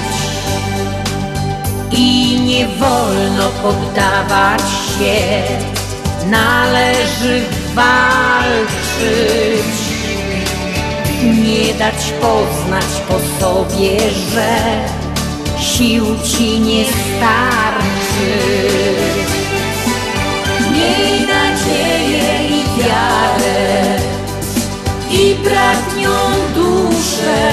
I 1.91 2.39
nie 2.41 2.68
wolno 2.68 3.49
poddawać 3.49 4.61
się, 4.61 5.43
należy 6.30 7.41
walczyć 7.76 9.81
nie 11.23 11.73
dać 11.73 12.14
poznać 12.22 13.02
po 13.07 13.19
sobie, 13.39 13.99
że 14.10 14.49
sił 15.60 16.06
ci 16.23 16.60
nie 16.60 16.85
starczy. 16.85 18.31
Miej 20.72 21.27
nadzieję 21.27 22.48
i 22.48 22.80
wiarę 22.80 23.99
i 25.11 25.35
bratnią 25.35 26.11
duszę. 26.56 27.52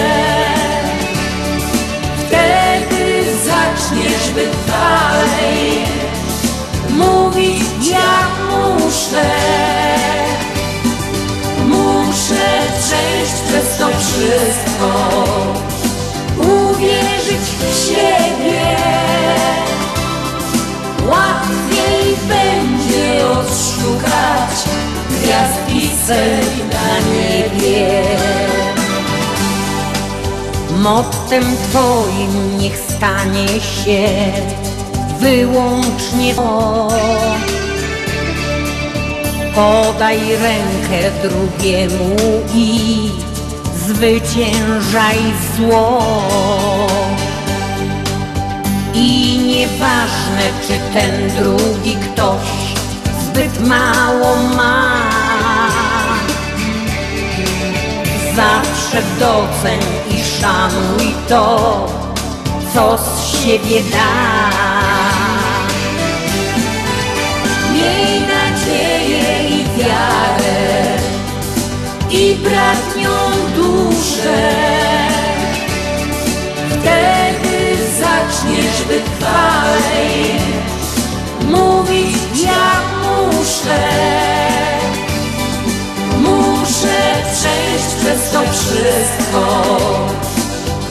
Wtedy 2.27 3.25
zaczniesz 3.45 4.31
wytrwalej 4.35 5.85
mówić 6.91 7.89
ja 7.91 8.29
muszę. 8.51 9.31
Muszę 11.67 12.58
przejść 12.89 13.43
przez 13.49 13.79
to 13.79 13.89
wszystko, 13.89 14.91
uwierzyć 16.37 17.47
w 17.59 17.87
siebie. 17.87 18.77
Łatwiej 21.07 22.17
będzie 22.29 23.29
odszukać 23.29 24.55
gwiazd 25.11 26.07
cel 26.07 26.41
na 26.73 26.99
niebie. 27.13 28.03
Mottem 30.79 31.45
Twoim 31.57 32.59
niech 32.59 32.79
stanie 32.79 33.49
się 33.61 34.09
wyłącznie 35.21 36.35
to. 36.35 37.58
Podaj 39.59 40.19
rękę 40.37 41.11
drugiemu 41.23 42.17
i 42.55 43.11
zwyciężaj 43.87 45.19
zło. 45.57 46.03
I 48.95 49.39
nieważne, 49.39 50.43
czy 50.67 50.95
ten 50.95 51.31
drugi 51.37 51.97
ktoś 51.97 52.49
zbyt 53.25 53.69
mało 53.69 54.37
ma. 54.57 55.11
Zawsze 58.37 59.03
doceń 59.19 59.81
i 60.11 60.41
szanuj 60.41 61.15
to, 61.29 61.87
co 62.75 62.99
z 62.99 63.37
siebie 63.37 63.81
da. 63.93 64.48
I 72.11 72.35
bratnią 72.35 73.11
duszę. 73.57 74.51
Wtedy 76.71 77.77
zaczniesz 78.01 78.83
wytrwalej 78.89 80.41
mówić 81.45 82.43
ja 82.45 82.81
muszę. 83.03 83.89
Muszę 86.19 86.99
przejść 87.33 87.95
przez 88.01 88.31
to 88.31 88.41
wszystko, 88.53 89.65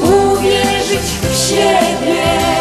uwierzyć 0.01 1.07
w 1.21 1.49
siebie. 1.49 2.56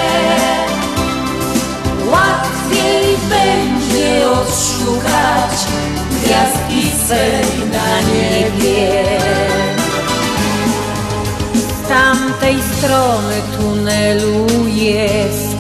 Strony 12.79 13.43
tunelu 13.59 14.69
jest 14.69 15.57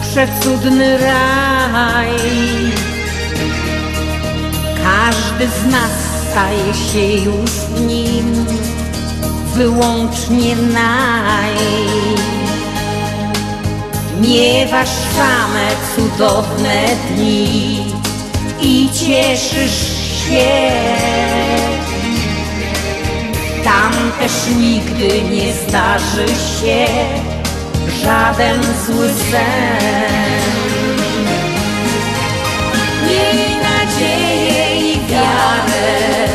przecudny 0.00 0.98
raj. 0.98 2.08
Każdy 4.82 5.48
z 5.48 5.72
nas 5.72 5.90
staje 6.30 6.74
się 6.74 7.24
już 7.24 7.50
w 7.50 7.80
nim 7.80 8.46
wyłącznie 9.54 10.56
naj. 10.56 11.56
Miewasz 14.20 14.88
same 15.16 15.70
cudowne 15.96 16.86
dni 17.10 17.92
i 18.60 18.88
cieszysz 18.92 19.94
się. 20.28 21.73
Tam 23.64 23.92
też 24.20 24.32
nigdy 24.56 25.22
nie 25.22 25.52
zdarzy 25.52 26.26
się 26.26 26.86
żaden 28.02 28.62
zły 28.86 29.08
sen. 29.30 30.44
Miej 33.06 33.56
nadzieję 33.62 34.92
i 34.92 35.06
wiarę 35.06 36.28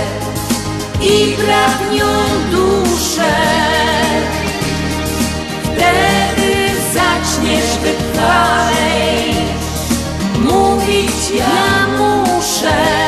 i 1.02 1.36
pragnią 1.36 2.08
duszę. 2.52 3.36
Wtedy 5.64 6.72
zaczniesz 6.94 7.78
wytrwalej 7.84 9.34
mówić 10.40 11.32
ja. 11.38 11.70
Muszę 11.98 12.99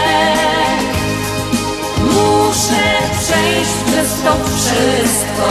to 4.23 4.33
wszystko, 4.55 5.47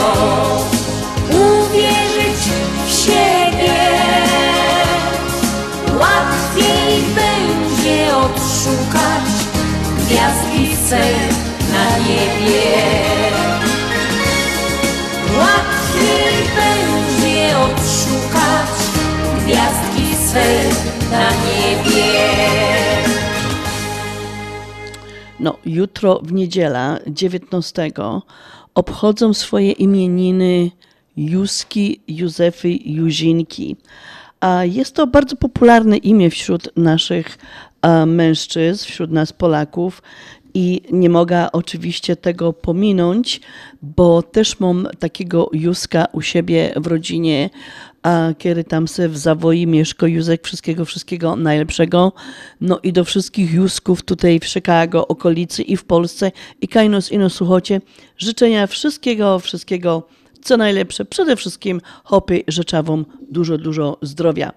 uwierzyć 1.29 2.41
w 2.85 2.91
siebie. 2.91 3.91
Łatwiej 5.99 7.03
będzie 7.15 8.15
odszukać 8.17 9.27
gwiazdki 9.97 10.75
swej 10.87 11.15
na 11.73 11.97
niebie. 11.97 12.71
Łatwiej 15.39 16.35
będzie 16.55 17.57
odszukać 17.57 18.69
gwiazdki 19.45 20.27
swej 20.29 20.69
na 21.11 21.29
niebie. 21.29 22.31
No, 25.39 25.57
jutro 25.65 26.19
w 26.23 26.31
niedziela 26.33 26.99
19 27.07 27.91
obchodzą 28.75 29.33
swoje 29.33 29.71
imieniny 29.71 30.71
Józki, 31.17 32.01
Józefy, 32.07 32.69
Józinki. 32.85 33.75
A 34.39 34.65
jest 34.65 34.95
to 34.95 35.07
bardzo 35.07 35.35
popularne 35.35 35.97
imię 35.97 36.29
wśród 36.29 36.69
naszych 36.75 37.37
e, 37.81 38.05
mężczyzn, 38.05 38.85
wśród 38.85 39.11
nas 39.11 39.33
Polaków. 39.33 40.01
I 40.53 40.81
nie 40.91 41.09
mogę 41.09 41.51
oczywiście 41.51 42.15
tego 42.15 42.53
pominąć, 42.53 43.41
bo 43.81 44.21
też 44.21 44.59
mam 44.59 44.87
takiego 44.99 45.49
Józka 45.53 46.07
u 46.11 46.21
siebie 46.21 46.73
w 46.75 46.87
rodzinie, 46.87 47.49
a 48.03 48.29
kiedy 48.37 48.63
tam 48.63 48.87
se 48.87 49.09
w 49.09 49.17
zawoi 49.17 49.67
mieszka 49.67 50.07
Józek, 50.07 50.43
wszystkiego, 50.45 50.85
wszystkiego 50.85 51.35
najlepszego. 51.35 52.13
No 52.61 52.79
i 52.83 52.93
do 52.93 53.03
wszystkich 53.03 53.53
Józków 53.53 54.03
tutaj 54.03 54.39
w 54.39 54.45
Chicago, 54.45 55.07
okolicy 55.07 55.63
i 55.63 55.77
w 55.77 55.83
Polsce 55.83 56.31
i 56.61 56.67
kajnos 56.67 57.11
ino 57.11 57.29
słuchocie, 57.29 57.81
życzenia 58.17 58.67
wszystkiego, 58.67 59.39
wszystkiego 59.39 60.07
co 60.41 60.57
najlepsze. 60.57 61.05
Przede 61.05 61.35
wszystkim 61.35 61.81
hopy 62.03 62.43
Wam 62.83 63.05
dużo, 63.31 63.57
dużo 63.57 63.97
zdrowia. 64.01 64.51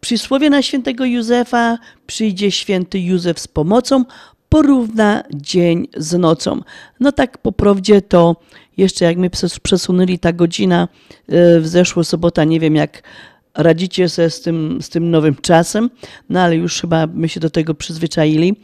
Przysłowie 0.00 0.50
na 0.50 0.62
świętego 0.62 1.04
Józefa 1.04 1.78
przyjdzie 2.06 2.50
święty 2.50 2.98
Józef 2.98 3.40
z 3.40 3.48
pomocą, 3.48 4.04
porówna 4.48 5.22
dzień 5.34 5.88
z 5.96 6.18
nocą. 6.18 6.60
No 7.00 7.12
tak 7.12 7.38
po 7.38 7.52
prawdzie 7.52 8.02
to 8.02 8.36
jeszcze 8.76 9.04
jak 9.04 9.16
my 9.16 9.30
przes- 9.30 9.60
przesunęli 9.60 10.18
ta 10.18 10.32
godzina 10.32 10.88
e, 11.28 11.60
w 11.60 11.68
zeszłą 11.68 12.04
sobotę, 12.04 12.46
nie 12.46 12.60
wiem 12.60 12.76
jak 12.76 13.02
radzicie 13.54 14.08
sobie 14.08 14.30
z 14.30 14.40
tym, 14.40 14.78
z 14.82 14.88
tym 14.88 15.10
nowym 15.10 15.34
czasem, 15.34 15.90
no 16.28 16.40
ale 16.40 16.56
już 16.56 16.80
chyba 16.80 17.06
my 17.06 17.28
się 17.28 17.40
do 17.40 17.50
tego 17.50 17.74
przyzwyczaili. 17.74 18.56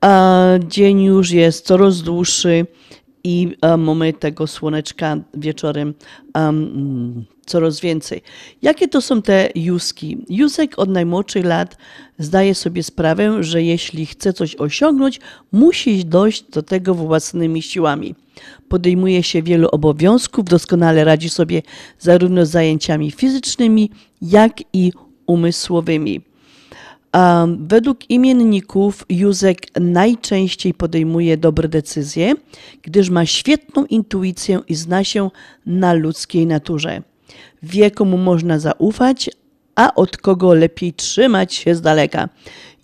A 0.00 0.44
dzień 0.68 1.02
już 1.02 1.30
jest 1.30 1.66
coraz 1.66 2.02
dłuższy 2.02 2.66
i 3.24 3.56
mamy 3.78 4.12
tego 4.12 4.46
słoneczka 4.46 5.16
wieczorem 5.34 5.94
um, 6.34 7.24
coraz 7.46 7.80
więcej. 7.80 8.22
Jakie 8.62 8.88
to 8.88 9.00
są 9.00 9.22
te 9.22 9.48
Józki? 9.54 10.18
Józek 10.28 10.78
od 10.78 10.88
najmłodszych 10.88 11.44
lat 11.44 11.76
zdaje 12.18 12.54
sobie 12.54 12.82
sprawę, 12.82 13.42
że 13.42 13.62
jeśli 13.62 14.06
chce 14.06 14.32
coś 14.32 14.56
osiągnąć, 14.56 15.20
musi 15.52 16.04
dojść 16.04 16.42
do 16.42 16.62
tego 16.62 16.94
własnymi 16.94 17.62
siłami. 17.62 18.14
Podejmuje 18.68 19.22
się 19.22 19.42
wielu 19.42 19.68
obowiązków, 19.68 20.44
doskonale 20.44 21.04
radzi 21.04 21.30
sobie 21.30 21.62
zarówno 21.98 22.46
z 22.46 22.50
zajęciami 22.50 23.10
fizycznymi, 23.10 23.90
jak 24.22 24.52
i 24.72 24.92
umysłowymi. 25.26 26.20
Um, 27.14 27.68
według 27.68 28.10
imienników 28.10 29.04
Józek 29.08 29.80
najczęściej 29.80 30.74
podejmuje 30.74 31.36
dobre 31.36 31.68
decyzje, 31.68 32.34
gdyż 32.82 33.10
ma 33.10 33.26
świetną 33.26 33.84
intuicję 33.84 34.60
i 34.68 34.74
zna 34.74 35.04
się 35.04 35.30
na 35.66 35.92
ludzkiej 35.92 36.46
naturze. 36.46 37.02
Wie, 37.62 37.90
komu 37.90 38.18
można 38.18 38.58
zaufać, 38.58 39.30
a 39.74 39.94
od 39.94 40.16
kogo 40.16 40.54
lepiej 40.54 40.92
trzymać 40.92 41.54
się 41.54 41.74
z 41.74 41.80
daleka. 41.80 42.28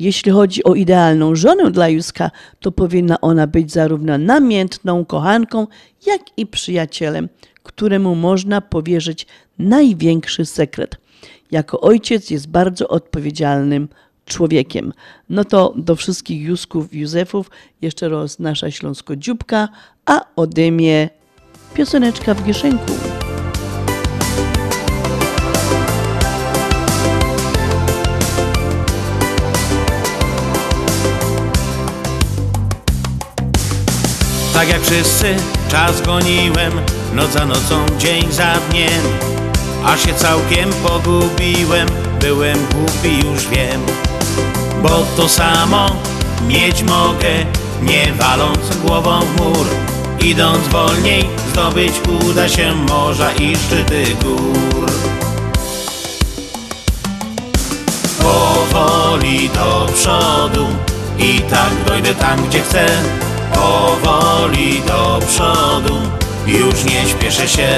Jeśli 0.03 0.33
chodzi 0.33 0.65
o 0.65 0.75
idealną 0.75 1.35
żonę 1.35 1.71
dla 1.71 1.89
Józka, 1.89 2.31
to 2.61 2.73
powinna 2.73 3.21
ona 3.21 3.47
być 3.47 3.73
zarówno 3.73 4.19
namiętną 4.19 5.05
kochanką, 5.05 5.67
jak 6.07 6.21
i 6.37 6.47
przyjacielem, 6.47 7.29
któremu 7.63 8.15
można 8.15 8.61
powierzyć 8.61 9.27
największy 9.59 10.47
sekret. 10.47 10.97
Jako 11.51 11.81
ojciec 11.81 12.31
jest 12.31 12.49
bardzo 12.49 12.89
odpowiedzialnym 12.89 13.89
człowiekiem. 14.27 14.93
No 15.29 15.45
to 15.45 15.75
do 15.77 15.97
wszystkich 15.97 16.43
Józków, 16.43 16.95
Józefów 16.95 17.51
jeszcze 17.83 18.09
raz 18.09 18.39
nasza 18.39 18.71
Śląsko-Dziubka, 18.71 19.69
a 20.07 20.21
ode 20.37 20.71
mnie 20.71 21.11
pioseneczka 21.75 22.35
w 22.35 22.45
gieszenku. 22.45 23.12
Tak 34.63 34.71
jak 34.71 34.83
wszyscy 34.83 35.37
czas 35.69 36.03
goniłem 36.03 36.73
Noc 37.15 37.31
za 37.31 37.47
nocą, 37.47 37.87
dzień 37.99 38.33
za 38.33 38.55
dniem. 38.71 39.03
Aż 39.85 40.03
się 40.03 40.15
całkiem 40.15 40.71
pogubiłem 40.73 41.89
Byłem 42.21 42.59
głupi, 42.67 43.29
już 43.29 43.49
wiem. 43.49 43.81
Bo 44.83 45.07
to 45.17 45.29
samo 45.29 45.97
mieć 46.49 46.83
mogę 46.83 47.29
Nie 47.83 48.13
waląc 48.13 48.77
głową 48.77 49.21
w 49.21 49.41
mur. 49.41 49.67
Idąc 50.21 50.69
wolniej 50.69 51.29
zdobyć 51.53 51.93
uda 52.31 52.49
się 52.49 52.75
morza 52.75 53.33
i 53.33 53.57
szczyty 53.57 54.05
gór. 54.25 54.91
Powoli 58.23 59.49
do 59.49 59.87
przodu 59.95 60.67
I 61.19 61.41
tak 61.41 61.71
dojdę 61.87 62.15
tam 62.15 62.47
gdzie 62.47 62.61
chcę 62.61 62.87
Powoli 63.55 64.83
do 64.87 65.19
przodu 65.27 65.95
Już 66.47 66.85
nie 66.85 67.09
śpieszę 67.09 67.49
się. 67.49 67.69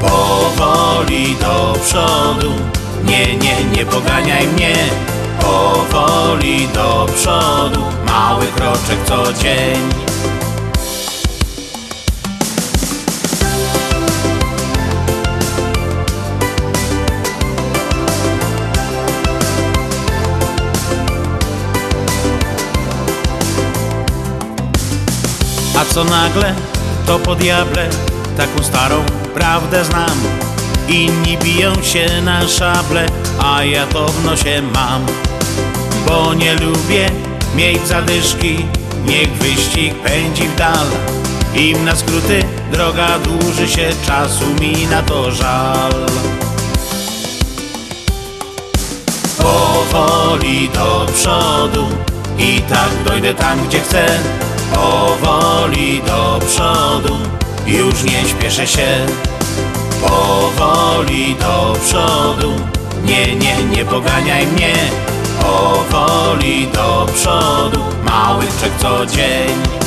Powoli 0.00 1.36
do 1.36 1.72
przodu 1.84 2.52
Nie, 3.04 3.36
nie, 3.36 3.64
nie 3.76 3.86
poganiaj 3.86 4.46
mnie. 4.46 4.74
Powoli 5.40 6.68
do 6.68 7.06
przodu 7.16 7.80
Mały 8.06 8.46
kroczek 8.46 8.98
co 9.04 9.32
dzień 9.32 10.01
co 25.94 26.04
nagle, 26.04 26.54
to 27.06 27.18
po 27.18 27.34
diable 27.34 27.88
Taką 28.36 28.64
starą 28.64 29.04
prawdę 29.34 29.84
znam. 29.84 30.20
Inni 30.88 31.38
biją 31.38 31.72
się 31.82 32.22
na 32.22 32.48
szable 32.48 33.06
A 33.38 33.64
ja 33.64 33.86
to 33.86 34.08
w 34.08 34.24
nosie 34.24 34.62
mam. 34.74 35.06
Bo 36.08 36.34
nie 36.34 36.54
lubię 36.54 37.10
mieć 37.56 37.86
zadyszki 37.86 38.66
Niech 39.06 39.32
wyścig 39.32 39.94
pędzi 39.94 40.48
w 40.48 40.56
dal. 40.56 40.86
Im 41.54 41.84
na 41.84 41.96
skróty 41.96 42.42
droga 42.72 43.18
dłuży 43.18 43.68
się 43.68 43.90
Czasu 44.06 44.44
mi 44.60 44.86
na 44.86 45.02
to 45.02 45.30
żal. 45.30 45.92
Powoli 49.38 50.68
do 50.68 51.06
przodu 51.14 51.86
I 52.38 52.60
tak 52.60 52.90
dojdę 53.04 53.34
tam, 53.34 53.66
gdzie 53.68 53.80
chcę 53.80 54.06
Powoli 54.74 56.02
do 56.06 56.38
przodu 56.46 57.16
Już 57.66 58.02
nie 58.04 58.28
śpieszę 58.28 58.66
się. 58.66 59.06
Powoli 60.08 61.34
do 61.34 61.76
przodu 61.84 62.52
Nie, 63.04 63.36
nie, 63.36 63.64
nie 63.76 63.84
poganiaj 63.84 64.46
mnie. 64.46 64.74
Powoli 65.40 66.66
do 66.66 67.06
przodu 67.14 67.80
Mały 68.04 68.44
czek 68.60 68.72
co 68.78 69.06
dzień 69.06 69.81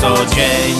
Co 0.00 0.34
dzień. 0.34 0.74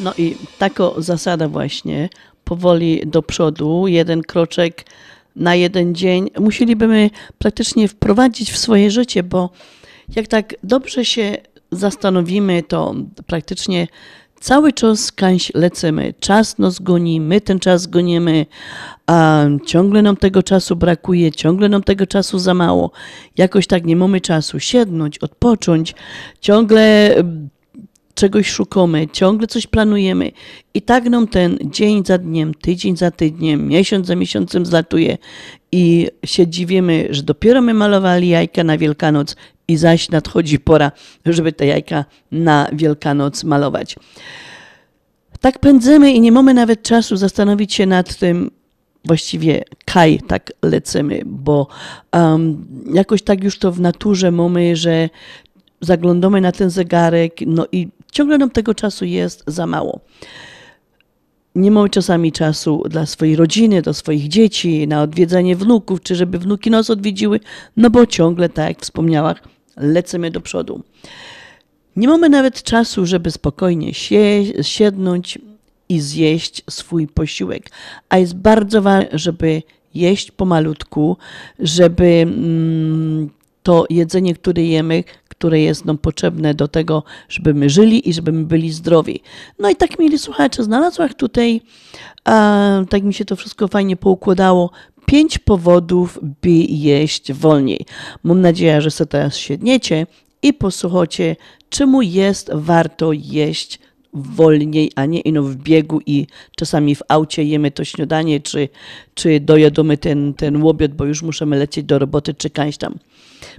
No 0.00 0.14
i 0.18 0.36
taka 0.58 0.84
zasada 0.96 1.48
właśnie, 1.48 2.08
powoli 2.44 3.02
do 3.06 3.22
przodu, 3.22 3.86
jeden 3.86 4.22
kroczek 4.22 4.84
na 5.36 5.54
jeden 5.54 5.94
dzień, 5.94 6.30
musielibyśmy 6.40 7.10
praktycznie 7.38 7.88
wprowadzić 7.88 8.52
w 8.52 8.58
swoje 8.58 8.90
życie, 8.90 9.22
bo 9.22 9.50
jak 10.16 10.26
tak 10.26 10.54
dobrze 10.62 11.04
się 11.04 11.36
zastanowimy, 11.70 12.62
to 12.62 12.94
praktycznie 13.26 13.86
cały 14.46 14.72
czas 14.72 15.12
kaś 15.12 15.52
lecimy. 15.54 16.14
Czas 16.20 16.58
nas 16.58 16.78
goni, 16.78 17.20
my 17.20 17.40
ten 17.40 17.58
czas 17.58 17.86
gonimy, 17.86 18.46
a 19.06 19.44
ciągle 19.66 20.02
nam 20.02 20.16
tego 20.16 20.42
czasu 20.42 20.76
brakuje, 20.76 21.32
ciągle 21.32 21.68
nam 21.68 21.82
tego 21.82 22.06
czasu 22.06 22.38
za 22.38 22.54
mało. 22.54 22.90
Jakoś 23.36 23.66
tak 23.66 23.84
nie 23.84 23.96
mamy 23.96 24.20
czasu 24.20 24.60
siednąć, 24.60 25.18
odpocząć, 25.18 25.94
ciągle 26.40 27.14
czegoś 28.16 28.48
szukamy, 28.48 29.08
ciągle 29.12 29.46
coś 29.46 29.66
planujemy 29.66 30.32
i 30.74 30.82
tak 30.82 31.04
nam 31.04 31.28
ten 31.28 31.58
dzień 31.64 32.04
za 32.04 32.18
dniem, 32.18 32.54
tydzień 32.54 32.96
za 32.96 33.10
tygodniem, 33.10 33.68
miesiąc 33.68 34.06
za 34.06 34.16
miesiącem 34.16 34.66
zlatuje 34.66 35.18
i 35.72 36.08
się 36.24 36.46
dziwimy, 36.46 37.06
że 37.10 37.22
dopiero 37.22 37.60
my 37.60 37.74
malowali 37.74 38.28
jajka 38.28 38.64
na 38.64 38.78
Wielkanoc 38.78 39.36
i 39.68 39.76
zaś 39.76 40.08
nadchodzi 40.08 40.58
pora, 40.58 40.92
żeby 41.26 41.52
te 41.52 41.66
jajka 41.66 42.04
na 42.32 42.68
Wielkanoc 42.72 43.44
malować. 43.44 43.96
Tak 45.40 45.58
pędzimy 45.58 46.12
i 46.12 46.20
nie 46.20 46.32
mamy 46.32 46.54
nawet 46.54 46.82
czasu 46.82 47.16
zastanowić 47.16 47.74
się 47.74 47.86
nad 47.86 48.16
tym, 48.16 48.50
właściwie 49.04 49.64
kaj 49.84 50.20
tak 50.26 50.52
lecimy, 50.62 51.22
bo 51.26 51.66
um, 52.12 52.66
jakoś 52.94 53.22
tak 53.22 53.44
już 53.44 53.58
to 53.58 53.72
w 53.72 53.80
naturze 53.80 54.30
mamy, 54.30 54.76
że 54.76 55.08
zaglądamy 55.80 56.40
na 56.40 56.52
ten 56.52 56.70
zegarek, 56.70 57.32
no 57.46 57.66
i 57.72 57.88
ciągle 58.16 58.38
nam 58.38 58.50
tego 58.50 58.74
czasu 58.74 59.04
jest 59.04 59.44
za 59.46 59.66
mało. 59.66 60.00
Nie 61.54 61.70
mamy 61.70 61.90
czasami 61.90 62.32
czasu 62.32 62.82
dla 62.90 63.06
swojej 63.06 63.36
rodziny, 63.36 63.82
do 63.82 63.94
swoich 63.94 64.28
dzieci, 64.28 64.88
na 64.88 65.02
odwiedzanie 65.02 65.56
wnuków, 65.56 66.00
czy 66.00 66.14
żeby 66.14 66.38
wnuki 66.38 66.70
nas 66.70 66.90
odwiedziły, 66.90 67.40
no 67.76 67.90
bo 67.90 68.06
ciągle, 68.06 68.48
tak 68.48 68.68
jak 68.68 68.80
wspomniałam, 68.82 69.34
lecimy 69.76 70.30
do 70.30 70.40
przodu. 70.40 70.82
Nie 71.96 72.08
mamy 72.08 72.28
nawet 72.28 72.62
czasu, 72.62 73.06
żeby 73.06 73.30
spokojnie 73.30 73.94
sie- 73.94 74.62
siednąć 74.64 75.38
i 75.88 76.00
zjeść 76.00 76.62
swój 76.70 77.06
posiłek. 77.06 77.70
A 78.08 78.18
jest 78.18 78.34
bardzo 78.34 78.82
ważne, 78.82 79.08
żeby 79.12 79.62
jeść 79.94 80.30
pomalutku, 80.30 81.16
żeby 81.58 82.04
mm, 82.04 83.30
to 83.62 83.86
jedzenie, 83.90 84.34
które 84.34 84.62
jemy, 84.62 85.04
które 85.38 85.60
jest 85.60 85.84
nam 85.84 85.98
potrzebne 85.98 86.54
do 86.54 86.68
tego, 86.68 87.02
żeby 87.28 87.54
my 87.54 87.70
żyli 87.70 88.08
i 88.08 88.12
żeby 88.12 88.32
my 88.32 88.44
byli 88.44 88.72
zdrowi. 88.72 89.20
No 89.58 89.70
i 89.70 89.76
tak, 89.76 89.98
mieli 89.98 90.18
słuchacze, 90.18 90.64
znalazłam 90.64 91.14
tutaj, 91.14 91.60
tak 92.90 93.02
mi 93.02 93.14
się 93.14 93.24
to 93.24 93.36
wszystko 93.36 93.68
fajnie 93.68 93.96
poukładało, 93.96 94.70
pięć 95.06 95.38
powodów, 95.38 96.18
by 96.22 96.50
jeść 96.68 97.32
wolniej. 97.32 97.86
Mam 98.22 98.40
nadzieję, 98.40 98.80
że 98.80 98.90
sobie 98.90 99.08
teraz 99.08 99.36
siedniecie 99.36 100.06
i 100.42 100.52
posłuchacie, 100.52 101.36
czemu 101.68 102.02
jest 102.02 102.50
warto 102.54 103.12
jeść 103.12 103.78
wolniej, 104.12 104.92
a 104.94 105.06
nie 105.06 105.20
ino 105.20 105.42
w 105.42 105.56
biegu 105.56 106.00
i 106.06 106.26
czasami 106.56 106.94
w 106.94 107.02
aucie 107.08 107.44
jemy 107.44 107.70
to 107.70 107.84
śniadanie, 107.84 108.40
czy, 108.40 108.68
czy 109.14 109.40
dojadamy 109.40 109.98
ten, 109.98 110.34
ten 110.34 110.62
łobiot, 110.62 110.94
bo 110.94 111.04
już 111.04 111.22
musimy 111.22 111.56
lecieć 111.56 111.84
do 111.84 111.98
roboty, 111.98 112.34
czy 112.34 112.50
tam. 112.50 112.98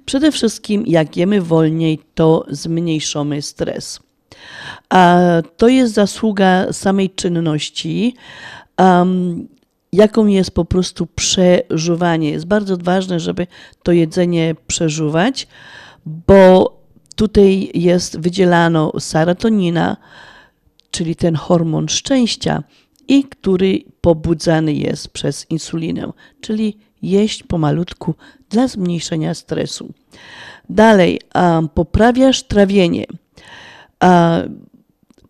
Przede 0.06 0.32
wszystkim, 0.32 0.84
jak 0.88 1.18
jemy 1.18 1.42
wolniej, 1.42 2.00
to 2.16 2.46
zmniejszamy 2.50 3.42
stres. 3.42 4.00
A 4.90 5.20
to 5.58 5.68
jest 5.68 5.94
zasługa 5.94 6.74
samej 6.74 7.10
czynności, 7.10 8.16
um, 8.78 9.48
jaką 9.94 10.26
jest 10.26 10.52
po 10.52 10.66
prostu 10.66 11.08
przeżuwanie. 11.08 12.30
Jest 12.30 12.46
bardzo 12.46 12.78
ważne, 12.78 13.20
żeby 13.20 13.48
to 13.84 13.92
jedzenie 13.92 14.56
przeżuwać, 14.68 15.48
bo 16.06 16.78
tutaj 17.16 17.72
jest 17.74 18.20
wydzielano 18.20 18.92
serotonina, 19.00 19.98
czyli 20.92 21.16
ten 21.16 21.36
hormon 21.36 21.88
szczęścia, 21.88 22.64
i 23.08 23.24
który 23.24 23.80
pobudzany 24.02 24.74
jest 24.74 25.08
przez 25.08 25.46
insulinę, 25.50 26.12
czyli 26.42 26.78
jeść 27.02 27.44
pomalutku 27.44 28.16
dla 28.50 28.68
zmniejszenia 28.68 29.34
stresu. 29.34 29.94
Dalej, 30.70 31.22
poprawiasz 31.74 32.44
trawienie. 32.44 33.06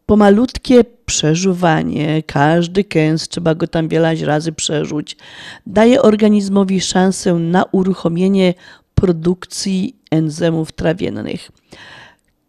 Pomalutkie 0.05 0.83
przeżuwanie, 1.05 2.23
każdy 2.23 2.83
kęs, 2.83 3.27
trzeba 3.27 3.55
go 3.55 3.67
tam 3.67 3.87
wiele 3.87 4.15
razy 4.15 4.51
przerzuć, 4.51 5.17
daje 5.65 6.01
organizmowi 6.01 6.81
szansę 6.81 7.33
na 7.33 7.63
uruchomienie 7.71 8.53
produkcji 8.95 9.95
enzymów 10.11 10.71
trawiennych. 10.71 11.51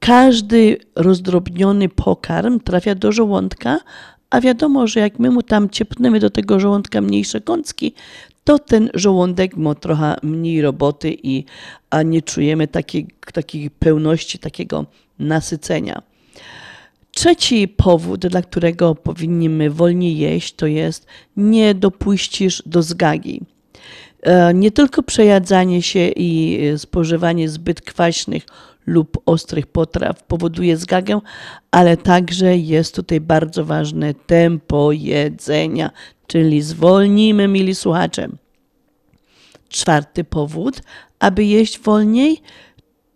Każdy 0.00 0.78
rozdrobniony 0.96 1.88
pokarm 1.88 2.60
trafia 2.60 2.94
do 2.94 3.12
żołądka, 3.12 3.80
a 4.30 4.40
wiadomo, 4.40 4.86
że 4.86 5.00
jak 5.00 5.18
my 5.18 5.30
mu 5.30 5.42
tam 5.42 5.70
ciepniemy 5.70 6.20
do 6.20 6.30
tego 6.30 6.60
żołądka 6.60 7.00
mniejsze 7.00 7.40
kącki, 7.40 7.94
to 8.48 8.58
ten 8.58 8.90
żołądek 8.94 9.56
ma 9.56 9.74
trochę 9.74 10.16
mniej 10.22 10.62
roboty 10.62 11.16
i 11.22 11.44
a 11.90 12.02
nie 12.02 12.22
czujemy 12.22 12.68
takiej, 12.68 13.06
takiej 13.32 13.70
pełności, 13.70 14.38
takiego 14.38 14.86
nasycenia. 15.18 16.02
Trzeci 17.10 17.68
powód, 17.68 18.26
dla 18.26 18.42
którego 18.42 18.94
powinniśmy 18.94 19.70
wolniej 19.70 20.18
jeść, 20.18 20.54
to 20.54 20.66
jest 20.66 21.06
nie 21.36 21.74
dopuścisz 21.74 22.62
do 22.66 22.82
zgagi. 22.82 23.42
Nie 24.54 24.70
tylko 24.70 25.02
przejadzanie 25.02 25.82
się 25.82 26.08
i 26.16 26.60
spożywanie 26.76 27.48
zbyt 27.48 27.80
kwaśnych 27.80 28.46
lub 28.88 29.18
ostrych 29.26 29.66
potraw 29.66 30.22
powoduje 30.22 30.76
zgagę, 30.76 31.20
ale 31.70 31.96
także 31.96 32.56
jest 32.56 32.94
tutaj 32.94 33.20
bardzo 33.20 33.64
ważne 33.64 34.14
tempo 34.14 34.92
jedzenia, 34.92 35.90
czyli 36.26 36.62
zwolnijmy, 36.62 37.48
mili 37.48 37.74
słuchacze. 37.74 38.28
Czwarty 39.68 40.24
powód, 40.24 40.82
aby 41.18 41.44
jeść 41.44 41.78
wolniej, 41.78 42.42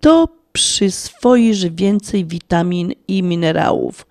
to 0.01 0.29
przyswoisz 0.53 1.67
więcej 1.67 2.25
witamin 2.25 2.93
i 3.09 3.23
minerałów. 3.23 4.07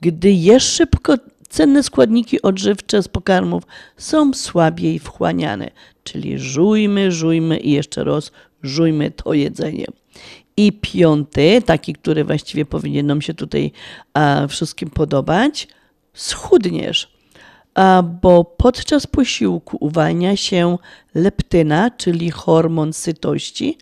Gdy 0.00 0.30
jesz 0.30 0.64
szybko, 0.72 1.14
cenne 1.48 1.82
składniki 1.82 2.42
odżywcze 2.42 3.02
z 3.02 3.08
pokarmów 3.08 3.62
są 3.96 4.34
słabiej 4.34 4.98
wchłaniane, 4.98 5.70
czyli 6.04 6.38
żujmy, 6.38 7.12
żujmy 7.12 7.58
i 7.58 7.70
jeszcze 7.70 8.04
raz 8.04 8.32
żujmy 8.62 9.10
to 9.10 9.34
jedzenie. 9.34 9.86
I 10.58 10.72
piąty, 10.72 11.62
taki, 11.66 11.92
który 11.92 12.24
właściwie 12.24 12.64
powinien 12.64 13.06
nam 13.06 13.22
się 13.22 13.34
tutaj 13.34 13.72
a, 14.14 14.46
wszystkim 14.46 14.90
podobać, 14.90 15.68
schudniesz. 16.14 17.08
a, 17.74 18.02
bo 18.22 18.44
podczas 18.44 19.06
posiłku 19.06 19.76
uwalnia 19.80 20.36
się 20.36 20.78
leptyna, 21.14 21.90
czyli 21.90 22.30
hormon 22.30 22.92
sytości, 22.92 23.78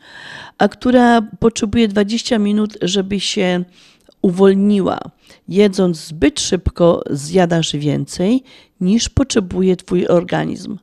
a 0.59 0.69
która 0.69 1.23
potrzebuje 1.23 1.89
20 1.89 2.39
minut, 2.39 2.78
żeby 2.82 3.20
się 3.20 3.65
uwolniła. 4.23 5.01
Jedząc 5.48 5.97
zbyt 5.97 6.40
szybko, 6.40 7.03
zjadasz 7.11 7.77
więcej 7.77 8.43
niż 8.81 9.09
potrzebuje 9.09 9.77
Twój 9.77 10.07
organizm. 10.07 10.78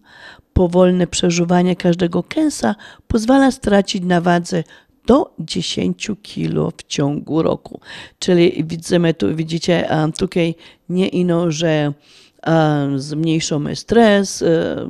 Powolne 0.53 1.07
przeżuwanie 1.07 1.75
każdego 1.75 2.23
kęsa 2.23 2.75
pozwala 3.07 3.51
stracić 3.51 4.03
na 4.03 4.21
wadze 4.21 4.63
do 5.05 5.33
10 5.39 6.11
kg 6.23 6.77
w 6.77 6.83
ciągu 6.87 7.41
roku. 7.41 7.79
Czyli 8.19 8.63
widzimy 8.63 9.13
tu, 9.13 9.35
widzicie 9.35 9.89
a, 9.89 10.07
tutaj 10.11 10.55
nie 10.89 11.07
ino, 11.07 11.51
że 11.51 11.93
a, 12.41 12.85
zmniejszamy 12.95 13.75
stres, 13.75 14.41
e, 14.41 14.87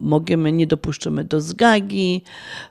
możemy, 0.00 0.52
nie 0.52 0.66
dopuszczamy 0.66 1.24
do 1.24 1.40
zgagi, 1.40 2.22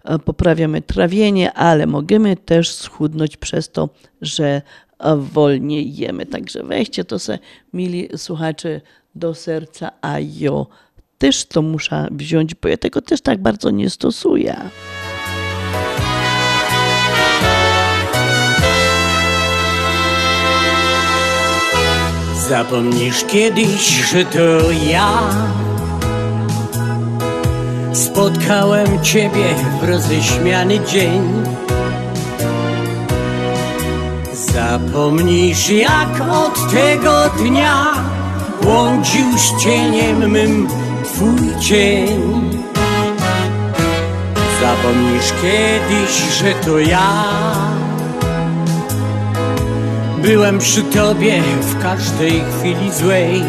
e, 0.03 0.19
poprawiamy 0.19 0.81
trawienie, 0.81 1.53
ale 1.53 1.87
możemy 1.87 2.35
też 2.35 2.71
schudnąć 2.71 3.37
przez 3.37 3.69
to, 3.71 3.89
że 4.21 4.61
e, 4.99 5.15
wolniej 5.15 5.95
jemy. 5.95 6.25
Także 6.25 6.63
weźcie 6.63 7.05
to 7.05 7.19
se, 7.19 7.39
mili 7.73 8.09
słuchacze, 8.17 8.81
do 9.15 9.33
serca, 9.33 9.91
a 10.01 10.19
jo 10.19 10.67
też 11.17 11.45
to 11.45 11.61
muszę 11.61 12.07
wziąć, 12.11 12.55
bo 12.55 12.67
ja 12.67 12.77
tego 12.77 13.01
też 13.01 13.21
tak 13.21 13.41
bardzo 13.41 13.71
nie 13.71 13.89
stosuję. 13.89 14.55
Zapomnisz 22.49 23.25
kiedyś, 23.25 24.11
że 24.11 24.25
to 24.25 24.71
ja. 24.91 25.19
Spotkałem 27.93 29.03
Ciebie 29.03 29.55
w 29.81 29.83
roześmiany 29.83 30.79
dzień. 30.79 31.43
Zapomnisz 34.33 35.69
jak 35.69 36.21
od 36.31 36.71
tego 36.71 37.29
dnia 37.37 37.93
Błądził 38.61 39.37
z 39.37 39.63
cieniem 39.63 40.31
mym 40.31 40.67
Twój 41.03 41.59
cień. 41.61 42.49
Zapomnisz 44.61 45.33
kiedyś, 45.41 46.39
że 46.39 46.53
to 46.65 46.79
ja 46.79 47.64
Byłem 50.25 50.59
przy 50.59 50.83
tobie 50.83 51.41
w 51.61 51.81
każdej 51.81 52.43
chwili 52.59 52.91
złej. 52.91 53.43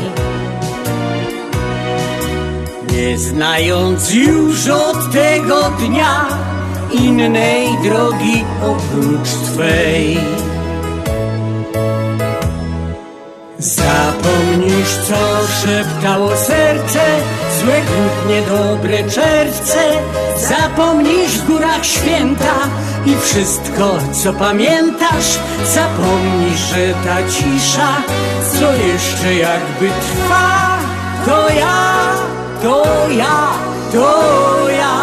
Nie 2.93 3.19
znając 3.19 4.15
już 4.15 4.69
od 4.69 5.13
tego 5.13 5.63
dnia 5.71 6.29
Innej 6.93 7.69
drogi 7.83 8.45
oprócz 8.63 9.29
twej. 9.29 10.19
Zapomnisz 13.59 14.97
co 15.09 15.17
szeptało 15.63 16.37
serce 16.37 17.01
Złe 17.61 17.81
kłótnie, 17.81 18.43
dobre 18.49 18.99
czerwce. 19.11 19.81
Zapomnisz 20.49 21.39
w 21.39 21.47
górach 21.47 21.85
święta 21.85 22.55
i 23.07 23.17
wszystko, 23.21 23.99
co 24.13 24.33
pamiętasz, 24.33 25.39
zapomnij, 25.75 26.57
że 26.57 26.95
ta 27.05 27.29
cisza, 27.31 28.03
co 28.53 28.73
jeszcze 28.73 29.35
jakby 29.35 29.89
trwa, 29.89 30.79
to 31.27 31.49
ja, 31.55 31.97
to 32.63 32.85
ja, 33.11 33.49
to 33.93 34.71
ja. 34.71 34.97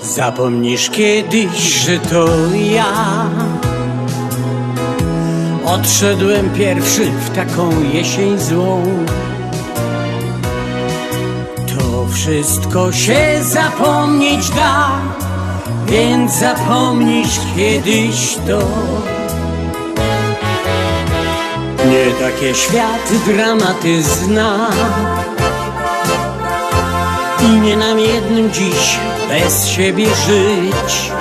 Zapomnisz 0.00 0.90
kiedyś, 0.90 1.58
że 1.58 1.98
to 1.98 2.26
ja. 2.74 3.24
Odszedłem 5.64 6.50
pierwszy 6.50 7.10
w 7.10 7.30
taką 7.30 7.70
jesień 7.92 8.38
złą. 8.38 8.82
To 11.66 12.06
wszystko 12.12 12.92
się 12.92 13.38
zapomnieć 13.42 14.50
da 14.50 14.90
więc 15.90 16.32
zapomnisz 16.32 17.40
kiedyś 17.56 18.34
to. 18.34 18.58
Nie 21.90 22.26
takie 22.26 22.54
świat 22.54 23.12
dramaty 23.26 24.02
zna 24.02 24.70
i 27.42 27.60
nie 27.60 27.76
nam 27.76 27.98
jednym 27.98 28.52
dziś 28.52 28.98
bez 29.28 29.68
siebie 29.68 30.06
żyć. 30.06 31.12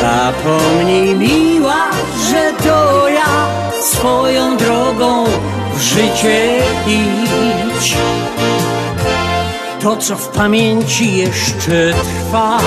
Zapomnij 0.00 1.14
miła, 1.14 1.90
że 2.30 2.52
to 2.64 3.08
ja 3.08 3.46
swoją 3.82 4.56
drogą 4.56 5.24
w 5.74 5.80
życie 5.80 6.62
idź 6.86 7.96
to, 9.82 9.96
co 9.96 10.16
w 10.16 10.28
pamięci 10.28 11.16
jeszcze 11.16 11.94
trwa. 11.94 12.58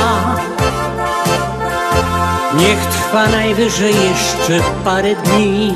Niech 2.57 2.85
trwa 2.85 3.27
najwyżej 3.27 3.93
jeszcze 3.93 4.59
parę 4.83 5.15
dni. 5.15 5.73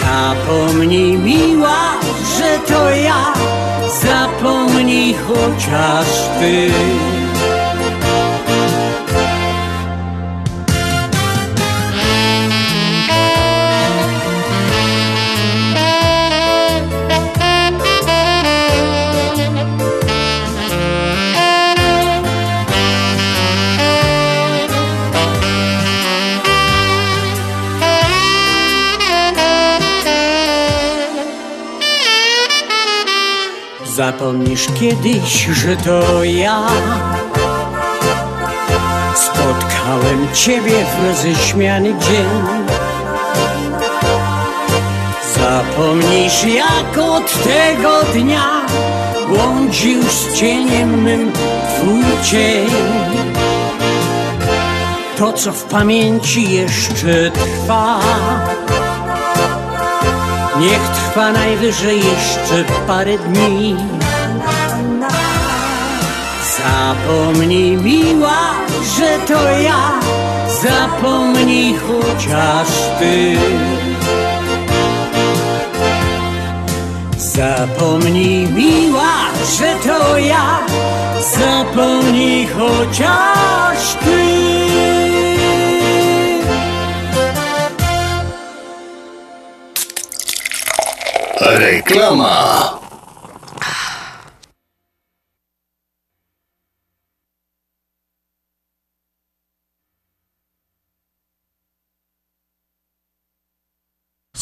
Zapomnij 0.00 1.18
miła, 1.18 1.94
że 2.38 2.58
to 2.58 2.90
ja, 2.90 3.32
zapomnij 4.02 5.14
chociaż 5.14 6.06
ty. 6.40 6.70
Zapomnisz 33.98 34.66
kiedyś, 34.80 35.46
że 35.46 35.76
to 35.76 36.24
ja. 36.24 36.66
Spotkałem 39.14 40.28
Ciebie 40.34 40.72
w 40.84 41.06
roześmiany 41.06 41.88
dzień. 41.88 42.28
Zapomnisz 45.34 46.44
jak 46.44 46.98
od 46.98 47.42
tego 47.42 48.02
dnia 48.14 48.66
Błądził 49.28 50.02
z 50.02 50.34
cieniem 50.34 51.02
mym 51.02 51.32
Twój 51.32 52.04
cień. 52.24 52.66
To 55.18 55.32
co 55.32 55.52
w 55.52 55.64
pamięci 55.64 56.52
jeszcze 56.52 57.30
trwa 57.30 58.00
Niech 60.58 60.88
trwa 60.88 61.32
najwyżej 61.32 61.96
jeszcze 61.96 62.64
parę 62.86 63.18
dni. 63.18 63.76
Zapomnij 66.56 67.76
miła, 67.76 68.40
że 68.96 69.18
to 69.34 69.50
ja. 69.58 69.92
Zapomnij 70.62 71.74
chociaż 71.74 72.68
ty. 72.98 73.36
Zapomnij 77.18 78.46
miła, 78.46 79.14
że 79.58 79.74
to 79.86 80.18
ja. 80.18 80.58
Zapomnij 81.36 82.46
chociaż 82.46 83.94
ty 84.04 85.07
Reklama. 91.56 92.67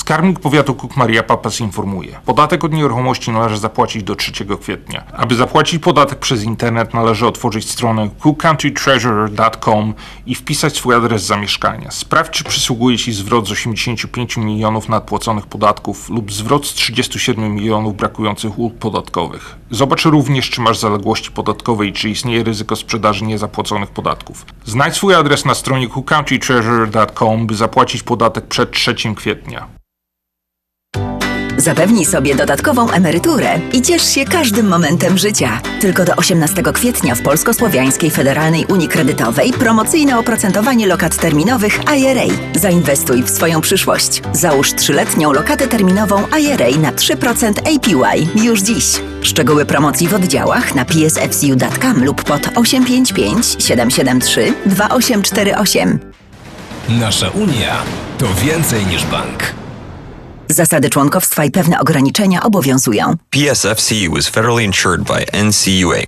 Skarbnik 0.07 0.41
Powiatu 0.41 0.75
Cook 0.75 0.97
Maria 0.97 1.23
Papas 1.23 1.61
informuje. 1.61 2.21
Podatek 2.25 2.65
od 2.65 2.73
nieruchomości 2.73 3.31
należy 3.31 3.59
zapłacić 3.59 4.03
do 4.03 4.15
3 4.15 4.33
kwietnia. 4.61 5.05
Aby 5.13 5.35
zapłacić 5.35 5.83
podatek 5.83 6.19
przez 6.19 6.43
internet 6.43 6.95
należy 6.95 7.27
otworzyć 7.27 7.71
stronę 7.71 8.11
cookcountrytreasurer.com 8.19 9.95
i 10.27 10.35
wpisać 10.35 10.77
swój 10.77 10.95
adres 10.95 11.23
zamieszkania. 11.23 11.91
Sprawdź, 11.91 12.31
czy 12.31 12.45
przysługuje 12.45 12.99
Ci 12.99 13.13
zwrot 13.13 13.49
z 13.49 13.51
85 13.51 14.37
milionów 14.37 14.89
nadpłaconych 14.89 15.47
podatków 15.47 16.11
lub 16.11 16.33
zwrot 16.33 16.67
z 16.67 16.75
37 16.75 17.55
milionów 17.55 17.97
brakujących 17.97 18.59
ulg 18.59 18.75
podatkowych. 18.75 19.57
Zobacz 19.71 20.05
również, 20.05 20.51
czy 20.51 20.61
masz 20.61 20.79
zaległości 20.79 21.31
podatkowe 21.31 21.87
i 21.87 21.93
czy 21.93 22.11
istnieje 22.11 22.45
ryzyko 22.45 22.77
sprzedaży 22.77 23.25
niezapłaconych 23.25 23.91
podatków. 23.91 24.47
Znajdź 24.65 24.95
swój 24.95 25.15
adres 25.15 25.45
na 25.45 25.55
stronie 25.55 25.89
cookcountrytreasurer.com, 25.89 27.47
by 27.47 27.55
zapłacić 27.55 28.03
podatek 28.03 28.47
przed 28.47 28.71
3 28.71 28.95
kwietnia. 29.17 29.77
Zapewnij 31.59 32.05
sobie 32.05 32.35
dodatkową 32.35 32.91
emeryturę 32.91 33.61
i 33.73 33.83
ciesz 33.83 34.15
się 34.15 34.25
każdym 34.25 34.69
momentem 34.69 35.19
życia. 35.19 35.61
Tylko 35.81 36.05
do 36.05 36.17
18 36.17 36.63
kwietnia 36.63 37.15
w 37.15 37.23
Polsko-Słowiańskiej 37.23 38.11
Federalnej 38.11 38.67
Unii 38.67 38.89
Kredytowej 38.89 39.53
promocyjne 39.53 40.19
oprocentowanie 40.19 40.87
lokat 40.87 41.17
terminowych 41.17 41.81
IRA. 41.99 42.35
Zainwestuj 42.55 43.23
w 43.23 43.31
swoją 43.31 43.61
przyszłość. 43.61 44.23
Załóż 44.33 44.73
trzyletnią 44.73 45.33
lokatę 45.33 45.69
terminową 45.69 46.23
IRA 46.41 46.79
na 46.81 46.93
3% 46.93 47.53
APY 47.59 48.43
już 48.45 48.63
dziś. 48.63 48.85
Szczegóły 49.23 49.65
promocji 49.65 50.09
w 50.09 50.15
oddziałach 50.15 50.75
na 50.75 50.85
psfcu.com 50.85 52.05
lub 52.05 52.25
pod 52.25 52.49
855 52.55 53.57
773 53.59 54.55
2848. 54.67 55.99
Nasza 56.89 57.31
Unia 57.31 57.83
to 58.19 58.27
więcej 58.45 58.87
niż 58.87 59.05
bank. 59.05 59.66
Zasady 60.49 60.91
członkowstwa 60.91 61.45
i 61.45 61.51
pewne 61.51 61.81
ograniczenia 61.81 62.43
obowiązują. 62.43 63.15
PSFCU 63.31 64.17
is 64.19 64.29
federally 64.29 64.65
insured 64.65 65.03
by 65.03 65.27
NCUA. 65.45 65.99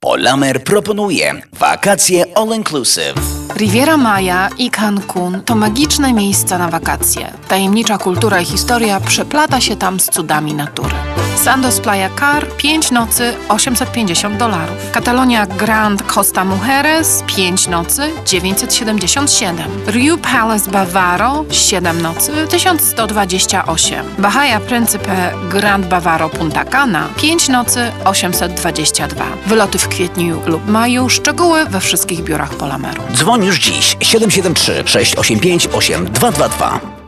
Polamer 0.00 0.64
proponuje 0.64 1.34
wakacje 1.52 2.24
all 2.36 2.56
inclusive. 2.56 3.14
Riviera 3.56 3.96
Maya 3.96 4.48
i 4.58 4.70
Cancun 4.70 5.42
to 5.44 5.54
magiczne 5.54 6.12
miejsca 6.12 6.58
na 6.58 6.68
wakacje. 6.68 7.32
Tajemnicza 7.48 7.98
kultura 7.98 8.40
i 8.40 8.44
historia 8.44 9.00
przeplata 9.00 9.60
się 9.60 9.76
tam 9.76 10.00
z 10.00 10.06
cudami 10.06 10.54
natury. 10.54 10.94
Sandos 11.44 11.80
Playa 11.80 12.10
Car 12.18 12.46
5 12.56 12.90
nocy 12.90 13.34
850 13.48 14.36
dolarów. 14.36 14.76
Catalonia 14.92 15.46
Grand 15.46 16.02
Costa 16.14 16.44
Mujeres 16.44 17.24
5 17.36 17.68
nocy 17.68 18.02
977. 18.26 19.64
Riu 19.86 20.18
Palace 20.18 20.70
Bavaro 20.70 21.44
7 21.50 22.02
nocy 22.02 22.32
1128. 22.50 24.04
Bahia 24.18 24.60
Principe 24.60 25.32
Grand 25.50 25.86
Bavaro 25.86 26.28
Punta 26.28 26.64
Cana 26.64 27.08
5 27.16 27.48
nocy 27.48 27.92
822. 28.04 29.24
Wyloty 29.46 29.78
w 29.78 29.88
kwietniu 29.88 30.40
lub 30.46 30.68
maju. 30.68 31.08
Szczegóły 31.08 31.64
we 31.64 31.80
wszystkich 31.80 32.22
biurach 32.22 32.54
Polameru. 32.54 33.02
Dzwoń 33.12 33.44
już 33.44 33.58
dziś 33.58 33.96
773 34.00 34.82
685 34.86 35.68
8222. 35.72 37.07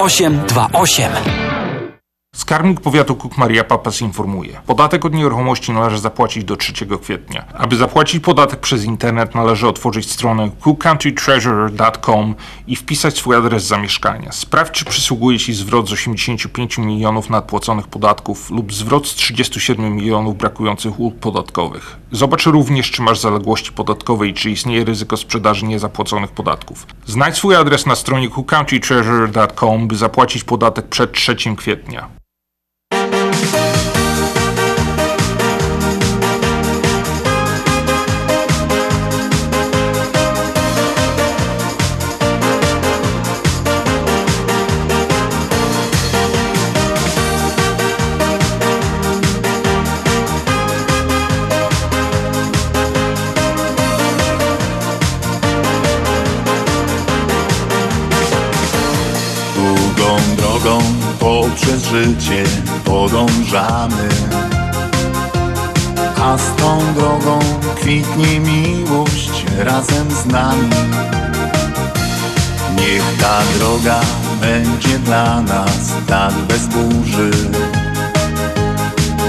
0828. 0.07 1.80
Skarbnik 2.51 2.81
Powiatu 2.81 3.15
Cook 3.15 3.37
Maria 3.37 3.63
Papas 3.63 4.01
informuje. 4.01 4.61
Podatek 4.65 5.05
od 5.05 5.13
nieruchomości 5.13 5.71
należy 5.71 5.99
zapłacić 5.99 6.43
do 6.43 6.55
3 6.55 6.73
kwietnia. 7.01 7.45
Aby 7.53 7.75
zapłacić 7.75 8.23
podatek 8.23 8.59
przez 8.59 8.83
internet 8.83 9.35
należy 9.35 9.67
otworzyć 9.67 10.11
stronę 10.11 10.51
cookcountrytreasurer.com 10.59 12.35
i 12.67 12.75
wpisać 12.75 13.17
swój 13.17 13.35
adres 13.35 13.63
zamieszkania. 13.63 14.31
Sprawdź, 14.31 14.71
czy 14.73 14.85
przysługuje 14.85 15.39
Ci 15.39 15.53
zwrot 15.53 15.89
z 15.89 15.93
85 15.93 16.77
milionów 16.77 17.29
nadpłaconych 17.29 17.87
podatków 17.87 18.51
lub 18.51 18.73
zwrot 18.73 19.07
z 19.07 19.15
37 19.15 19.95
milionów 19.95 20.37
brakujących 20.37 20.99
ulg 20.99 21.15
podatkowych. 21.15 21.97
Zobacz 22.11 22.45
również, 22.45 22.91
czy 22.91 23.01
masz 23.01 23.19
zaległości 23.19 23.71
podatkowe 23.71 24.27
i 24.27 24.33
czy 24.33 24.51
istnieje 24.51 24.85
ryzyko 24.85 25.17
sprzedaży 25.17 25.65
niezapłaconych 25.65 26.31
podatków. 26.31 26.87
Znajdź 27.05 27.35
swój 27.35 27.55
adres 27.55 27.85
na 27.85 27.95
stronie 27.95 28.29
cookcountrytreasurer.com, 28.29 29.87
by 29.87 29.95
zapłacić 29.95 30.43
podatek 30.43 30.87
przed 30.87 31.11
3 31.11 31.35
kwietnia. 31.57 32.20
Poprzez 61.41 61.83
życie 61.83 62.43
podążamy. 62.85 64.09
A 66.23 66.37
z 66.37 66.55
tą 66.55 66.93
drogą 66.93 67.39
kwitnie 67.75 68.39
miłość 68.39 69.45
razem 69.57 70.11
z 70.11 70.25
nami. 70.25 70.69
Niech 72.75 73.17
ta 73.21 73.39
droga 73.57 73.99
będzie 74.41 74.99
dla 74.99 75.41
nas 75.41 75.93
tak 76.07 76.33
bez 76.33 76.67
burzy. 76.67 77.31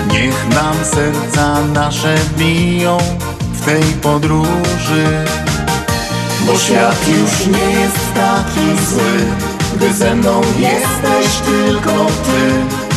Niech 0.09 0.49
nam 0.55 0.75
serca 0.85 1.61
nasze 1.75 2.15
biją 2.39 2.99
w 3.53 3.65
tej 3.65 3.83
podróży. 3.83 5.25
Bo 6.47 6.59
świat 6.59 7.09
już 7.09 7.47
nie 7.47 7.81
jest 7.81 8.15
taki 8.15 8.85
zły 8.91 9.52
Gdy 9.83 9.95
ze 9.95 10.15
mną 10.15 10.41
jesteś 10.59 11.37
tylko 11.45 12.07
ty 12.07 12.53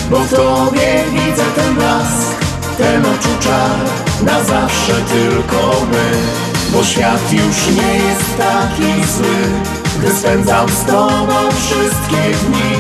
Bo 0.10 0.20
w 0.20 0.30
tobie 0.30 1.04
widzę 1.12 1.44
ten 1.56 1.76
blask 1.76 2.46
Ten 2.78 3.06
oczu 3.06 3.30
czar 3.40 3.80
Na 4.24 4.44
zawsze 4.44 4.94
tylko 4.94 5.86
my. 5.92 6.12
Bo 6.74 6.84
świat 6.84 7.34
już 7.34 7.78
nie 7.78 7.94
jest 7.94 8.38
taki 8.38 9.12
zły 9.18 9.36
Gdy 10.00 10.14
spędzam 10.14 10.70
z 10.70 10.86
tobą 10.86 11.34
wszystkie 11.60 12.46
dni. 12.46 12.78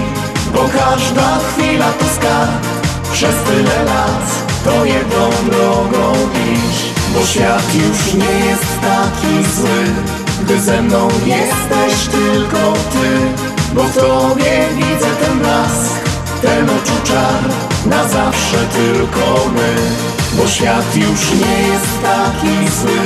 Bo 0.53 0.59
każda 0.59 1.39
chwila 1.39 1.91
to 1.99 2.05
skarb 2.15 2.65
Przez 3.13 3.35
tyle 3.35 3.83
lat 3.83 4.45
To 4.63 4.85
jedną 4.85 5.29
drogą 5.45 6.13
iść. 6.53 6.85
Bo 7.13 7.25
świat 7.25 7.75
już 7.75 8.13
nie 8.13 8.45
jest 8.45 8.81
taki 8.81 9.55
zły 9.55 10.24
Gdy 10.41 10.61
ze 10.61 10.81
mną 10.81 11.07
jesteś 11.25 12.07
tylko 12.11 12.73
ty 12.73 13.19
Bo 13.73 13.83
w 13.83 13.95
tobie 13.95 14.67
widzę 14.75 15.07
ten 15.21 15.39
blask 15.39 15.93
Ten 16.41 16.69
oczu 16.69 16.93
czar 17.03 17.41
Na 17.85 18.07
zawsze 18.07 18.57
tylko 18.57 19.49
my. 19.55 19.75
Bo 20.37 20.47
świat 20.47 20.95
już 20.95 21.31
nie 21.31 21.67
jest 21.67 22.01
taki 22.03 22.71
zły 22.81 23.01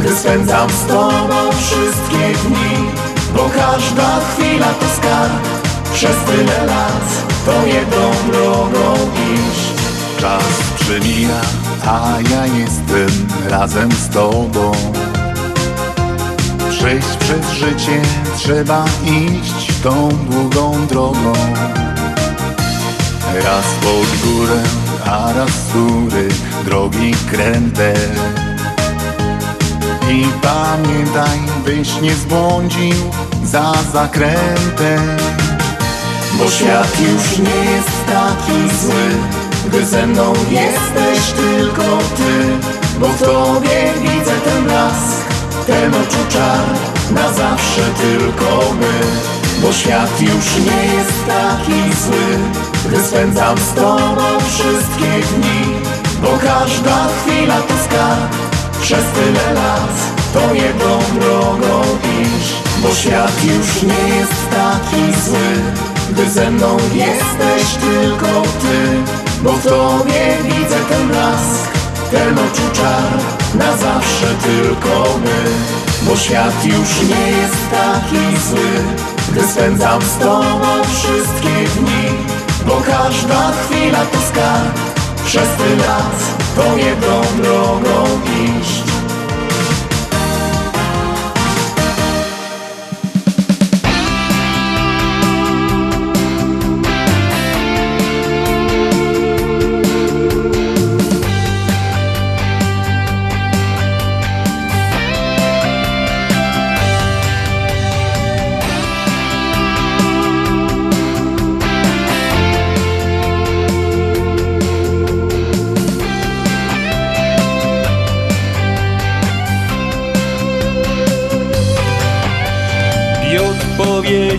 Gdy 0.00 0.16
spędzam 0.16 0.70
z 0.70 0.86
tobą 0.86 1.50
wszystkie 1.60 2.48
dni. 2.48 2.90
Bo 3.36 3.50
każda 3.56 4.20
chwila 4.20 4.66
to 4.66 4.86
skarb 4.96 5.62
Przez 5.94 6.16
tyle 6.16 6.66
lat 6.66 7.26
To 7.46 7.66
jedną 7.66 8.32
drogą 8.32 8.94
iść. 9.34 9.82
Czas 10.20 10.44
przemija, 10.80 11.40
a 11.86 12.08
ja 12.30 12.46
jestem 12.46 13.26
razem 13.50 13.92
z 13.92 14.08
tobą 14.14 14.72
Przejść 16.82 17.16
przez 17.16 17.50
życie 17.50 18.02
trzeba 18.36 18.84
iść 19.04 19.80
tą 19.82 20.08
długą 20.08 20.86
drogą. 20.86 21.32
Raz 23.34 23.64
pod 23.82 24.30
górę, 24.30 24.62
a 25.04 25.32
raz 25.32 25.50
z 25.50 25.72
góry, 25.72 26.28
drogi 26.64 27.14
kręte 27.30 27.94
I 30.10 30.26
pamiętaj, 30.42 31.38
byś 31.64 32.00
nie 32.00 32.14
zbłądził 32.14 32.96
za 33.44 33.72
zakrętem. 33.92 35.16
Bo 36.38 36.50
świat 36.50 37.00
już 37.00 37.38
nie 37.38 37.70
jest 37.70 38.06
taki 38.06 38.76
zły 38.82 39.42
Gdy 39.66 39.86
ze 39.86 40.06
mną 40.06 40.32
jesteś 40.50 41.32
tylko 41.32 41.98
ty. 42.16 42.68
Bo 43.00 43.08
w 43.08 43.22
tobie 43.22 43.92
widzę 44.02 44.32
ten 44.44 44.64
blask 44.64 45.21
Ten 45.66 45.94
oczu 45.94 46.38
Na 47.10 47.32
zawsze 47.32 47.82
tylko 48.00 48.74
my 48.80 48.92
Bo 49.62 49.72
świat 49.72 50.20
już 50.20 50.56
nie 50.56 50.94
jest 50.94 51.26
taki 51.26 52.02
zły 52.02 52.38
Gdy 52.84 53.02
spędzam 53.02 53.58
z 53.58 53.74
tobą 53.74 54.22
wszystkie 54.48 55.34
dni 55.34 55.74
Bo 56.22 56.28
każda 56.28 57.08
chwila 57.08 57.56
to 57.56 57.74
skarb 57.84 58.32
Przez 58.82 59.04
tyle 59.04 59.52
lat 59.54 59.96
To 60.32 60.54
jedną 60.54 60.98
drogą 61.20 61.82
iść 62.22 62.54
Bo 62.82 62.94
świat 62.94 63.44
już 63.44 63.82
nie 63.82 64.16
jest 64.16 64.50
taki 64.50 65.20
zły 65.20 65.62
Gdy 66.10 66.30
ze 66.30 66.50
mną 66.50 66.76
jesteś 66.94 67.74
tylko 67.80 68.42
ty 68.42 69.12
Bo 69.42 69.52
w 69.52 69.62
tobie 69.62 70.36
widzę 70.42 70.76
ten 70.88 71.08
blask 71.08 71.81
Ten 72.12 72.38
oczu 72.38 72.62
czar 72.72 73.18
Na 73.54 73.76
zawsze 73.76 74.26
tylko 74.26 75.18
my. 75.24 75.50
Bo 76.02 76.16
świat 76.16 76.64
już 76.64 77.08
nie 77.08 77.30
jest 77.30 77.70
taki 77.70 78.40
zły 78.48 78.70
Gdy 79.32 79.48
spędzam 79.48 80.02
z 80.02 80.18
tobą 80.18 80.84
wszystkie 80.92 81.80
dni. 81.80 82.08
Bo 82.66 82.74
każda 82.86 83.52
chwila 83.52 83.98
to 83.98 84.18
skarb 84.18 84.78
Przez 85.26 85.48
tyle 85.58 85.76
lat 85.76 86.18
To 86.56 86.76
jedną 86.76 87.42
drogą 87.42 88.04
iść 88.60 88.91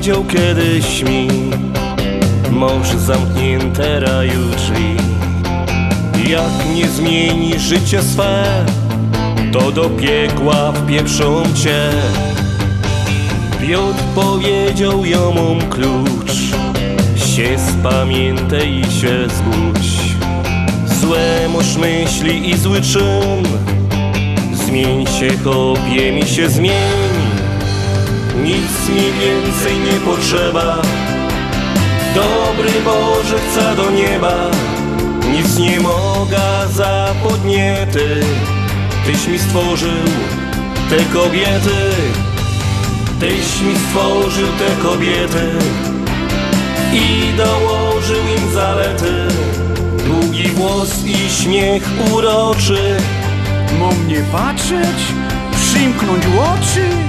powiedział 0.04 0.26
kiedyś 0.26 1.04
mi 1.04 1.28
Mąż 2.52 2.88
zamknięte 2.88 4.00
raju 4.00 4.50
drzwi. 4.58 4.98
Jak 6.32 6.76
nie 6.76 6.88
zmieni 6.88 7.60
życie 7.60 8.04
swe 8.04 8.66
To 9.54 9.72
do 9.72 9.90
piekła 9.90 10.72
wpieprzą 10.72 11.44
cię. 11.64 11.90
Piotr 13.68 14.04
powiedział 14.16 15.06
jomom 15.06 15.60
klucz 15.70 16.34
Się 17.26 17.58
spamiętaj 17.60 18.74
i 18.74 18.84
się 18.84 19.28
zbudź. 19.30 20.16
Złe 21.02 21.50
masz 21.54 21.78
myśli 21.78 22.50
i 22.50 22.58
zły 22.58 22.82
czyn 22.82 23.44
Zmień 24.54 25.06
się, 25.08 25.38
chłopie, 25.44 26.12
mi 26.12 26.28
się 26.28 26.50
zmień 26.50 27.13
nic 28.44 28.90
mi 28.90 29.12
więcej 29.12 29.80
nie 29.80 30.00
potrzeba. 30.00 30.82
Dobry 32.16 32.72
Boże 32.86 33.40
chce 33.40 33.76
do 33.76 33.92
nieba. 33.92 34.52
Nic 35.32 35.58
nie 35.58 35.80
mogę 35.80 36.42
za 36.72 37.14
podniety. 37.24 38.22
Tyś 39.06 39.28
mi 39.28 39.40
stworzył 39.40 40.04
te 40.90 40.98
kobiety. 41.14 41.92
Tyś 43.20 43.62
mi 43.62 43.76
stworzył 43.78 44.48
te 44.48 44.84
kobiety. 44.84 45.52
I 46.94 47.38
dołożył 47.38 48.24
im 48.38 48.54
zalety. 48.54 49.14
Długi 50.06 50.48
włos 50.48 51.06
i 51.06 51.30
śmiech 51.42 51.84
uroczy. 52.14 52.98
Mam 53.80 54.08
nie 54.08 54.22
patrzeć, 54.32 55.00
przymknąć 55.52 56.24
oczy 56.26 57.03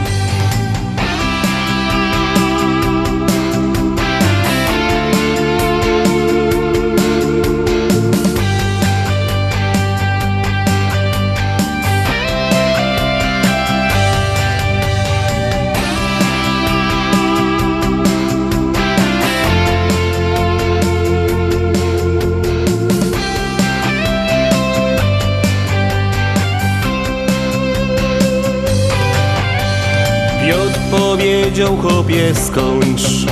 powiedział 31.54 31.76
chłopie 31.76 32.34
skończ. 32.34 33.26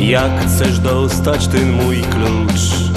Jak 0.00 0.40
chcesz 0.40 0.78
dostać 0.78 1.46
ten 1.46 1.72
mój 1.72 1.96
klucz? 1.96 2.90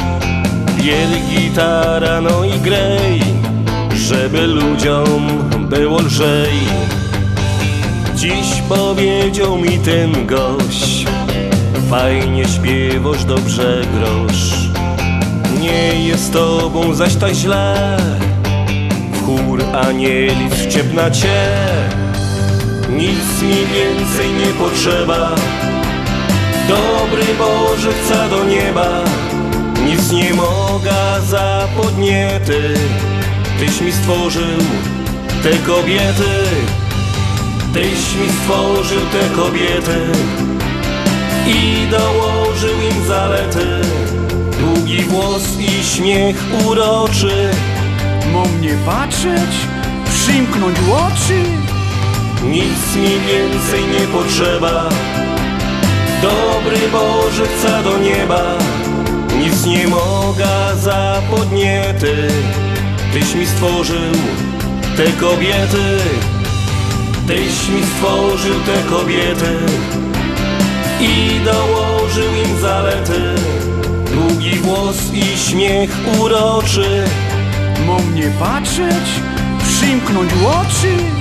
Biel 0.77 1.10
gitara 1.30 2.22
no 2.22 2.44
i 2.44 2.60
grej 2.60 3.22
Żeby 3.95 4.48
ludziom 4.48 5.49
było 5.69 6.02
lżej. 6.02 6.53
Dziś 8.15 8.61
powiedział 8.69 9.57
mi 9.57 9.80
ten 9.80 10.27
gość 10.27 11.06
Fajnie 11.90 12.45
śpiewasz, 12.45 13.26
dobrze 13.26 13.82
grosz. 13.94 14.69
Nie 15.61 16.07
jest 16.07 16.34
tobą 16.34 16.94
zaś 16.94 17.15
tak 17.15 17.34
źle 17.34 17.98
W 19.14 19.26
chór 19.26 19.64
anielic 19.73 20.53
wciepna 20.53 21.11
cię 21.11 21.74
nic 22.90 23.41
mi 23.41 23.56
więcej 23.66 24.34
nie 24.34 24.53
potrzeba. 24.53 25.36
Dobry 26.68 27.26
Boże 27.38 27.94
chce 27.94 28.30
do 28.30 28.44
nieba. 28.44 29.03
Nic 29.86 30.12
nie 30.12 30.34
mogę 30.34 31.22
za 31.28 31.68
podniety. 31.78 32.74
Tyś 33.60 33.82
mi 33.82 33.91
stworzył 33.91 34.60
te 35.44 35.57
kobiety. 35.57 36.44
Tyś 37.74 38.16
mi 38.22 38.30
stworzył 38.30 39.02
te 39.12 39.36
kobiety. 39.36 39.99
I 41.48 41.88
dołożył 41.91 42.76
im 42.91 43.07
zalety. 43.07 43.82
Długi 44.60 45.02
włos 45.02 45.44
i 45.60 45.84
śmiech 45.84 46.44
uroczy. 46.66 47.49
Mam 48.34 48.62
nie 48.62 48.74
patrzeć, 48.86 49.52
przymknąć 50.10 50.78
oczy 50.91 51.55
nic 52.44 52.95
mi 52.95 53.10
więcej 53.10 53.82
nie 53.84 54.07
potrzeba. 54.07 54.90
Dobry 56.22 56.78
Boże 56.91 57.48
chce 57.48 57.84
do 57.84 57.98
nieba. 57.98 58.57
Nic 59.40 59.66
nie 59.66 59.88
mogę 59.88 60.48
za 60.82 61.22
podniety. 61.32 62.28
Tyś 63.14 63.36
mi 63.36 63.45
stworzył 63.45 64.12
te 64.98 65.12
kobiety. 65.12 65.98
Tyś 67.28 67.70
mi 67.70 67.84
stworzył 67.86 68.56
te 68.66 68.90
kobiety. 68.90 69.57
I 71.02 71.40
dołożył 71.45 72.32
im 72.45 72.62
zalety. 72.62 73.22
Długi 74.14 74.60
włos 74.60 74.98
i 75.14 75.38
śmiech 75.38 75.91
uroczy. 76.20 77.03
Mam 77.88 78.16
nie 78.16 78.32
patrzeć, 78.40 79.06
przymknąć 79.64 80.32
oczy 80.34 81.15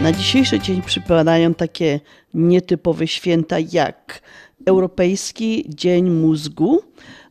Na 0.00 0.12
dzisiejszy 0.12 0.60
dzień 0.60 0.82
przypadają 0.82 1.54
takie 1.54 2.00
nietypowe 2.34 3.06
święta 3.06 3.56
jak 3.72 4.22
Europejski 4.66 5.64
Dzień 5.68 6.10
Mózgu, 6.10 6.80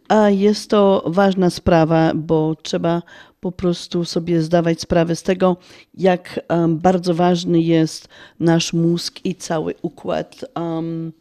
a 0.08 0.30
jest 0.30 0.70
to 0.70 1.04
ważna 1.06 1.50
sprawa, 1.50 2.12
bo 2.16 2.56
trzeba 2.56 3.02
po 3.40 3.52
prostu 3.52 4.06
sobie 4.06 4.42
zdawać 4.42 4.82
sprawę 4.82 5.16
z 5.16 5.24
tego, 5.24 5.58
jak 5.94 6.40
um, 6.50 6.78
bardzo 6.78 7.14
ważny 7.14 7.62
jest 7.62 8.08
nasz 8.40 8.74
mózg 8.74 9.20
i 9.24 9.36
cały 9.36 9.76
układ 9.82 10.46
um, 10.56 11.12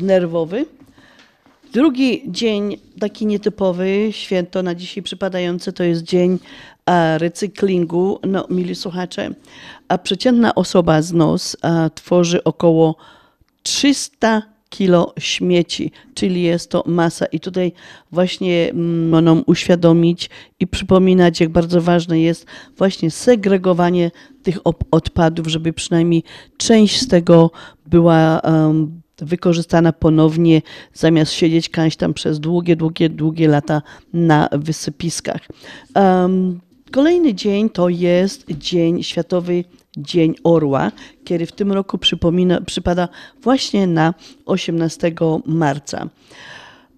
nerwowy. 0.00 0.66
Drugi 1.72 2.22
dzień, 2.26 2.76
taki 3.00 3.26
nietypowy, 3.26 4.08
święto 4.10 4.62
na 4.62 4.74
dzisiaj 4.74 5.02
przypadające, 5.02 5.72
to 5.72 5.84
jest 5.84 6.02
dzień 6.02 6.38
recyklingu. 7.18 8.18
No, 8.26 8.46
mili 8.50 8.74
słuchacze, 8.74 9.30
a 9.88 9.98
przeciętna 9.98 10.54
osoba 10.54 11.02
z 11.02 11.12
NOS 11.12 11.56
e, 11.62 11.90
tworzy 11.94 12.44
około 12.44 12.96
300 13.62 14.42
kilo 14.68 15.14
śmieci, 15.18 15.92
czyli 16.14 16.42
jest 16.42 16.70
to 16.70 16.84
masa. 16.86 17.26
I 17.26 17.40
tutaj 17.40 17.72
właśnie 18.12 18.70
nam 19.22 19.42
uświadomić 19.46 20.30
i 20.60 20.66
przypominać, 20.66 21.40
jak 21.40 21.48
bardzo 21.48 21.80
ważne 21.80 22.20
jest 22.20 22.46
właśnie 22.76 23.10
segregowanie 23.10 24.10
tych 24.42 24.58
odpadów, 24.90 25.46
żeby 25.46 25.72
przynajmniej 25.72 26.22
część 26.56 27.00
z 27.00 27.08
tego 27.08 27.50
była 27.86 28.40
em, 28.40 29.00
wykorzystana 29.18 29.92
ponownie, 29.92 30.62
zamiast 30.94 31.32
siedzieć 31.32 31.68
kaś 31.68 31.96
tam 31.96 32.14
przez 32.14 32.40
długie, 32.40 32.76
długie, 32.76 33.08
długie 33.08 33.48
lata 33.48 33.82
na 34.12 34.48
wysypiskach. 34.52 35.40
Em, 35.94 36.60
Kolejny 36.92 37.34
dzień 37.34 37.70
to 37.70 37.88
jest 37.88 38.44
dzień 38.50 39.02
Światowy 39.02 39.64
Dzień 39.96 40.34
Orła, 40.44 40.92
który 41.24 41.46
w 41.46 41.52
tym 41.52 41.72
roku 41.72 41.98
przypomina, 41.98 42.60
przypada 42.60 43.08
właśnie 43.42 43.86
na 43.86 44.14
18 44.46 45.12
marca. 45.46 46.08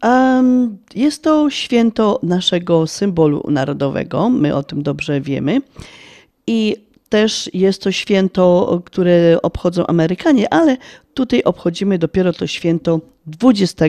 Em, 0.03 0.79
Jest 0.95 1.23
to 1.23 1.51
święto 1.51 2.21
naszego 2.23 2.87
symbolu 2.87 3.43
narodowego, 3.49 4.31
my 4.31 4.55
o 4.55 4.63
tym 4.63 4.83
dobrze 4.83 5.21
wiemy. 5.21 5.61
I 6.47 6.77
też 7.09 7.51
jest 7.55 7.83
to 7.83 7.93
święto, 7.93 8.83
które 8.85 9.39
obchodzą 9.43 9.87
Amerykanie, 9.87 10.55
ale 10.55 10.77
tutaj 11.15 11.43
obchodzimy 11.43 11.99
dopiero 11.99 12.33
to 12.33 12.47
święto 12.47 13.01
20, 13.27 13.85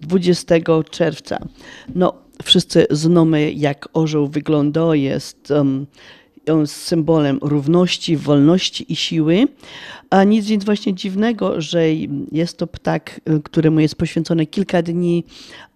20 0.00 0.54
czerwca. 0.90 1.38
No, 1.94 2.27
wszyscy 2.42 2.86
znamy, 2.90 3.52
jak 3.52 3.88
orzeł 3.92 4.28
wygląda. 4.28 4.94
Jest 4.94 5.50
um, 5.50 5.86
on 6.52 6.60
jest 6.60 6.74
symbolem 6.74 7.38
równości, 7.42 8.16
wolności 8.16 8.92
i 8.92 8.96
siły. 8.96 9.48
A 10.10 10.24
nic 10.24 10.46
więc 10.46 10.64
właśnie 10.64 10.94
dziwnego, 10.94 11.60
że 11.60 11.84
jest 12.32 12.58
to 12.58 12.66
ptak, 12.66 13.20
y, 13.30 13.42
któremu 13.42 13.80
jest 13.80 13.94
poświęcone 13.94 14.46
kilka 14.46 14.82
dni 14.82 15.24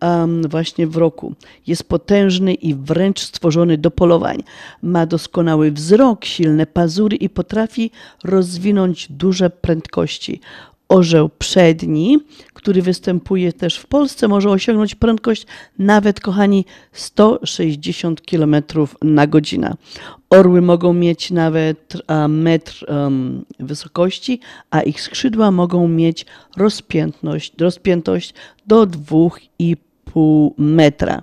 um, 0.03 0.43
właśnie 0.49 0.87
w 0.87 0.97
roku. 0.97 1.35
Jest 1.67 1.85
potężny 1.85 2.55
i 2.55 2.75
wręcz 2.75 3.21
stworzony 3.21 3.79
do 3.79 3.91
polowań. 3.91 4.43
Ma 4.83 5.07
doskonały 5.07 5.73
wzrok, 5.73 6.25
silne 6.25 6.67
pazury 6.67 7.17
i 7.17 7.29
potrafi 7.29 7.91
rozwinąć 8.25 9.07
duże 9.11 9.51
prędkości. 9.51 10.41
Orzeł 10.93 11.31
przedni, 11.39 12.19
który 12.55 12.82
występuje 12.82 13.52
też 13.52 13.77
w 13.77 13.86
Polsce, 13.86 14.28
może 14.28 14.51
osiągnąć 14.51 14.94
prędkość 14.94 15.47
nawet, 15.78 16.20
kochani, 16.20 16.64
160 16.93 18.20
km 18.20 18.56
na 19.02 19.27
godzinę. 19.27 19.74
Orły 20.31 20.62
mogą 20.62 20.93
mieć 20.93 21.31
nawet 21.31 22.02
metr 22.28 22.85
em, 22.89 23.44
wysokości, 23.60 24.40
a 24.70 24.81
ich 24.81 25.01
skrzydła 25.01 25.51
mogą 25.51 25.89
mieć 25.89 26.27
rozpiętność, 26.56 27.52
rozpiętość 27.60 28.35
do 28.66 28.86
2,5 28.86 30.51
metra. 30.59 31.23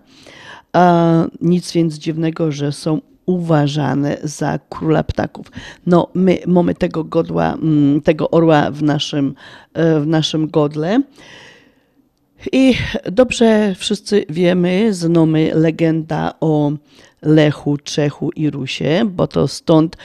A, 0.74 1.26
nic 1.42 1.72
więc 1.72 1.94
dziwnego, 1.94 2.52
że 2.52 2.72
są 2.72 3.02
uważane 3.30 4.18
za 4.24 4.60
króla 4.70 5.04
ptaków. 5.04 5.52
No, 5.86 6.08
my 6.14 6.40
mamy 6.48 6.76
tego 6.76 7.04
godła, 7.04 7.54
mm, 7.54 8.02
tego 8.02 8.30
orła 8.32 8.72
w 8.72 8.84
naszym, 8.84 9.36
e, 9.74 10.00
w 10.00 10.08
naszym 10.08 10.48
godle. 10.48 11.02
I 12.52 12.76
dobrze 13.12 13.76
wszyscy 13.76 14.26
wiemy, 14.30 14.94
znamy 14.94 15.52
legenda 15.54 16.34
o 16.40 16.72
Lechu, 17.22 17.78
Czechu 17.78 18.32
i 18.32 18.50
Rusie, 18.50 19.06
bo 19.06 19.28
to 19.28 19.48
stąd 19.48 19.98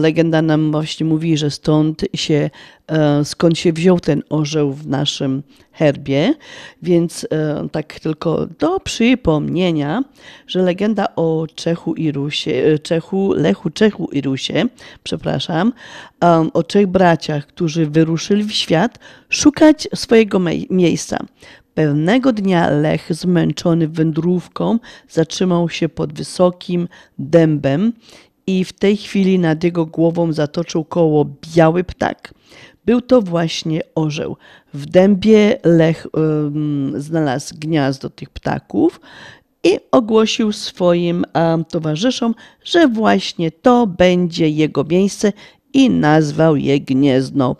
legenda 0.00 0.42
nam 0.42 0.72
właśnie 0.72 1.06
mówi, 1.06 1.36
że 1.36 1.50
stąd 1.50 2.04
się, 2.14 2.50
e, 2.86 3.24
skąd 3.24 3.58
się 3.58 3.72
wziął 3.72 4.00
ten 4.00 4.22
orzeł 4.30 4.72
w 4.72 4.86
naszym 4.86 5.42
herbie, 5.72 6.34
więc 6.82 7.26
e, 7.30 7.68
tak 7.72 8.00
tylko 8.00 8.46
do 8.46 8.80
przypomnienia, 8.80 10.04
że 10.46 10.62
legenda 10.62 11.06
o 11.16 11.46
Czechu 11.54 11.94
i 11.94 12.12
Rusie, 12.12 12.50
e, 12.50 12.78
Czechu, 12.78 13.32
Lechu, 13.32 13.70
Czechu 13.70 14.08
i 14.12 14.20
Rusie, 14.20 14.64
przepraszam, 15.02 15.72
o 16.52 16.62
trzech 16.62 16.86
braciach, 16.86 17.46
którzy 17.46 17.86
wyruszyli 17.86 18.44
w 18.44 18.52
świat 18.52 18.98
szukać 19.28 19.88
swojego 19.94 20.40
miejsca. 20.70 21.18
Pewnego 21.74 22.32
dnia 22.32 22.70
Lech, 22.70 23.14
zmęczony 23.14 23.88
wędrówką, 23.88 24.78
zatrzymał 25.08 25.68
się 25.68 25.88
pod 25.88 26.12
wysokim 26.12 26.88
dębem 27.18 27.92
i 28.46 28.64
w 28.64 28.72
tej 28.72 28.96
chwili 28.96 29.38
nad 29.38 29.64
jego 29.64 29.86
głową 29.86 30.32
zatoczył 30.32 30.84
koło 30.84 31.26
biały 31.54 31.84
ptak. 31.84 32.34
Był 32.84 33.00
to 33.00 33.22
właśnie 33.22 33.80
orzeł. 33.94 34.36
W 34.74 34.86
dębie 34.86 35.58
Lech 35.64 36.06
znalazł 36.96 37.54
gniazdo 37.58 38.10
tych 38.10 38.30
ptaków 38.30 39.00
i 39.64 39.78
ogłosił 39.90 40.52
swoim 40.52 41.24
towarzyszom, 41.68 42.34
że 42.64 42.88
właśnie 42.88 43.50
to 43.50 43.86
będzie 43.86 44.48
jego 44.48 44.84
miejsce 44.84 45.32
i 45.72 45.90
nazwał 45.90 46.56
je 46.56 46.80
gniezno. 46.80 47.56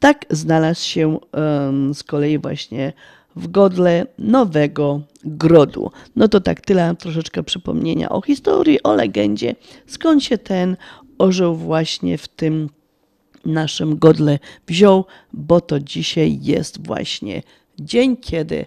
Tak 0.00 0.26
znalazł 0.30 0.84
się 0.84 1.18
z 1.94 2.02
kolei 2.02 2.38
właśnie 2.38 2.92
w 3.38 3.48
godle 3.48 4.06
nowego 4.18 5.00
grodu. 5.24 5.90
No 6.16 6.28
to 6.28 6.40
tak 6.40 6.60
tyle 6.60 6.94
troszeczkę 6.96 7.42
przypomnienia 7.42 8.08
o 8.08 8.20
historii, 8.20 8.82
o 8.82 8.94
legendzie, 8.94 9.54
skąd 9.86 10.24
się 10.24 10.38
ten 10.38 10.76
orzeł 11.18 11.54
właśnie 11.54 12.18
w 12.18 12.28
tym 12.28 12.70
naszym 13.44 13.98
godle 13.98 14.38
wziął, 14.66 15.04
bo 15.32 15.60
to 15.60 15.80
dzisiaj 15.80 16.38
jest 16.42 16.86
właśnie 16.86 17.42
dzień, 17.80 18.16
kiedy 18.16 18.66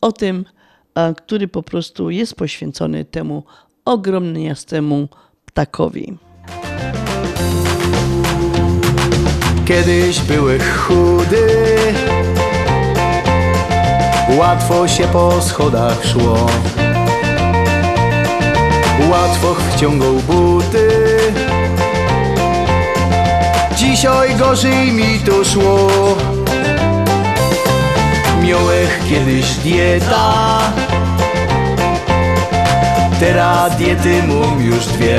o 0.00 0.12
tym, 0.12 0.44
który 1.16 1.48
po 1.48 1.62
prostu 1.62 2.10
jest 2.10 2.34
poświęcony 2.34 3.04
temu 3.04 3.42
ogromniastemu 3.84 5.08
ptakowi. 5.46 6.18
Kiedyś 9.66 10.20
były 10.20 10.58
chudy 10.58 11.46
Łatwo 14.28 14.88
się 14.88 15.08
po 15.08 15.42
schodach 15.42 16.04
szło. 16.04 16.46
Łatwo 19.10 19.54
wciągał 19.54 20.14
buty. 20.14 20.88
Dzisiaj 23.76 24.36
gorzej 24.36 24.92
mi 24.92 25.18
to 25.18 25.44
szło. 25.44 25.88
Miałech 28.42 29.00
kiedyś 29.08 29.54
dieta. 29.54 30.58
Teraz 33.20 33.76
diety 33.76 34.22
mam 34.22 34.62
już 34.62 34.86
dwie. 34.86 35.18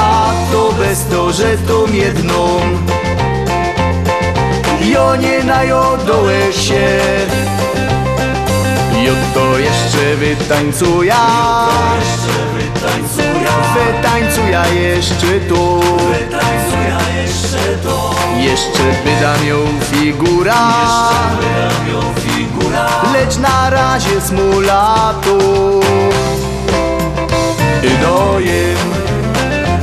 A 0.00 0.30
to 0.52 0.72
bez 0.72 1.06
to, 1.06 1.32
że 1.32 1.56
jedną 1.92 2.60
Jo 4.82 5.16
nie 5.16 5.44
najodołek 5.44 6.54
się 6.54 6.98
Jo 9.04 9.12
to 9.34 9.58
jeszcze 9.58 10.16
wytańcuja 10.16 11.16
Wytańcuja 13.74 14.66
jeszcze 14.66 15.40
tu. 15.48 15.80
Jeszcze 18.36 18.82
by 19.04 19.46
miał 19.46 19.60
figura. 19.80 20.54
Lecz 23.12 23.36
na 23.36 23.70
razie 23.70 24.20
smulatu 24.20 25.38
Nojem 28.02 28.78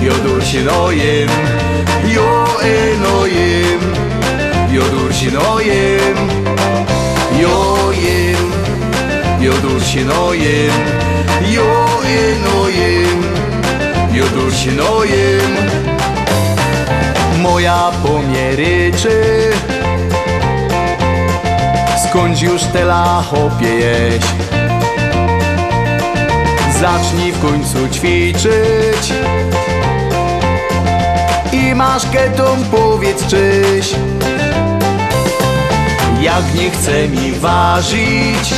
Jodur 0.01 0.43
się 0.43 0.63
nojem 0.63 1.29
Jo 2.07 2.45
enojem 2.61 4.08
Jojem 7.41 8.51
Jodur 9.39 9.83
się 9.83 10.05
nojem 10.05 10.71
Jo 11.49 11.87
enojem 12.05 13.23
Jodur 14.13 14.53
się 14.53 14.71
nojem 14.71 15.55
Moja 17.41 17.91
pomieryczy 18.03 19.51
Skąd 22.09 22.41
już 22.41 22.63
te 22.63 22.85
lachopie 22.85 23.75
jeść? 23.75 24.27
Zacznij 26.81 27.31
w 27.31 27.41
końcu 27.41 27.89
ćwiczyć 27.91 29.13
I 31.53 31.75
masz 31.75 32.09
ketą 32.11 32.43
powiedz 32.71 33.27
czyś 33.27 33.95
jak 36.21 36.55
nie 36.55 36.69
chce 36.69 37.07
mi 37.07 37.31
ważyć. 37.31 38.53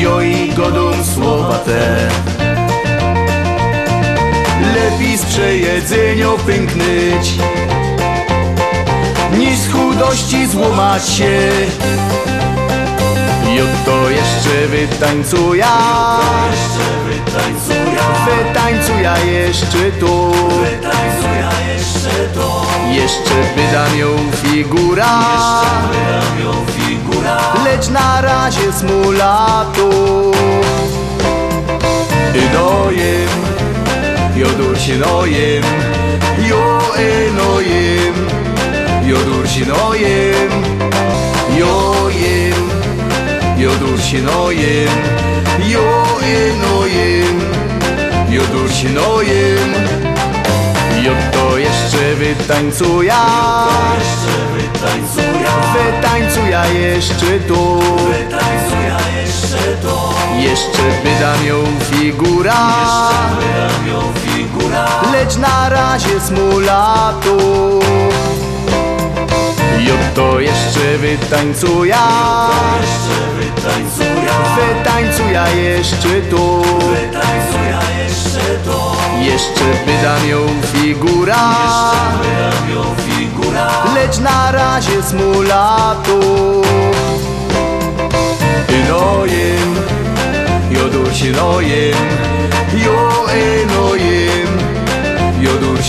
Jo 0.00 0.20
i 0.20 0.52
godą 0.52 1.04
słowa 1.14 1.58
te. 1.58 2.08
Lepiej 4.74 5.18
z 5.18 5.24
przejedzenia 5.24 6.28
pęknyć 6.46 7.32
Niż 9.38 9.58
z 9.58 9.72
chudości 9.72 10.46
złamać 10.46 11.08
się 11.08 11.50
Jo 13.56 13.64
to 13.84 14.10
jeszcze 14.10 14.66
wytańcuja 14.68 15.72
Wytańcuja 18.26 19.18
jeszcze 19.18 19.92
tu. 20.00 20.32
Wytańcuja 20.32 21.50
jeszcze 21.74 22.28
to 22.34 22.66
Jeszcze 22.90 23.34
wydam 23.56 23.98
ją 23.98 24.08
figura. 24.32 25.08
Lecz 27.64 27.88
na 27.88 28.20
razie 28.20 28.72
smulatu 28.72 29.90
Nojem 32.54 33.28
Jodur 34.36 34.78
się 34.78 34.98
nojem 34.98 35.64
Jo 36.48 36.80
enojem 36.96 38.14
Jodur 39.06 39.48
się 39.48 39.66
nojem 39.66 40.50
Jojem 41.58 42.03
Jodur 43.64 44.02
się 44.02 44.22
nojem 44.22 44.88
Jo 45.66 45.80
enojem 46.20 47.40
Jodur 48.28 48.72
się 48.72 48.88
nojem. 48.90 49.74
Jo 51.02 51.12
to 51.32 51.58
jeszcze 51.58 52.14
wytańcuja 52.14 53.26
Wytańcuja 55.74 56.66
jeszcze 56.66 57.40
tu 57.48 57.80
Wytańcuja 57.80 58.98
jeszcze 59.20 59.76
to. 59.82 60.14
Jeszcze 60.38 60.82
wydam 61.04 61.46
ją 61.46 61.64
figura 61.80 62.54
Lecz 65.12 65.36
na 65.36 65.68
razie 65.68 66.20
smulatu 66.20 67.38
Jo 69.78 69.94
to 70.14 70.40
jeszcze 70.40 70.98
wytańcuja 70.98 72.08
Wytańcuja 74.56 75.48
jeszcze 75.48 76.08
tu. 76.30 76.62
Wytańcuja 76.62 77.80
jeszcze 78.04 78.58
to 78.64 78.96
Jeszcze 79.20 79.64
wydam 79.86 80.28
ją 80.28 80.46
figura. 80.62 81.54
Lecz 83.94 84.18
na 84.18 84.52
razie 84.52 85.02
smulatu 85.02 86.20
Nojem 88.88 89.74
Jodur 90.70 91.14
się 91.14 91.30
nojem 91.30 91.96
Jo 92.74 93.26
enojem 93.30 94.58
Jodur 95.40 95.82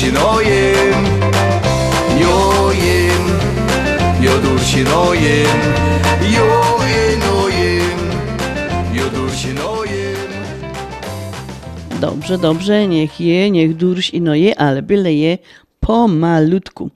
Dobrze, 12.02 12.38
dobrze, 12.38 12.88
niech 12.88 13.20
je, 13.22 13.52
niech 13.52 13.76
durś 13.76 14.10
i 14.10 14.22
no 14.22 14.36
je, 14.36 14.60
ale 14.60 14.82
byle 14.82 15.14
je 15.14 15.38
pomalutku. 15.80 16.90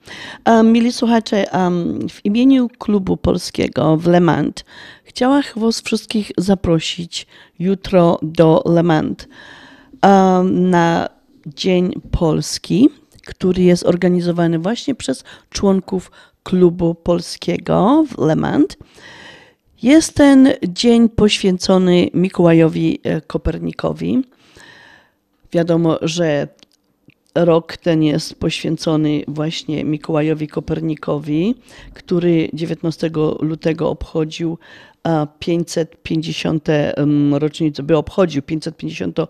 Um, 0.46 0.72
mili 0.72 0.92
słuchacze, 0.92 1.44
um, 1.52 2.08
w 2.08 2.24
imieniu 2.24 2.68
klubu 2.78 3.16
polskiego 3.16 3.96
w 3.96 4.06
Le 4.06 4.20
Mans 4.20 4.54
chciałam 5.04 5.42
was 5.56 5.80
wszystkich 5.80 6.32
zaprosić 6.38 7.26
jutro 7.58 8.18
do 8.22 8.62
Le 8.66 8.82
Mans 8.82 9.26
um, 10.02 10.70
na 10.70 11.08
Dzień 11.46 11.92
Polski, 12.10 12.88
który 13.26 13.62
jest 13.62 13.86
organizowany 13.86 14.58
właśnie 14.58 14.94
przez 14.94 15.24
członków 15.50 16.10
klubu 16.42 16.94
polskiego 16.94 18.04
w 18.08 18.18
Le 18.18 18.36
Mans. 18.36 18.76
Jest 19.82 20.14
ten 20.14 20.48
dzień 20.68 21.08
poświęcony 21.08 22.10
Mikołajowi 22.14 23.00
e, 23.02 23.20
Kopernikowi. 23.20 24.22
Wiadomo, 25.52 25.98
że 26.02 26.48
rok 27.34 27.76
ten 27.76 28.02
jest 28.02 28.34
poświęcony 28.34 29.24
właśnie 29.28 29.84
Mikołajowi 29.84 30.48
Kopernikowi, 30.48 31.54
który 31.94 32.50
19 32.52 33.10
lutego 33.40 33.90
obchodził 33.90 34.58
550 35.38 36.68
em, 36.68 37.34
rocznicę, 37.34 37.82
by 37.82 37.96
obchodził 37.96 38.42
550 38.42 39.18
e, 39.18 39.26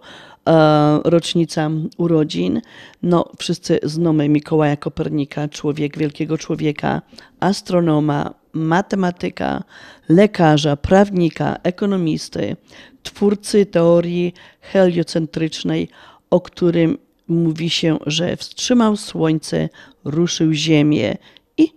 rocznica 1.05 1.71
urodzin. 1.97 2.61
No, 3.03 3.25
wszyscy 3.39 3.79
znamy 3.83 4.29
Mikołaja 4.29 4.77
Kopernika, 4.77 5.49
człowiek, 5.49 5.99
wielkiego 5.99 6.39
człowieka, 6.39 7.03
astronoma, 7.41 8.35
matematyka, 8.53 9.65
lekarza, 10.09 10.77
prawnika, 10.77 11.57
ekonomisty, 11.63 12.57
twórcy 13.03 13.67
teorii 13.67 14.35
heliocentrycznej, 14.61 15.89
o 16.31 16.41
którym 16.41 16.99
mówi 17.29 17.71
się, 17.71 17.99
że 18.07 18.37
wstrzymał 18.37 18.97
słońce, 18.97 19.69
ruszył 20.05 20.53
ziemię 20.53 21.17
i 21.59 21.73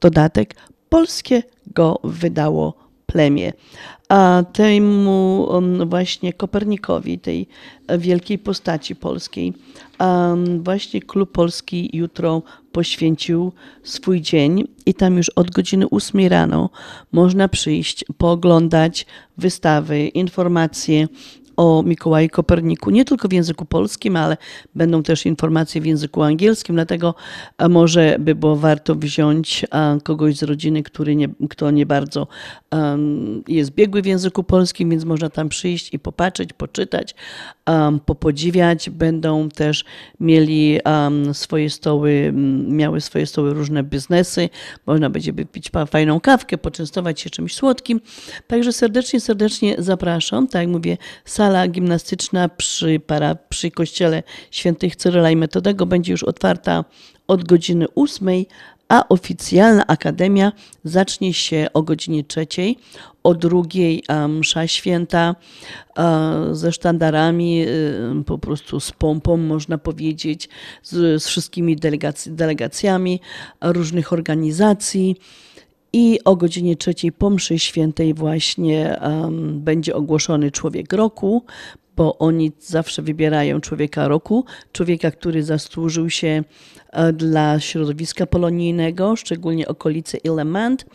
dodatek 0.00 0.54
polskie 0.88 1.42
go 1.66 2.00
wydało 2.04 2.83
plemię. 3.14 3.52
A 4.08 4.42
temu 4.52 5.46
um, 5.50 5.88
właśnie 5.88 6.32
Kopernikowi, 6.32 7.18
tej 7.18 7.46
wielkiej 7.98 8.38
postaci 8.38 8.96
polskiej, 8.96 9.52
właśnie 10.58 11.00
Klub 11.00 11.32
Polski 11.32 11.90
jutro 11.92 12.42
poświęcił 12.72 13.52
swój 13.82 14.20
dzień 14.20 14.64
i 14.86 14.94
tam 14.94 15.16
już 15.16 15.28
od 15.28 15.50
godziny 15.50 15.86
8 15.90 16.26
rano 16.26 16.70
można 17.12 17.48
przyjść, 17.48 18.04
pooglądać 18.18 19.06
wystawy, 19.36 20.06
informacje 20.06 21.08
o 21.56 21.82
Mikołaju 21.82 22.28
Koperniku, 22.28 22.90
nie 22.90 23.04
tylko 23.04 23.28
w 23.28 23.32
języku 23.32 23.64
polskim, 23.64 24.16
ale 24.16 24.36
będą 24.74 25.02
też 25.02 25.26
informacje 25.26 25.80
w 25.80 25.86
języku 25.86 26.22
angielskim, 26.22 26.74
dlatego 26.74 27.14
może 27.68 28.16
by 28.18 28.34
było 28.34 28.56
warto 28.56 28.94
wziąć 28.94 29.66
kogoś 30.04 30.36
z 30.36 30.42
rodziny, 30.42 30.82
który 30.82 31.16
nie, 31.16 31.28
kto 31.50 31.70
nie 31.70 31.86
bardzo 31.86 32.26
jest 33.48 33.70
biegły 33.70 34.02
w 34.02 34.06
języku 34.06 34.44
polskim, 34.44 34.90
więc 34.90 35.04
można 35.04 35.30
tam 35.30 35.48
przyjść 35.48 35.94
i 35.94 35.98
popatrzeć, 35.98 36.52
poczytać, 36.52 37.14
popodziwiać. 38.06 38.90
Będą 38.90 39.48
też 39.48 39.84
mieli 40.20 40.78
swoje 41.32 41.70
stoły, 41.70 42.32
miały 42.68 43.00
swoje 43.00 43.26
stoły 43.26 43.54
różne 43.54 43.82
biznesy, 43.82 44.48
można 44.86 45.10
będzie 45.10 45.32
pa- 45.72 45.86
fajną 45.86 46.20
kawkę, 46.20 46.58
poczęstować 46.58 47.20
się 47.20 47.30
czymś 47.30 47.54
słodkim. 47.54 48.00
Także 48.46 48.72
serdecznie, 48.72 49.20
serdecznie 49.20 49.76
zapraszam. 49.78 50.48
Tak 50.48 50.62
jak 50.62 50.70
mówię, 50.70 50.96
sala 51.44 51.68
gimnastyczna 51.68 52.48
przy, 52.48 53.00
para, 53.00 53.34
przy 53.34 53.70
kościele 53.70 54.22
świętych 54.50 54.96
Cyryla 54.96 55.30
i 55.30 55.36
Metodego 55.36 55.86
będzie 55.86 56.12
już 56.12 56.22
otwarta 56.22 56.84
od 57.28 57.44
godziny 57.44 57.86
8, 57.94 58.28
a 58.88 59.08
oficjalna 59.08 59.86
akademia 59.86 60.52
zacznie 60.84 61.34
się 61.34 61.66
o 61.74 61.82
godzinie 61.82 62.24
trzeciej. 62.24 62.78
O 63.22 63.34
drugiej 63.34 64.02
msza 64.28 64.66
święta 64.66 65.34
ze 66.52 66.72
sztandarami, 66.72 67.64
y, 67.66 68.24
po 68.26 68.38
prostu 68.38 68.80
z 68.80 68.92
pompą, 68.92 69.36
można 69.36 69.78
powiedzieć, 69.78 70.48
z, 70.82 71.22
z 71.22 71.26
wszystkimi 71.26 71.76
delegac- 71.76 72.34
delegacjami 72.34 73.20
różnych 73.60 74.12
organizacji. 74.12 75.16
I 75.94 76.18
o 76.24 76.36
godzinie 76.36 76.76
trzeciej 76.76 77.12
po 77.12 77.30
mszy 77.30 77.58
świętej 77.58 78.14
właśnie 78.14 79.00
um, 79.02 79.60
będzie 79.60 79.94
ogłoszony 79.94 80.50
człowiek 80.50 80.92
roku, 80.92 81.44
bo 81.96 82.18
oni 82.18 82.52
zawsze 82.60 83.02
wybierają 83.02 83.60
człowieka 83.60 84.08
roku, 84.08 84.44
człowieka, 84.72 85.10
który 85.10 85.42
zasłużył 85.42 86.10
się 86.10 86.44
e, 86.92 87.12
dla 87.12 87.60
środowiska 87.60 88.26
polonijnego, 88.26 89.16
szczególnie 89.16 89.68
okolice 89.68 90.18
Element. 90.24 90.86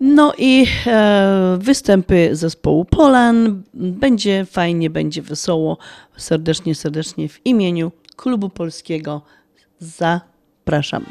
No 0.00 0.32
i 0.38 0.66
e, 0.86 1.58
występy 1.60 2.36
zespołu 2.36 2.84
Polan. 2.84 3.62
Będzie 3.74 4.44
fajnie, 4.44 4.90
będzie 4.90 5.22
wesoło. 5.22 5.78
Serdecznie, 6.16 6.74
serdecznie 6.74 7.28
w 7.28 7.46
imieniu 7.46 7.92
Klubu 8.16 8.48
Polskiego 8.48 9.22
zapraszam. 9.78 11.04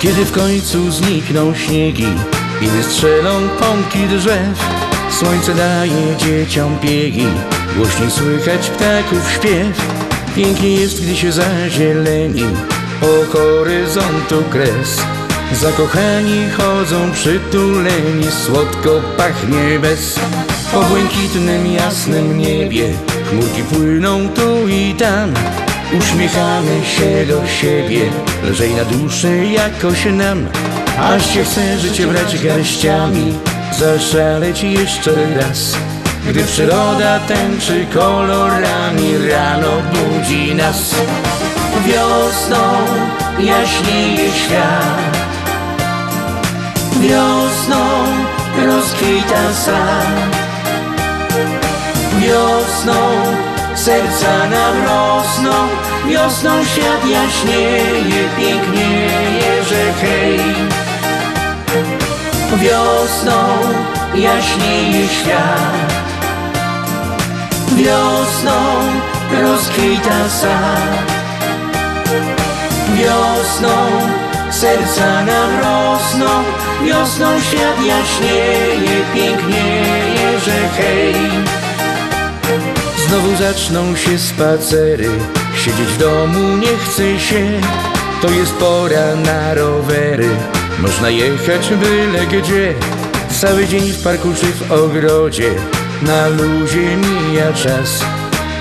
Kiedy 0.00 0.24
w 0.24 0.32
końcu 0.32 0.90
znikną 0.90 1.54
śniegi 1.54 2.08
i 2.62 2.66
wystrzelą 2.66 3.48
pąki 3.48 4.08
drzew 4.08 4.76
Słońce 5.10 5.54
daje 5.54 6.16
dzieciom 6.16 6.78
piegi, 6.78 7.26
głośniej 7.76 8.10
słychać 8.10 8.70
ptaków 8.70 9.32
śpiew. 9.32 9.86
Pięknie 10.36 10.74
jest, 10.74 11.02
gdy 11.02 11.16
się 11.16 11.32
zazieleni 11.32 12.44
po 13.00 13.38
horyzontu 13.38 14.42
kres. 14.50 15.00
Zakochani 15.52 16.50
chodzą 16.50 17.12
przytuleni, 17.12 18.26
słodko 18.44 19.00
pachnie 19.16 19.78
bez. 19.78 20.20
Po 20.72 20.82
błękitnym, 20.82 21.66
jasnym 21.66 22.38
niebie 22.38 22.92
chmurki 23.30 23.62
płyną 23.62 24.28
tu 24.28 24.68
i 24.68 24.94
tam 24.94 25.34
Uśmiechamy 25.92 26.84
się 26.84 27.26
do 27.26 27.46
siebie, 27.46 28.00
lżej 28.44 28.74
na 28.74 28.84
duszy 28.84 29.46
jakoś 29.46 30.04
nam. 30.04 30.48
Aż 30.98 31.34
się 31.34 31.44
chce 31.44 31.78
życie 31.78 32.06
brać 32.06 32.44
garściami, 32.44 33.34
zaszaleć 33.78 34.62
jeszcze 34.62 35.10
raz. 35.40 35.76
Gdy 36.28 36.44
przyroda 36.44 37.20
tęczy 37.20 37.86
kolorami, 37.94 39.28
rano 39.30 39.72
budzi 39.92 40.54
nas. 40.54 40.94
Wiosną 41.86 42.62
jaśnieje 43.38 44.32
świat. 44.32 45.16
Wiosną 47.00 47.86
rozkwita 48.66 49.54
sad 49.54 50.36
Wiosną 52.20 52.92
serca 53.76 54.46
nam 54.48 54.84
rosną 54.84 55.52
Wiosną 56.08 56.64
świat 56.64 57.06
jaśnieje, 57.06 58.28
pięknieje, 58.36 59.64
że 59.68 59.92
hej. 59.92 60.40
Wiosną 62.56 63.32
jaśnieje 64.14 65.08
świat. 65.08 65.92
Wiosną 67.76 68.52
rozkwita 69.42 70.28
sad. 70.28 71.12
Wiosną 72.94 73.76
serca 74.50 75.24
nam 75.24 75.60
rosną 75.60 76.28
Wiosną 76.84 77.40
świat 77.40 77.84
jaśnieje, 77.86 79.04
pięknieje, 79.14 80.40
że 80.40 80.68
hej 80.76 81.65
Znowu 83.08 83.36
zaczną 83.36 83.96
się 83.96 84.18
spacery. 84.18 85.08
Siedzieć 85.56 85.86
w 85.86 85.98
domu 85.98 86.56
nie 86.56 86.76
chce 86.78 87.20
się. 87.20 87.60
To 88.22 88.30
jest 88.30 88.52
pora 88.52 89.16
na 89.16 89.54
rowery. 89.54 90.28
Można 90.78 91.10
jechać 91.10 91.68
byle 91.68 92.26
gdzie. 92.26 92.74
Cały 93.40 93.66
dzień 93.66 93.92
w 93.92 94.02
parku 94.02 94.28
czy 94.40 94.46
w 94.46 94.72
ogrodzie. 94.72 95.50
Na 96.02 96.28
luzie 96.28 96.96
mija 96.96 97.52
czas. 97.52 98.04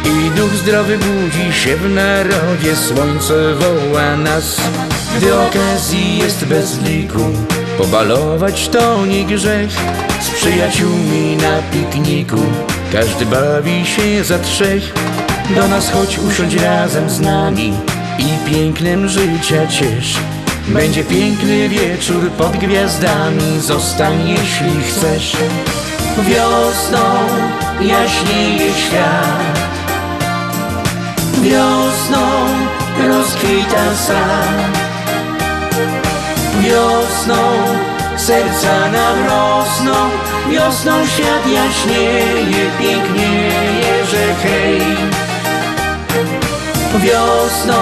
I 0.05 0.29
duch 0.29 0.51
zdrowy 0.51 0.97
budzi 0.97 1.53
się 1.53 1.75
w 1.75 1.89
narodzie. 1.89 2.75
Słońce 2.75 3.53
woła 3.53 4.15
nas. 4.15 4.61
Gdy 5.17 5.35
okazji 5.35 6.17
jest 6.17 6.45
bez 6.45 6.81
liku 6.81 7.31
Pobalować 7.77 8.69
to 8.69 9.05
nie 9.05 9.25
grzech. 9.25 9.71
Z 10.21 10.29
przyjaciółmi 10.29 11.37
na 11.37 11.61
pikniku 11.71 12.37
Każdy 12.95 13.25
bawi 13.25 13.85
się 13.85 14.23
za 14.23 14.39
trzech. 14.39 14.93
Do 15.55 15.67
nas 15.67 15.91
chodź 15.91 16.19
usiądź 16.19 16.55
razem 16.55 17.09
z 17.09 17.19
nami 17.19 17.73
I 18.19 18.51
pięknem 18.51 19.07
życia 19.07 19.67
ciesz. 19.67 20.17
Będzie 20.67 21.03
piękny 21.03 21.69
wieczór 21.69 22.31
pod 22.31 22.57
gwiazdami. 22.57 23.59
Zostań 23.59 24.29
jeśli 24.29 24.83
chcesz. 24.83 25.37
Wiosną 26.17 26.99
jaśnieje 27.81 28.73
świat. 28.73 29.59
Wiosną 31.41 32.27
rozkwita 33.07 33.95
sad 33.95 34.77
Wiosną 36.61 37.35
serca 38.17 38.91
nam 38.91 39.27
rosną 39.27 39.95
Wiosną 40.49 41.05
świat 41.05 41.47
jaśnieje, 41.47 42.71
pięknieje, 42.79 44.05
że 44.11 44.35
hej. 44.43 44.81
Wiosną 46.99 47.75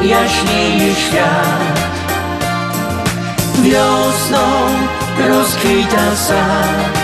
jaśnieje 0.00 0.94
świat. 0.94 1.80
Wiosną 3.62 4.38
rozkwita 5.28 6.16
sad. 6.16 7.00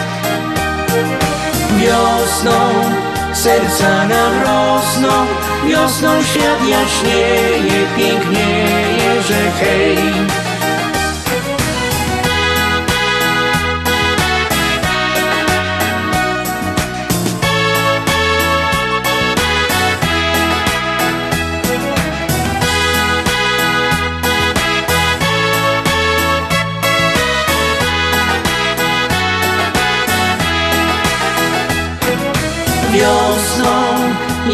Wiosną 1.79 2.61
serca 3.33 4.07
nam 4.07 4.43
rosną 4.43 5.27
Wiosną 5.67 6.23
świat 6.23 6.69
jaśnieje, 6.69 7.87
pięknieje, 7.97 9.23
że 9.29 9.51
hej 9.61 10.46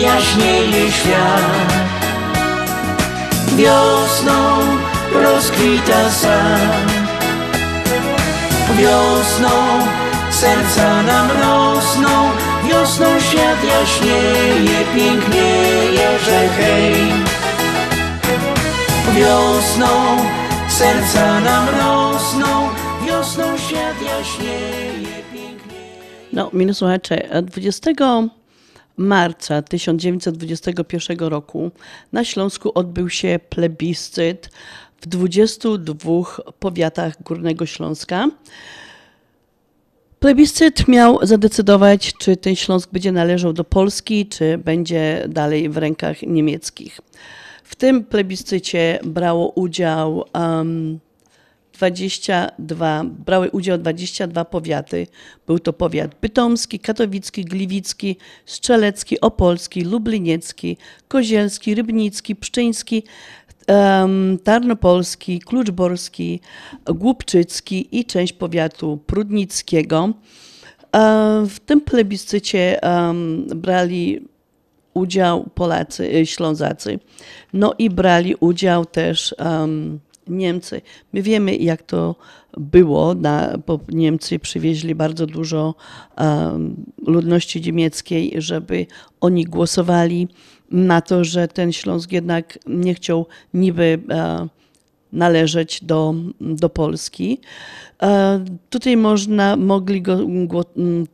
jaśnieje 0.03 0.93
świat. 0.93 1.93
Wiosną 3.57 4.59
rozkwita 5.15 6.11
sad 6.11 6.93
Wiosną 8.79 9.49
serca 10.31 11.03
nam 11.03 11.29
rosną 11.31 12.31
Wiosną 12.69 13.21
świat 13.21 13.65
jaśnieje, 13.65 14.85
pięknieje, 14.95 16.19
że 16.25 16.49
hej. 16.49 16.95
Wiosną 19.15 19.89
serca 20.69 21.41
nam 21.41 21.69
rosną 21.69 22.69
Wiosną 23.07 23.59
świat 23.59 23.97
jaśnieje, 24.03 25.23
No, 26.33 26.51
mili 26.53 26.75
słuchacze, 26.75 27.43
20 27.43 27.91
marca 28.97 29.63
1921 29.63 31.19
roku 31.19 31.71
na 32.13 32.25
Śląsku 32.25 32.73
odbył 32.75 33.11
się 33.11 33.41
plebiscyt 33.49 34.51
w 35.01 35.07
22 35.07 36.13
powiatach 36.59 37.23
Górnego 37.23 37.67
Śląska. 37.67 38.29
Plebiscyt 40.21 40.89
miał 40.89 41.27
zadecydować, 41.27 42.13
czy 42.19 42.37
ten 42.37 42.57
Śląsk 42.57 42.91
będzie 42.93 43.13
należał 43.13 43.53
do 43.53 43.65
Polski, 43.65 44.27
czy 44.27 44.59
będzie 44.59 45.25
dalej 45.29 45.69
w 45.69 45.77
rękach 45.77 46.23
niemieckich. 46.23 47.01
W 47.65 47.77
tym 47.77 48.05
plebiscycie 48.05 48.99
brało 49.05 49.49
udział 49.49 50.25
um, 50.35 50.99
22, 51.83 53.05
brały 53.05 53.51
udział 53.51 53.79
22 53.79 54.45
powiaty. 54.45 55.07
Był 55.47 55.59
to 55.59 55.73
powiat 55.73 56.15
bytomski, 56.21 56.79
katowicki, 56.79 57.45
gliwicki, 57.45 58.17
strzelecki, 58.47 59.21
opolski, 59.21 59.81
lubliniecki, 59.85 60.77
kozielski, 61.09 61.75
rybnicki, 61.75 62.37
pszczyński, 62.37 63.03
tarnopolski, 64.45 65.41
kluczborski, 65.41 66.41
głupczycki 66.85 67.99
i 67.99 68.05
część 68.05 68.33
powiatu 68.33 68.99
prudnickiego. 69.07 70.13
W 71.49 71.57
tym 71.67 71.81
plebiscycie 71.81 72.81
brali 73.57 74.29
udział 74.95 75.51
Polacy, 75.55 76.27
Ślązacy. 76.27 76.99
No 77.53 77.75
i 77.79 77.91
brali 77.91 78.35
udział 78.41 78.85
też 78.85 79.35
um, 79.39 80.01
Niemcy. 80.29 80.83
My 81.13 81.23
wiemy, 81.23 81.57
jak 81.57 81.83
to 81.83 82.17
było, 82.57 83.15
na, 83.15 83.59
Niemcy 83.89 84.39
przywieźli 84.39 84.95
bardzo 84.95 85.27
dużo 85.27 85.75
um, 86.19 86.85
ludności 87.07 87.61
niemieckiej, 87.61 88.33
żeby 88.37 88.87
oni 89.21 89.45
głosowali 89.45 90.29
na 90.71 91.01
to, 91.01 91.25
że 91.25 91.49
ten 91.49 91.73
Śląsk 91.73 92.13
jednak 92.13 92.59
nie 92.67 92.95
chciał 92.95 93.27
niby 93.55 93.99
uh, 94.09 94.49
należeć 95.13 95.85
do, 95.85 96.15
do 96.41 96.69
Polski. 96.69 97.41
E, 98.03 98.45
Tutaj 98.71 98.97
można, 98.97 99.57
mogli 99.57 100.03
go, 100.03 100.19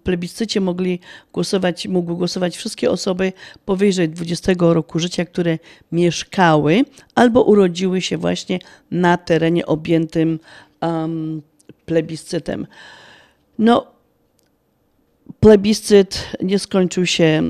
plebiscycie 0.03 0.61
mogli 0.61 1.01
głosować, 1.33 1.89
mogły 1.89 2.17
głosować 2.17 2.57
wszystkie 2.57 2.91
osoby 2.91 3.33
powyżej 3.65 4.09
20 4.09 4.53
roku 4.59 4.99
życia, 4.99 5.25
które 5.25 5.59
mieszkały 5.93 6.85
albo 7.15 7.43
urodziły 7.43 8.01
się 8.01 8.19
właśnie 8.19 8.59
na 8.91 9.17
terenie 9.17 9.67
objętym 9.67 10.39
em, 10.81 11.43
plebiscytem. 11.87 12.67
No, 13.59 13.87
plebiscyt 15.41 16.33
nie 16.43 16.59
skończył 16.59 17.07
się 17.07 17.43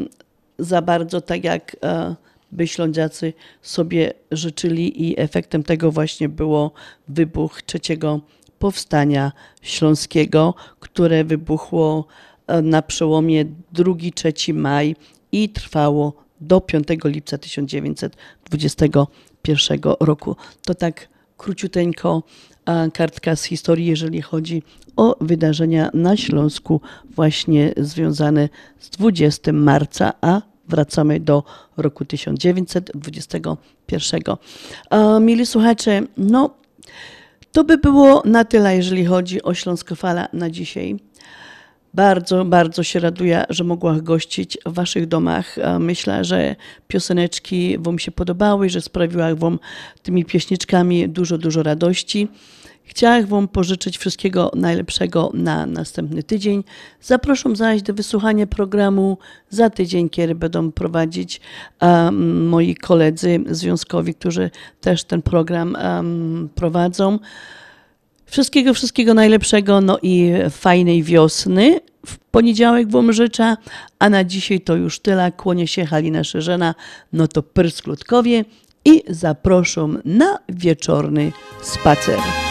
za 0.59 0.83
bardzo 0.83 1.21
tak, 1.21 1.45
jak 1.45 1.77
e, 1.83 2.17
by 2.53 2.67
Ślązacy 2.67 3.33
sobie 3.63 4.13
życzyli 4.31 5.09
i 5.09 5.21
efektem 5.21 5.63
tego 5.63 5.93
właśnie 5.93 6.29
było 6.29 6.73
wybuch 7.09 7.63
trzeciego 7.63 8.21
powstania 8.59 9.33
śląskiego, 9.63 10.55
które 10.81 11.25
wybuchło 11.25 12.07
e, 12.47 12.63
na 12.63 12.83
przełomie 12.83 13.45
2-3 13.75 14.55
maj 14.55 14.97
i 15.33 15.49
trwało 15.49 16.13
do 16.41 16.61
5 16.61 16.89
lipca 17.05 17.39
1921 17.39 19.81
roku. 20.01 20.37
To 20.65 20.75
tak 20.75 21.09
króciuteńko 21.37 22.23
a, 22.65 22.87
kartka 22.95 23.37
z 23.37 23.45
historii, 23.45 23.87
jeżeli 23.87 24.23
chodzi 24.23 24.63
o 24.97 25.17
wydarzenia 25.21 25.91
na 25.95 26.17
Śląsku 26.17 26.81
właśnie 27.11 27.73
związane 27.77 28.49
z 28.79 28.91
20 28.91 29.53
marca, 29.53 30.13
a 30.21 30.43
wracamy 30.69 31.21
do 31.21 31.45
roku 31.77 32.05
1921. 32.05 34.21
A, 34.91 35.19
Mili 35.21 35.47
słuchacze, 35.47 36.03
no 36.17 36.51
to 37.53 37.65
by 37.65 37.79
było 37.79 38.23
na 38.25 38.45
tyle, 38.45 38.77
jeżeli 38.77 39.05
chodzi 39.05 39.43
o 39.43 39.55
Śląskofala 39.55 40.29
na 40.33 40.51
dzisiaj. 40.51 40.97
Bardzo, 41.95 42.45
bardzo 42.45 42.83
się 42.83 43.01
raduję, 43.01 43.45
że 43.49 43.65
mogła 43.65 44.01
gościć 44.01 44.59
w 44.67 44.73
Waszych 44.73 45.07
domach. 45.07 45.59
E, 45.59 45.79
Myślę, 45.79 46.25
że 46.25 46.57
pioseneczki 46.89 47.79
Wam 47.79 47.99
się 47.99 48.11
podobały, 48.11 48.69
że 48.69 48.81
sprawiła 48.81 49.35
Wam 49.35 49.59
tymi 50.03 50.25
pieśniczkami 50.25 51.09
dużo, 51.09 51.39
dużo 51.39 51.63
radości. 51.63 52.29
Chciałam 52.89 53.27
Wam 53.27 53.49
pożyczyć 53.49 53.99
wszystkiego 53.99 54.51
najlepszego 54.55 55.31
na 55.35 55.67
następny 55.67 56.23
tydzień. 56.23 56.65
Zapraszam 57.01 57.57
zaś 57.57 57.83
do 57.83 57.95
wysłuchania 57.95 58.47
programu 58.47 59.19
za 59.51 59.71
tydzień, 59.71 60.09
kiedy 60.09 60.35
będą 60.35 60.73
prowadzić 60.73 61.41
um, 61.81 62.47
moi 62.49 62.75
koledzy 62.75 63.41
związkowi, 63.51 64.15
którzy 64.15 64.51
też 64.81 65.05
ten 65.05 65.23
program 65.23 65.77
um, 65.83 66.49
prowadzą. 66.55 67.19
Wszystkiego, 68.27 68.75
wszystkiego 68.75 69.15
najlepszego, 69.15 69.81
no 69.81 69.99
i 70.03 70.33
fajnej 70.51 71.03
wiosny. 71.03 71.81
W 72.07 72.19
poniedziałek 72.19 72.91
Wam 72.91 73.13
życzę, 73.13 73.57
a 73.99 74.11
na 74.11 74.25
dzisiaj 74.25 74.61
to 74.61 74.77
już 74.77 75.01
tyle. 75.01 75.33
Kłonię 75.33 75.67
się 75.67 75.87
Halina 75.87 76.25
Szerzena, 76.25 76.75
no 77.13 77.29
to 77.29 77.43
Prysklutkowie 77.43 78.45
i 78.85 79.03
zapraszam 79.09 79.99
na 80.05 80.39
wieczorny 80.49 81.33
spacer. 81.63 82.48